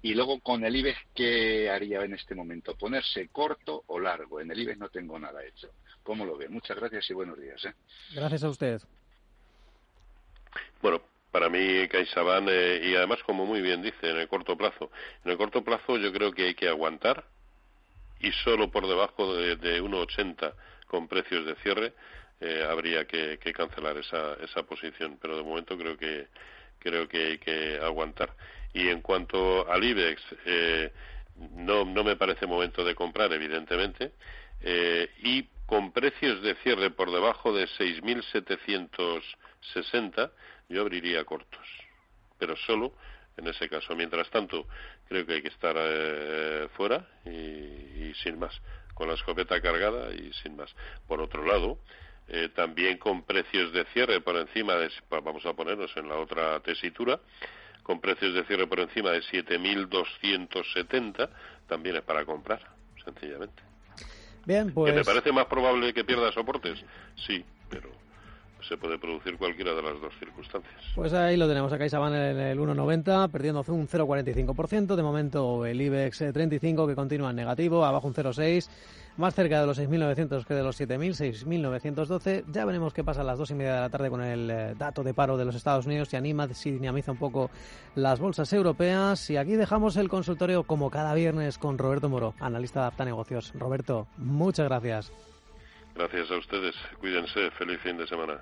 Y 0.02 0.14
luego 0.14 0.40
con 0.40 0.64
el 0.66 0.76
IBEX, 0.76 0.98
¿qué 1.14 1.70
haría 1.70 2.02
en 2.02 2.14
este 2.14 2.34
momento? 2.34 2.76
¿Ponerse 2.76 3.28
corto 3.30 3.84
o 3.88 4.00
largo? 4.00 4.40
En 4.40 4.50
el 4.52 4.60
IBEX 4.60 4.80
no 4.80 4.90
tengo 4.90 5.20
nada 5.20 5.44
hecho. 5.44 5.70
¿Cómo 6.04 6.26
lo 6.26 6.38
ve? 6.38 6.50
Muchas 6.50 6.78
gracias 6.78 7.10
y 7.10 7.14
buenos 7.14 7.40
días. 7.40 7.64
¿eh? 7.66 7.74
Gracias 8.14 8.44
a 8.44 8.50
usted. 8.50 8.82
Bueno, 10.82 11.02
para 11.36 11.50
mí 11.50 11.86
CaixaBank 11.90 12.48
eh, 12.50 12.80
y 12.82 12.96
además 12.96 13.22
como 13.24 13.46
muy 13.46 13.60
bien 13.60 13.82
dice 13.82 14.10
en 14.10 14.16
el 14.16 14.30
corto 14.30 14.56
plazo. 14.56 14.90
En 15.26 15.32
el 15.32 15.38
corto 15.38 15.66
plazo 15.66 15.98
yo 15.98 16.14
creo 16.14 16.32
que 16.32 16.46
hay 16.46 16.56
que 16.56 16.70
aguantar 16.70 17.26
y 18.22 18.32
solo 18.32 18.72
por 18.72 18.88
debajo 18.88 19.36
de, 19.36 19.58
de 19.58 19.84
1,80 19.84 20.54
con 20.88 21.10
precios 21.10 21.46
de 21.46 21.56
cierre 21.56 21.92
eh, 22.40 22.66
habría 22.66 23.04
que, 23.04 23.38
cancelar 23.54 23.98
esa, 23.98 24.36
esa 24.36 24.64
posición. 24.64 25.18
Pero 25.22 25.36
de 25.36 25.44
momento 25.44 25.78
creo 25.78 25.98
que 25.98 26.28
creo 26.80 27.10
que 27.10 27.26
hay 27.26 27.38
que 27.38 27.80
aguantar. 27.84 28.34
Y 28.74 28.88
en 28.88 29.02
cuanto 29.02 29.70
al 29.70 29.84
IBEX 29.84 30.22
eh, 30.46 30.94
no 31.52 31.84
no 31.84 32.06
me 32.06 32.16
parece 32.16 32.48
momento 32.48 32.86
de 32.86 32.96
comprar 32.96 33.34
evidentemente 33.34 34.14
y 35.22 35.44
con 35.66 35.92
precios 35.92 36.42
de 36.42 36.56
cierre 36.64 36.92
por 36.92 37.12
debajo 37.12 37.52
de 37.52 37.68
6.760 37.68 40.32
yo 40.70 40.82
abriría 40.82 41.24
cortos, 41.24 41.66
pero 42.38 42.56
solo 42.56 42.94
en 43.38 43.48
ese 43.48 43.70
caso. 43.70 43.96
Mientras 43.96 44.30
tanto, 44.30 44.68
creo 45.08 45.26
que 45.26 45.34
hay 45.34 45.42
que 45.42 45.48
estar 45.50 45.76
eh, 45.78 46.68
fuera 46.76 47.08
y, 47.26 48.14
sin 48.24 48.40
más, 48.40 48.54
con 48.94 49.08
la 49.08 49.16
escopeta 49.16 49.60
cargada 49.62 50.14
y 50.14 50.32
sin 50.42 50.56
más. 50.56 50.74
Por 51.08 51.20
otro 51.22 51.46
lado, 51.46 51.80
eh, 52.28 52.50
también 52.56 52.98
con 52.98 53.24
precios 53.24 53.72
de 53.74 53.86
cierre 53.86 54.22
por 54.22 54.38
encima 54.38 54.76
de, 54.76 54.90
vamos 55.10 55.46
a 55.46 55.54
ponernos 55.54 55.96
en 55.98 56.10
la 56.10 56.18
otra 56.18 56.60
tesitura, 56.62 57.20
con 57.84 58.02
precios 58.02 58.34
de 58.34 58.44
cierre 58.46 58.66
por 58.68 58.80
encima 58.80 59.12
de 59.12 59.22
7.270, 59.22 61.30
también 61.68 61.98
es 61.98 62.02
para 62.02 62.26
comprar, 62.26 62.60
sencillamente. 63.04 63.62
Bien, 64.46 64.74
pues... 64.74 64.92
¿Que 64.92 65.00
me 65.00 65.06
parece 65.06 65.32
más 65.32 65.46
probable 65.46 65.94
que 65.94 66.04
pierda 66.04 66.32
soportes? 66.32 66.84
Sí, 67.16 67.46
pero 67.70 67.92
se 68.68 68.78
puede 68.78 68.98
producir 68.98 69.38
cualquiera 69.38 69.74
de 69.74 69.82
las 69.82 70.00
dos 70.02 70.14
circunstancias. 70.20 70.82
Pues 70.96 71.14
ahí 71.14 71.38
lo 71.38 71.48
tenemos, 71.48 71.72
acá 71.72 71.86
van 72.00 72.14
en 72.14 72.40
el 72.40 72.60
1,90, 72.60 73.32
perdiendo 73.32 73.64
un 73.68 73.88
0,45%. 73.88 74.96
De 74.96 75.04
momento 75.04 75.66
el 75.66 75.80
IBEX 75.82 76.18
35 76.34 76.88
que 76.88 76.96
continúa 76.96 77.30
en 77.30 77.36
negativo, 77.36 77.86
abajo 77.86 78.08
un 78.08 78.14
0,6, 78.14 78.70
más 79.18 79.36
cerca 79.36 79.62
de 79.62 79.68
los 79.68 79.80
6.900 79.80 80.46
que 80.46 80.54
de 80.54 80.64
los 80.64 80.80
7.000, 80.80 81.46
6.912. 81.46 82.46
Ya 82.52 82.66
veremos 82.66 82.94
qué 82.94 83.04
pasa 83.04 83.22
a 83.22 83.24
las 83.24 83.38
dos 83.38 83.52
y 83.52 83.56
media 83.56 83.76
de 83.76 83.82
la 83.82 83.90
tarde 83.90 84.10
con 84.10 84.22
el 84.22 84.50
eh, 84.50 84.76
dato 84.78 85.04
de 85.04 85.14
paro 85.14 85.38
de 85.38 85.46
los 85.46 85.56
Estados 85.56 85.86
Unidos, 85.86 86.10
si 86.10 86.16
anima, 86.16 86.48
si 86.54 86.72
dinamiza 86.72 87.12
un 87.12 87.20
poco 87.20 87.50
las 87.96 88.20
bolsas 88.20 88.52
europeas. 88.54 89.30
Y 89.30 89.38
aquí 89.38 89.54
dejamos 89.54 89.96
el 89.98 90.10
consultorio 90.10 90.64
como 90.64 90.90
cada 90.90 91.14
viernes 91.14 91.58
con 91.58 91.78
Roberto 91.78 92.10
Moro, 92.10 92.34
analista 92.40 92.82
de 92.82 92.88
Apta 92.88 93.06
Negocios. 93.06 93.54
Roberto, 93.56 94.08
muchas 94.18 94.68
gracias. 94.68 95.12
Gracias 95.96 96.30
a 96.30 96.38
ustedes. 96.38 96.76
Cuídense. 97.00 97.52
Feliz 97.52 97.80
fin 97.82 97.98
de 97.98 98.06
semana. 98.06 98.42